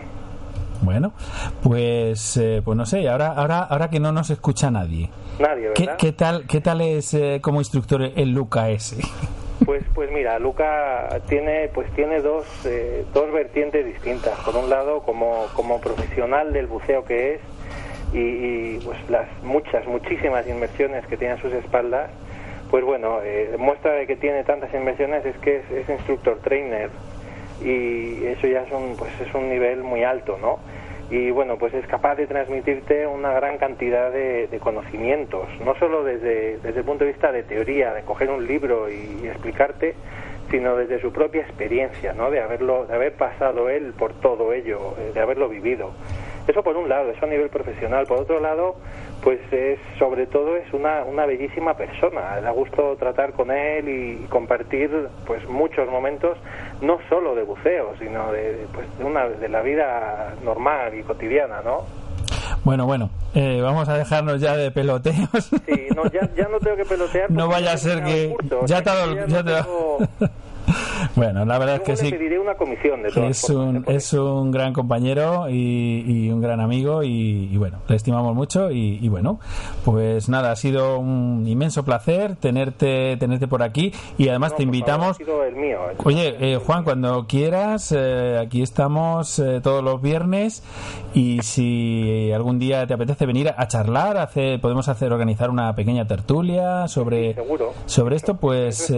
Bueno, 0.83 1.13
pues, 1.63 2.37
eh, 2.37 2.61
pues 2.63 2.77
no 2.77 2.85
sé, 2.85 3.09
ahora, 3.09 3.29
ahora, 3.29 3.61
ahora 3.61 3.89
que 3.89 4.01
no 4.01 4.13
nos 4.13 4.29
escucha 4.31 4.71
nadie, 4.71 5.09
Nadie, 5.39 5.71
¿qué, 5.75 5.83
¿verdad? 5.83 5.97
qué 5.99 6.13
tal, 6.13 6.47
qué 6.47 6.61
tal 6.61 6.81
es 6.81 7.15
eh, 7.15 7.39
como 7.41 7.61
instructor 7.61 8.03
el 8.03 8.33
Luca 8.33 8.69
ese? 8.69 8.97
Pues, 9.65 9.83
pues 9.95 10.11
mira, 10.11 10.39
Luca 10.39 11.21
tiene, 11.29 11.69
pues 11.73 11.91
tiene 11.93 12.21
dos, 12.21 12.45
eh, 12.65 13.05
dos 13.15 13.33
vertientes 13.33 13.87
distintas. 13.87 14.39
Por 14.41 14.57
un 14.57 14.69
lado, 14.69 15.03
como, 15.03 15.47
como 15.55 15.81
profesional 15.81 16.53
del 16.53 16.67
buceo 16.67 17.05
que 17.05 17.35
es, 17.35 17.41
y, 18.13 18.79
pues 18.79 18.99
las 19.11 19.27
muchas, 19.43 19.87
muchísimas 19.87 20.47
inmersiones 20.47 21.07
que 21.07 21.17
tiene 21.17 21.35
a 21.35 21.41
sus 21.41 21.53
espaldas, 21.53 22.11
pues 22.71 22.85
bueno, 22.85 23.21
eh, 23.23 23.57
muestra 23.59 23.93
de 23.93 24.07
que 24.07 24.17
tiene 24.17 24.45
tantas 24.45 24.73
inmersiones 24.75 25.25
es 25.25 25.37
que 25.39 25.57
es, 25.57 25.71
es 25.71 25.89
instructor 25.89 26.39
trainer 26.43 26.91
y 27.63 28.25
eso 28.27 28.47
ya 28.47 28.63
es 28.63 28.73
un, 28.73 28.97
pues 28.97 29.11
es 29.21 29.35
un 29.35 29.49
nivel 29.49 29.83
muy 29.83 30.05
alto, 30.05 30.39
¿no? 30.41 30.59
Y 31.15 31.31
bueno, 31.31 31.57
pues 31.59 31.73
es 31.75 31.87
capaz 31.87 32.17
de 32.17 32.27
transmitirte 32.27 33.07
una 33.07 33.33
gran 33.35 33.57
cantidad 33.57 34.11
de, 34.11 34.49
conocimientos, 34.61 35.47
no 35.65 35.77
solo 35.77 36.03
desde, 36.03 36.59
desde 36.59 36.81
el 36.81 36.85
punto 36.85 37.05
de 37.05 37.13
vista 37.13 37.31
de 37.31 37.45
teoría, 37.45 37.95
de 37.95 38.03
coger 38.03 38.31
un 38.31 38.45
libro 38.45 38.91
y, 38.91 39.21
y 39.23 39.29
explicarte, 39.29 39.95
sino 40.51 40.75
desde 40.75 41.01
su 41.01 41.13
propia 41.13 41.43
experiencia, 41.43 42.15
¿no? 42.15 42.33
De 42.33 42.41
haberlo, 42.41 42.87
de 42.87 42.95
haber 42.95 43.13
pasado 43.13 43.69
él 43.69 43.93
por 43.97 44.13
todo 44.15 44.53
ello, 44.53 44.97
eh, 44.99 45.13
de 45.15 45.21
haberlo 45.21 45.49
vivido. 45.49 45.93
Eso 46.49 46.65
por 46.65 46.77
un 46.77 46.89
lado, 46.89 47.11
eso 47.11 47.25
a 47.25 47.29
nivel 47.29 47.49
profesional. 47.49 48.07
Por 48.07 48.19
otro 48.19 48.41
lado, 48.41 48.75
pues 49.23 49.41
es 49.53 49.79
sobre 49.99 50.27
todo 50.27 50.57
es 50.57 50.71
una, 50.73 51.05
una 51.05 51.27
bellísima 51.27 51.75
persona. 51.75 52.41
Da 52.41 52.51
gusto 52.51 52.97
tratar 52.97 53.35
con 53.35 53.53
él 53.53 53.89
y, 53.89 54.25
y 54.25 54.27
compartir 54.29 54.91
pues 55.27 55.49
muchos 55.49 55.89
momentos, 55.89 56.37
no 56.81 56.99
solo 57.09 57.35
de 57.35 57.43
buceo, 57.43 57.95
sino 57.99 58.31
de, 58.33 58.67
pues, 58.73 58.87
de, 58.99 59.05
una, 59.05 59.27
de 59.29 59.49
la 59.49 59.63
vida 59.63 60.35
normal 60.45 60.95
y 60.99 61.03
cotidiana, 61.03 61.61
¿no? 61.65 61.83
Bueno, 62.65 62.87
bueno, 62.87 63.11
eh, 63.35 63.61
vamos 63.63 63.89
a 63.89 63.97
dejarnos 63.99 64.41
ya 64.41 64.57
de 64.57 64.71
peloteos. 64.71 65.51
Sí, 65.67 65.87
no, 65.95 66.05
ya, 66.11 66.29
ya 66.37 66.49
no 66.49 66.59
tengo 66.61 66.77
que 66.77 66.85
pelotear. 66.85 67.31
No 67.31 67.49
vaya 67.49 67.67
ya 67.67 67.73
a 67.73 67.77
ser 67.79 68.03
que 68.05 68.31
curso, 68.31 68.67
ya 68.67 68.83
te 68.83 68.91
ya 69.29 69.43
te 69.43 69.43
tengo- 69.53 69.99
Bueno, 71.17 71.45
la 71.45 71.59
verdad 71.59 71.77
es 71.77 71.83
que 71.83 71.91
le 71.93 71.97
sí. 71.97 72.11
pediré 72.11 72.39
una 72.41 72.55
comisión 72.55 73.03
de 73.03 73.11
todas 73.11 73.31
Es 73.31 73.51
un, 73.51 73.77
¿eh? 73.77 73.83
Es 73.89 74.13
un 74.15 74.51
gran 74.51 74.73
compañero 74.73 75.49
y, 75.49 76.03
y 76.07 76.31
un 76.31 76.41
gran 76.41 76.61
amigo 76.61 77.03
y, 77.03 77.49
y 77.53 77.57
bueno, 77.57 77.79
le 77.89 77.97
estimamos 77.97 78.35
mucho 78.35 78.71
y, 78.71 78.99
y 79.01 79.09
bueno, 79.09 79.39
pues 79.85 80.29
nada, 80.29 80.51
ha 80.51 80.57
sido 80.57 80.99
un 80.99 81.47
inmenso 81.47 81.85
placer 81.85 82.37
tenerte 82.37 83.17
tenerte 83.19 83.47
por 83.47 83.63
aquí 83.63 83.93
y 84.19 84.29
además 84.29 84.53
No, 84.53 84.57
te 84.57 84.63
favor, 84.65 84.75
invitamos 84.75 85.21
el 85.21 85.57
mío. 85.57 85.79
¿eh? 85.91 85.97
Oye, 86.05 86.37
eh, 86.41 86.57
Juan, 86.57 86.85
cuando 86.85 87.27
quieras, 87.27 87.93
eh, 87.97 88.39
aquí 88.41 88.63
estamos 88.63 89.39
eh, 89.39 89.61
todos 89.63 89.85
los 89.85 90.01
viernes 90.03 90.63
y 91.13 91.41
si 91.43 92.33
algún 92.33 92.59
día 92.59 92.87
te 92.87 92.95
apetece 92.95 93.27
venir 93.27 93.53
a 93.57 93.69
charlar, 93.69 94.17
hacer, 94.17 94.61
podemos 94.61 94.89
hacer 94.89 95.13
organizar 95.13 95.51
una 95.51 95.75
pequeña 95.77 96.07
tertulia 96.07 96.89
sobre, 96.89 97.37
sobre 97.87 98.17
esto, 98.17 98.37
pues, 98.37 98.91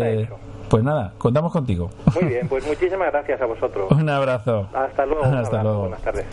Pues 0.68 0.82
nada, 0.82 1.12
contamos 1.18 1.52
contigo. 1.52 1.90
Muy 2.14 2.24
bien, 2.24 2.48
pues 2.48 2.66
muchísimas 2.66 3.12
gracias 3.12 3.40
a 3.40 3.46
vosotros. 3.46 3.90
Un 3.90 4.08
abrazo. 4.08 4.68
Hasta 4.72 5.06
luego. 5.06 5.24
Hasta 5.24 5.38
abrazo, 5.38 5.62
luego. 5.62 5.80
Buenas 5.80 6.02
tardes. 6.02 6.26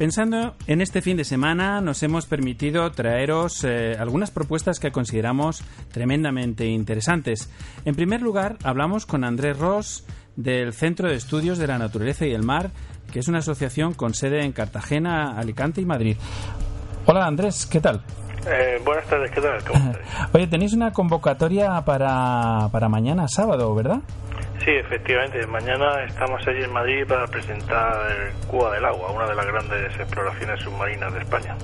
Pensando 0.00 0.54
en 0.66 0.80
este 0.80 1.02
fin 1.02 1.18
de 1.18 1.24
semana, 1.24 1.82
nos 1.82 2.02
hemos 2.02 2.24
permitido 2.24 2.90
traeros 2.90 3.64
eh, 3.64 3.98
algunas 3.98 4.30
propuestas 4.30 4.80
que 4.80 4.92
consideramos 4.92 5.62
tremendamente 5.92 6.64
interesantes. 6.64 7.52
En 7.84 7.94
primer 7.94 8.22
lugar, 8.22 8.56
hablamos 8.64 9.04
con 9.04 9.24
Andrés 9.24 9.58
Ross 9.58 10.06
del 10.36 10.72
Centro 10.72 11.10
de 11.10 11.16
Estudios 11.16 11.58
de 11.58 11.66
la 11.66 11.76
Naturaleza 11.76 12.24
y 12.24 12.32
el 12.32 12.42
Mar, 12.42 12.70
que 13.12 13.18
es 13.18 13.28
una 13.28 13.40
asociación 13.40 13.92
con 13.92 14.14
sede 14.14 14.42
en 14.42 14.52
Cartagena, 14.52 15.38
Alicante 15.38 15.82
y 15.82 15.84
Madrid. 15.84 16.16
Hola 17.04 17.26
Andrés, 17.26 17.66
¿qué 17.66 17.80
tal? 17.80 18.02
Eh, 18.46 18.80
buenas 18.82 19.04
tardes, 19.04 19.30
¿qué 19.32 19.42
tal? 19.42 19.58
Oye, 20.32 20.46
tenéis 20.46 20.72
una 20.72 20.94
convocatoria 20.94 21.78
para, 21.84 22.70
para 22.72 22.88
mañana 22.88 23.28
sábado, 23.28 23.74
¿verdad? 23.74 24.00
Sí, 24.64 24.70
efectivamente. 24.72 25.46
Mañana 25.46 26.04
estamos 26.04 26.40
allí 26.46 26.62
en 26.62 26.72
Madrid 26.72 27.04
para 27.08 27.26
presentar 27.26 28.32
Cuba 28.46 28.72
del 28.72 28.84
Agua, 28.84 29.10
una 29.10 29.26
de 29.26 29.34
las 29.34 29.46
grandes 29.46 29.98
exploraciones 29.98 30.60
submarinas 30.60 31.12
de 31.14 31.20
España. 31.20 31.56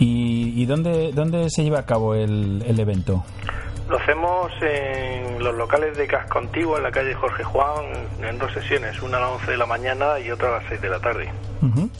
¿Y, 0.00 0.60
y 0.60 0.66
dónde, 0.66 1.12
dónde 1.12 1.48
se 1.50 1.62
lleva 1.62 1.78
a 1.80 1.86
cabo 1.86 2.14
el, 2.14 2.62
el 2.66 2.80
evento? 2.80 3.24
Lo 3.88 3.98
hacemos 3.98 4.50
en 4.62 5.42
los 5.44 5.54
locales 5.56 5.96
de 5.96 6.06
Casco 6.06 6.38
Antiguo, 6.38 6.78
en 6.78 6.84
la 6.84 6.90
calle 6.90 7.12
Jorge 7.14 7.44
Juan, 7.44 7.84
en 8.22 8.38
dos 8.38 8.50
sesiones, 8.52 9.00
una 9.02 9.18
a 9.18 9.20
las 9.20 9.30
11 9.32 9.50
de 9.50 9.56
la 9.58 9.66
mañana 9.66 10.18
y 10.18 10.30
otra 10.30 10.48
a 10.48 10.52
las 10.52 10.64
6 10.70 10.80
de 10.80 10.88
la 10.88 11.00
tarde. 11.00 11.30
Ujú. 11.60 11.90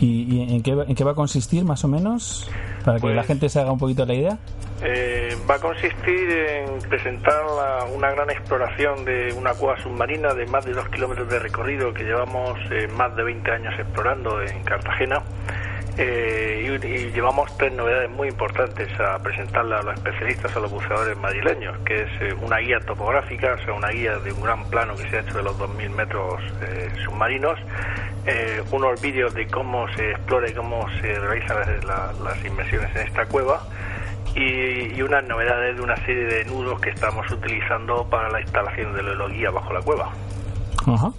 ¿Y, 0.00 0.34
y 0.34 0.56
en, 0.56 0.62
qué, 0.64 0.74
va- 0.74 0.84
en 0.84 0.94
qué 0.96 1.04
va 1.04 1.12
a 1.12 1.14
consistir 1.14 1.64
más 1.64 1.84
o 1.84 1.88
menos? 1.88 2.50
Para 2.84 2.96
que 2.96 3.02
Pues- 3.02 3.14
la 3.16 3.22
gente 3.22 3.48
se 3.48 3.60
haga 3.60 3.70
un 3.70 3.78
poquito 3.78 4.04
la 4.04 4.14
idea. 4.14 4.38
Eh, 4.82 5.36
va 5.48 5.56
a 5.56 5.58
consistir 5.60 6.30
en 6.30 6.78
presentar 6.88 7.40
la- 7.44 7.84
una 7.94 8.10
gran 8.10 8.30
exploración 8.30 9.04
de 9.04 9.32
una 9.36 9.52
cueva 9.54 9.80
submarina 9.82 10.34
de 10.34 10.46
más 10.46 10.64
de 10.64 10.72
dos 10.72 10.88
kilómetros 10.88 11.28
de 11.28 11.38
recorrido 11.38 11.92
que 11.94 12.02
llevamos 12.04 12.58
eh, 12.72 12.88
más 12.88 13.14
de 13.14 13.22
20 13.22 13.50
años 13.50 13.74
explorando 13.78 14.40
en 14.42 14.62
Cartagena. 14.64 15.22
Eh, 16.00 16.78
y, 16.80 16.86
y 16.86 17.10
llevamos 17.10 17.56
tres 17.58 17.72
novedades 17.72 18.08
muy 18.10 18.28
importantes 18.28 18.88
a 19.00 19.18
presentarle 19.20 19.74
a 19.74 19.82
los 19.82 19.94
especialistas, 19.94 20.54
a 20.56 20.60
los 20.60 20.70
buceadores 20.70 21.16
madrileños, 21.18 21.76
que 21.78 22.02
es 22.02 22.08
eh, 22.20 22.34
una 22.40 22.58
guía 22.58 22.78
topográfica, 22.80 23.54
o 23.60 23.64
sea, 23.64 23.74
una 23.74 23.88
guía 23.88 24.16
de 24.18 24.30
un 24.32 24.40
gran 24.40 24.62
plano 24.70 24.94
que 24.94 25.10
se 25.10 25.16
ha 25.16 25.20
hecho 25.22 25.38
de 25.38 25.42
los 25.42 25.58
2.000 25.58 25.90
metros 25.90 26.40
eh, 26.62 26.88
submarinos, 27.04 27.58
eh, 28.26 28.62
unos 28.70 29.00
vídeos 29.02 29.34
de 29.34 29.48
cómo 29.48 29.88
se 29.96 30.10
explora 30.12 30.48
y 30.48 30.52
cómo 30.54 30.86
se 31.00 31.18
realizan 31.18 31.58
las, 31.58 31.84
la- 31.84 32.12
las 32.22 32.44
inmersiones 32.44 32.94
en 32.94 33.02
esta 33.08 33.26
cueva, 33.26 33.60
y, 34.36 34.94
y 34.96 35.02
unas 35.02 35.24
novedades 35.24 35.74
de 35.76 35.82
una 35.82 35.96
serie 36.04 36.26
de 36.26 36.44
nudos 36.44 36.80
que 36.80 36.90
estamos 36.90 37.28
utilizando 37.32 38.08
para 38.08 38.28
la 38.30 38.40
instalación 38.40 38.94
de 38.94 39.02
la 39.02 39.26
guía 39.26 39.50
bajo 39.50 39.72
la 39.72 39.80
cueva. 39.80 40.12
Ajá. 40.94 41.12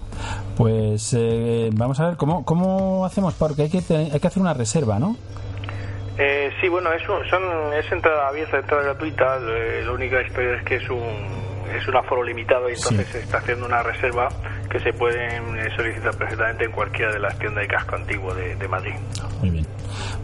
Pues 0.56 1.14
eh, 1.16 1.70
vamos 1.72 1.98
a 2.00 2.06
ver 2.08 2.16
cómo, 2.16 2.44
cómo 2.44 3.04
hacemos, 3.06 3.34
porque 3.34 3.62
hay 3.62 3.70
que, 3.70 3.82
hay 4.12 4.20
que 4.20 4.26
hacer 4.26 4.42
una 4.42 4.54
reserva, 4.54 4.98
¿no? 4.98 5.16
Eh, 6.18 6.50
sí, 6.60 6.68
bueno, 6.68 6.92
es, 6.92 7.02
un- 7.08 7.24
son, 7.30 7.42
es 7.72 7.90
entrada 7.90 8.28
abierta, 8.28 8.58
entrada 8.58 8.82
gratuita. 8.82 9.38
eh, 9.40 9.82
la 9.86 9.92
única 9.92 10.20
historia 10.20 10.54
es 10.56 10.64
que 10.64 10.76
es 10.76 10.90
un 10.90 11.40
es 11.76 11.86
un 11.86 11.96
aforo 11.96 12.24
limitado 12.24 12.68
y 12.68 12.72
entonces 12.74 13.06
Sí. 13.06 13.12
se 13.12 13.18
está 13.20 13.38
haciendo 13.38 13.64
una 13.64 13.80
reserva 13.82 14.28
que 14.70 14.80
se 14.80 14.92
pueden 14.92 15.58
eh, 15.58 15.68
solicitar 15.76 16.14
perfectamente 16.16 16.64
en 16.64 16.72
cualquiera 16.72 17.12
de 17.12 17.18
las 17.18 17.38
tiendas 17.38 17.62
de 17.62 17.68
casco 17.68 17.96
antiguo 17.96 18.34
de, 18.34 18.54
de 18.56 18.68
Madrid. 18.68 18.94
Muy 19.40 19.50
bien. 19.50 19.66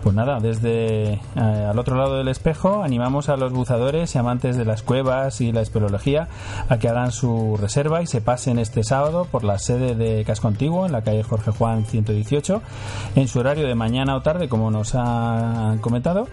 Pues 0.03 0.15
nada, 0.15 0.39
desde 0.39 1.15
eh, 1.15 1.21
al 1.35 1.79
otro 1.79 1.97
lado 1.97 2.19
del 2.19 2.29
espejo 2.29 2.85
animamos 2.85 3.29
a 3.29 3.37
los 3.37 3.53
buzadores 3.53 4.15
y 4.15 4.19
amantes 4.19 4.57
de 4.57 4.65
las 4.65 4.83
cuevas 4.83 5.41
y 5.41 5.51
la 5.51 5.63
espeleología 5.63 6.29
a 6.69 6.79
que 6.79 6.89
hagan 6.89 7.11
su 7.11 7.57
reserva 7.61 8.03
y 8.03 8.07
se 8.07 8.21
pasen 8.21 8.59
este 8.59 8.85
sábado 8.85 9.27
por 9.29 9.43
la 9.43 9.59
sede 9.59 9.95
de 9.95 10.25
Casco 10.25 10.49
Antiguo 10.49 10.87
en 10.87 10.93
la 10.93 11.03
calle 11.03 11.25
Jorge 11.25 11.51
Juan 11.51 11.85
118 11.85 12.63
en 13.17 13.29
su 13.29 13.41
horario 13.41 13.67
de 13.67 13.75
mañana 13.75 14.15
o 14.15 14.23
tarde 14.23 14.49
como 14.49 14.71
nos 14.71 14.95
han 14.95 15.79
comentado 15.79 16.29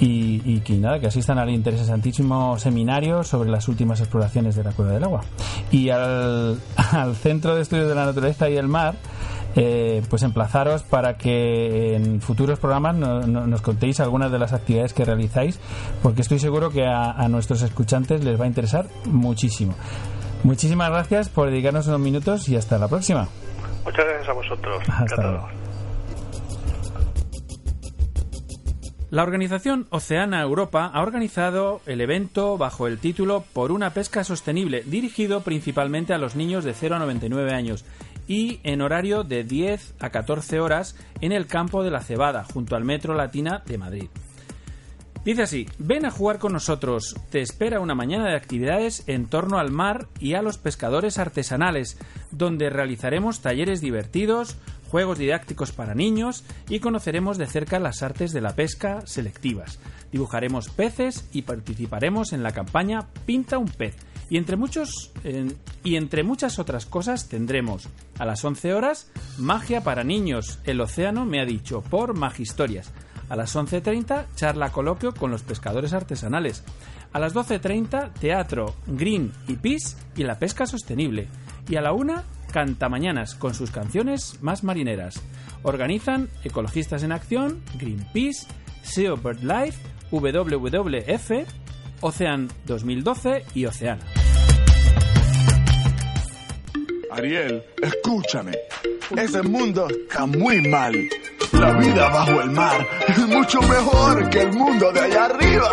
y, 0.00 0.42
y 0.44 0.60
que 0.60 0.74
nada, 0.74 0.98
que 0.98 1.06
asistan 1.06 1.38
al 1.38 1.50
interesantísimo 1.50 2.58
seminario 2.58 3.22
sobre 3.22 3.50
las 3.50 3.68
últimas 3.68 4.00
exploraciones 4.00 4.56
de 4.56 4.64
la 4.64 4.72
Cueva 4.72 4.92
del 4.92 5.04
Agua 5.04 5.20
y 5.70 5.90
al, 5.90 6.58
al 6.92 7.14
Centro 7.14 7.51
de 7.56 7.62
Estudios 7.62 7.88
de 7.88 7.94
la 7.94 8.04
Naturaleza 8.06 8.48
y 8.48 8.56
el 8.56 8.68
Mar 8.68 8.94
eh, 9.54 10.02
pues 10.08 10.22
emplazaros 10.22 10.82
para 10.82 11.18
que 11.18 11.94
en 11.94 12.20
futuros 12.22 12.58
programas 12.58 12.96
no- 12.96 13.20
no- 13.26 13.46
nos 13.46 13.60
contéis 13.60 14.00
algunas 14.00 14.32
de 14.32 14.38
las 14.38 14.52
actividades 14.54 14.94
que 14.94 15.04
realizáis, 15.04 15.60
porque 16.02 16.22
estoy 16.22 16.38
seguro 16.38 16.70
que 16.70 16.86
a, 16.86 17.10
a 17.10 17.28
nuestros 17.28 17.60
escuchantes 17.62 18.24
les 18.24 18.40
va 18.40 18.44
a 18.44 18.48
interesar 18.48 18.86
muchísimo. 19.04 19.74
Muchísimas 20.42 20.88
gracias 20.90 21.28
por 21.28 21.50
dedicarnos 21.50 21.86
unos 21.86 22.00
minutos 22.00 22.48
y 22.48 22.56
hasta 22.56 22.78
la 22.78 22.88
próxima. 22.88 23.28
Muchas 23.84 24.04
gracias 24.06 24.28
a 24.28 24.32
vosotros. 24.32 24.82
Hasta 24.88 25.22
luego. 25.22 25.61
La 29.12 29.24
organización 29.24 29.86
Oceana 29.90 30.40
Europa 30.40 30.86
ha 30.86 31.02
organizado 31.02 31.82
el 31.84 32.00
evento 32.00 32.56
bajo 32.56 32.86
el 32.86 32.96
título 32.96 33.44
Por 33.52 33.70
una 33.70 33.92
pesca 33.92 34.24
sostenible, 34.24 34.84
dirigido 34.86 35.42
principalmente 35.42 36.14
a 36.14 36.18
los 36.18 36.34
niños 36.34 36.64
de 36.64 36.72
0 36.72 36.94
a 36.94 36.98
99 36.98 37.52
años 37.52 37.84
y 38.26 38.60
en 38.62 38.80
horario 38.80 39.22
de 39.22 39.44
10 39.44 39.96
a 40.00 40.08
14 40.08 40.60
horas 40.60 40.96
en 41.20 41.32
el 41.32 41.46
campo 41.46 41.84
de 41.84 41.90
la 41.90 42.00
Cebada, 42.00 42.44
junto 42.44 42.74
al 42.74 42.84
Metro 42.84 43.12
Latina 43.12 43.62
de 43.66 43.76
Madrid. 43.76 44.08
Dice 45.26 45.42
así, 45.42 45.66
ven 45.78 46.06
a 46.06 46.10
jugar 46.10 46.38
con 46.38 46.54
nosotros, 46.54 47.14
te 47.30 47.42
espera 47.42 47.80
una 47.80 47.94
mañana 47.94 48.28
de 48.28 48.34
actividades 48.34 49.04
en 49.06 49.26
torno 49.26 49.58
al 49.58 49.70
mar 49.70 50.08
y 50.18 50.34
a 50.34 50.42
los 50.42 50.56
pescadores 50.56 51.18
artesanales, 51.18 51.98
donde 52.30 52.70
realizaremos 52.70 53.40
talleres 53.40 53.82
divertidos, 53.82 54.56
juegos 54.92 55.16
didácticos 55.16 55.72
para 55.72 55.94
niños 55.94 56.44
y 56.68 56.78
conoceremos 56.78 57.38
de 57.38 57.46
cerca 57.46 57.78
las 57.78 58.02
artes 58.02 58.34
de 58.34 58.42
la 58.42 58.54
pesca 58.54 59.00
selectivas. 59.06 59.78
Dibujaremos 60.12 60.68
peces 60.68 61.26
y 61.32 61.42
participaremos 61.42 62.34
en 62.34 62.42
la 62.42 62.52
campaña 62.52 63.08
Pinta 63.24 63.56
un 63.56 63.68
pez. 63.68 63.96
Y 64.28 64.36
entre, 64.36 64.56
muchos, 64.56 65.10
y 65.82 65.96
entre 65.96 66.24
muchas 66.24 66.58
otras 66.58 66.84
cosas 66.84 67.26
tendremos 67.30 67.88
a 68.18 68.26
las 68.26 68.44
11 68.44 68.74
horas 68.74 69.10
Magia 69.38 69.82
para 69.82 70.04
niños, 70.04 70.58
el 70.64 70.78
océano 70.82 71.24
me 71.24 71.40
ha 71.40 71.46
dicho, 71.46 71.80
por 71.80 72.14
Magistorias. 72.14 72.90
A 73.30 73.36
las 73.36 73.56
11.30, 73.56 74.26
charla 74.34 74.72
coloquio 74.72 75.14
con 75.14 75.30
los 75.30 75.42
pescadores 75.42 75.94
artesanales. 75.94 76.64
A 77.14 77.18
las 77.18 77.34
12.30, 77.34 78.12
teatro, 78.12 78.74
green 78.86 79.32
y 79.48 79.54
peace 79.54 79.96
y 80.16 80.24
la 80.24 80.38
pesca 80.38 80.66
sostenible. 80.66 81.28
Y 81.66 81.76
a 81.76 81.80
la 81.80 81.94
1, 81.94 82.22
cantamañanas 82.52 83.34
con 83.34 83.54
sus 83.54 83.72
canciones 83.72 84.40
más 84.42 84.62
marineras. 84.62 85.20
Organizan 85.62 86.28
Ecologistas 86.44 87.02
en 87.02 87.10
Acción, 87.12 87.62
Greenpeace, 87.78 88.46
SEO 88.82 89.16
BirdLife, 89.16 89.78
WWF, 90.12 91.30
Ocean 92.00 92.48
2012 92.66 93.44
y 93.54 93.66
Oceana. 93.66 94.02
Ariel, 97.10 97.64
escúchame. 97.82 98.52
Ese 99.16 99.42
mundo 99.42 99.86
está 99.88 100.26
muy 100.26 100.66
mal. 100.68 100.94
La 101.52 101.72
vida 101.74 102.08
bajo 102.08 102.40
el 102.40 102.50
mar 102.50 102.86
es 103.08 103.18
mucho 103.28 103.60
mejor 103.60 104.30
que 104.30 104.42
el 104.42 104.52
mundo 104.52 104.90
de 104.92 105.00
allá 105.00 105.26
arriba. 105.26 105.70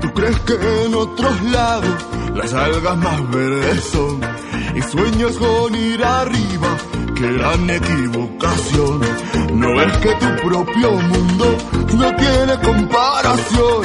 ¿Tú 0.00 0.12
crees 0.12 0.38
que 0.40 0.54
en 0.84 0.94
otros 0.94 1.42
lados 1.44 2.06
las 2.34 2.52
algas 2.52 2.96
más 2.98 3.30
verdes 3.30 3.84
son 3.84 4.20
y 4.74 4.82
sueños 4.82 5.36
con 5.38 5.74
ir 5.74 6.04
arriba, 6.04 6.76
que 7.14 7.32
gran 7.32 7.70
equivocación. 7.70 9.00
No 9.54 9.82
es 9.82 9.96
que 9.98 10.14
tu 10.14 10.48
propio 10.48 10.90
mundo 10.92 11.56
no 11.96 12.16
tiene 12.16 12.58
comparación. 12.62 13.82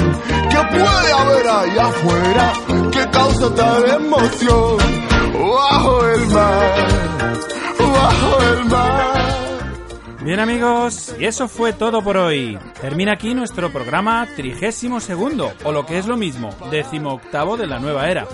¿Qué 0.50 0.58
puede 0.72 1.12
haber 1.14 1.48
ahí 1.48 1.78
afuera 1.78 2.54
que 2.92 3.10
causa 3.10 3.56
tal 3.56 3.90
emoción? 3.90 4.78
Bajo 5.34 6.06
el 6.08 6.28
mar, 6.28 6.88
bajo 7.80 8.42
el 8.44 8.66
mar. 8.66 9.17
Bien 10.28 10.42
amigos, 10.42 11.16
y 11.18 11.24
eso 11.24 11.48
fue 11.48 11.72
todo 11.72 12.02
por 12.02 12.18
hoy. 12.18 12.60
Termina 12.82 13.14
aquí 13.14 13.34
nuestro 13.34 13.72
programa 13.72 14.28
trigésimo 14.36 15.00
segundo, 15.00 15.54
o 15.64 15.72
lo 15.72 15.86
que 15.86 15.98
es 15.98 16.06
lo 16.06 16.18
mismo, 16.18 16.50
décimo 16.70 17.14
octavo 17.14 17.56
de 17.56 17.66
la 17.66 17.80
nueva 17.80 18.10
era. 18.10 18.28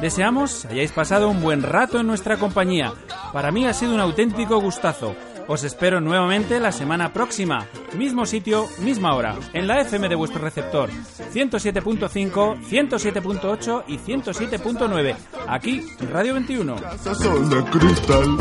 Deseamos 0.00 0.64
hayáis 0.64 0.90
pasado 0.90 1.28
un 1.28 1.40
buen 1.40 1.62
rato 1.62 2.00
en 2.00 2.08
nuestra 2.08 2.36
compañía. 2.36 2.94
Para 3.32 3.52
mí 3.52 3.64
ha 3.64 3.72
sido 3.72 3.94
un 3.94 4.00
auténtico 4.00 4.60
gustazo. 4.60 5.14
Os 5.48 5.62
espero 5.62 6.00
nuevamente 6.00 6.58
la 6.58 6.72
semana 6.72 7.12
próxima, 7.12 7.66
mismo 7.96 8.26
sitio, 8.26 8.66
misma 8.80 9.14
hora, 9.14 9.36
en 9.52 9.68
la 9.68 9.80
FM 9.80 10.08
de 10.08 10.16
vuestro 10.16 10.40
receptor, 10.40 10.90
107.5, 10.90 12.58
107.8 12.68 13.84
y 13.86 13.98
107.9, 13.98 15.14
aquí 15.46 15.86
Radio 16.12 16.34
21. 16.34 16.76
Casas 16.76 17.18
son 17.18 17.48
de 17.48 17.64
cristal, 17.70 18.36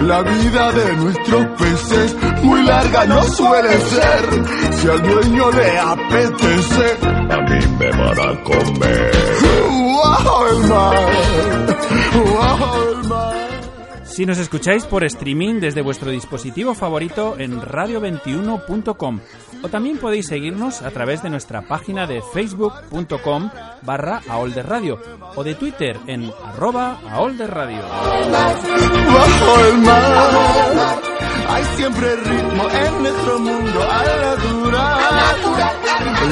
la 0.00 0.22
vida 0.22 0.72
de 0.72 0.96
nuestros 0.96 1.46
peces 1.58 2.16
muy 2.42 2.62
larga 2.62 3.04
no 3.04 3.22
suele 3.24 3.78
ser. 3.78 4.74
Si 4.76 4.88
al 4.88 5.02
dueño 5.02 5.50
le 5.50 5.78
apetece, 5.78 6.96
a 7.02 7.36
mí 7.42 7.66
me 7.78 7.90
van 7.90 8.18
a 8.18 8.42
comer. 8.44 9.12
¡Bajo 10.02 10.48
el 10.48 10.58
mar! 10.68 11.08
¡Bajo 12.38 12.82
el 12.82 13.08
mar! 13.08 13.45
Si 14.16 14.24
nos 14.24 14.38
escucháis 14.38 14.86
por 14.86 15.04
streaming 15.04 15.60
desde 15.60 15.82
vuestro 15.82 16.10
dispositivo 16.10 16.74
favorito 16.74 17.36
en 17.38 17.60
radio21.com 17.60 19.20
o 19.62 19.68
también 19.68 19.98
podéis 19.98 20.28
seguirnos 20.28 20.80
a 20.80 20.90
través 20.90 21.22
de 21.22 21.28
nuestra 21.28 21.60
página 21.68 22.06
de 22.06 22.22
facebook.com 22.32 23.50
barra 23.82 24.22
aolderradio 24.26 24.98
o 25.34 25.44
de 25.44 25.54
Twitter 25.54 25.98
en 26.06 26.32
arroba 26.42 26.98
aolderradio. 27.10 27.82
bajo 27.82 29.60
el 29.68 29.78
mar. 29.82 30.98
Hay 31.50 31.64
siempre 31.76 32.16
ritmo 32.16 32.70
en 32.70 33.02
nuestro 33.02 33.38
mundo 33.38 33.82
al 33.82 34.06
natural. 34.34 35.06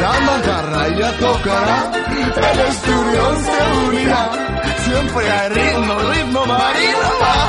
La 0.01 0.21
macarra 0.21 0.89
ya 0.89 1.19
tocará, 1.19 1.93
el 2.51 2.61
esturión 2.61 3.45
se 3.45 3.89
unirá. 3.89 4.55
Siempre 4.85 5.31
hay 5.31 5.49
ritmo, 5.51 5.99
ritmo 5.99 6.47
marino 6.47 7.09
bajo 7.21 7.21
el 7.21 7.21
mar. 7.21 7.44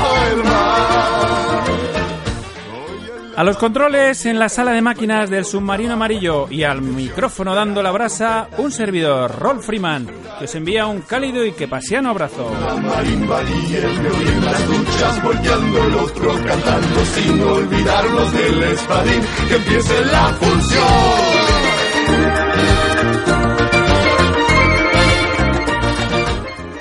A 3.36 3.44
los 3.44 3.58
controles 3.58 4.24
en 4.24 4.38
la 4.38 4.48
sala 4.48 4.72
de 4.72 4.80
máquinas 4.80 5.28
del 5.28 5.44
submarino 5.44 5.92
amarillo 5.92 6.46
y 6.50 6.62
al 6.62 6.80
micrófono 6.80 7.54
dando 7.54 7.82
la 7.82 7.90
brasa, 7.90 8.48
un 8.56 8.72
servidor, 8.72 9.30
Rolf 9.38 9.66
Freeman, 9.66 10.08
que 10.38 10.46
os 10.46 10.54
envía 10.54 10.86
un 10.86 11.02
cálido 11.02 11.44
y 11.44 11.52
que 11.52 11.68
pasiano 11.68 12.08
abrazo. 12.08 12.50
la. 20.06 20.32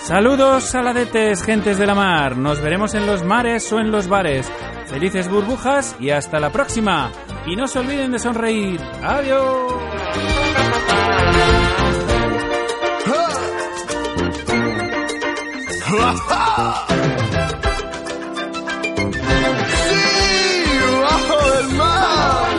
Saludos 0.05 0.65
saladetes, 0.65 1.41
gentes 1.43 1.79
de 1.79 1.87
la 1.87 1.95
mar. 1.95 2.37
Nos 2.37 2.61
veremos 2.61 2.93
en 2.93 3.07
los 3.07 3.23
mares 3.23 3.73
o 3.73 3.79
en 3.79 3.89
los 3.89 4.07
bares. 4.07 4.47
Felices 4.85 5.27
burbujas 5.27 5.95
y 5.99 6.11
hasta 6.11 6.39
la 6.39 6.51
próxima. 6.51 7.11
Y 7.47 7.55
no 7.55 7.67
se 7.67 7.79
olviden 7.79 8.11
de 8.11 8.19
sonreír. 8.19 8.79
Adiós. 9.01 9.73
Sí, 19.87 20.79
bajo 21.01 21.37
el 21.59 21.67
mar, 21.75 22.57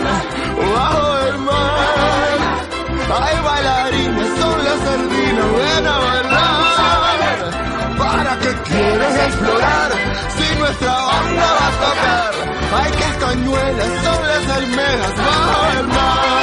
bajo 0.74 1.18
el 1.28 1.38
mar. 1.38 2.38
Bailarines, 3.44 4.28
son 4.40 4.64
las 4.64 4.78
sardinas, 4.80 5.52
ven 5.56 5.86
a 5.86 5.98
bailar. 5.98 6.25
Explorar 9.26 9.90
si 10.36 10.58
nuestra 10.58 10.92
banda 10.92 11.46
va 11.58 11.66
a 11.66 11.72
tocar? 11.84 12.30
Hay 12.76 12.90
cascañuelas, 12.92 13.90
son 14.04 14.26
las 14.26 14.56
almejas, 14.56 15.16
bajo 15.16 15.78
el 15.78 15.86
mar. 15.88 16.35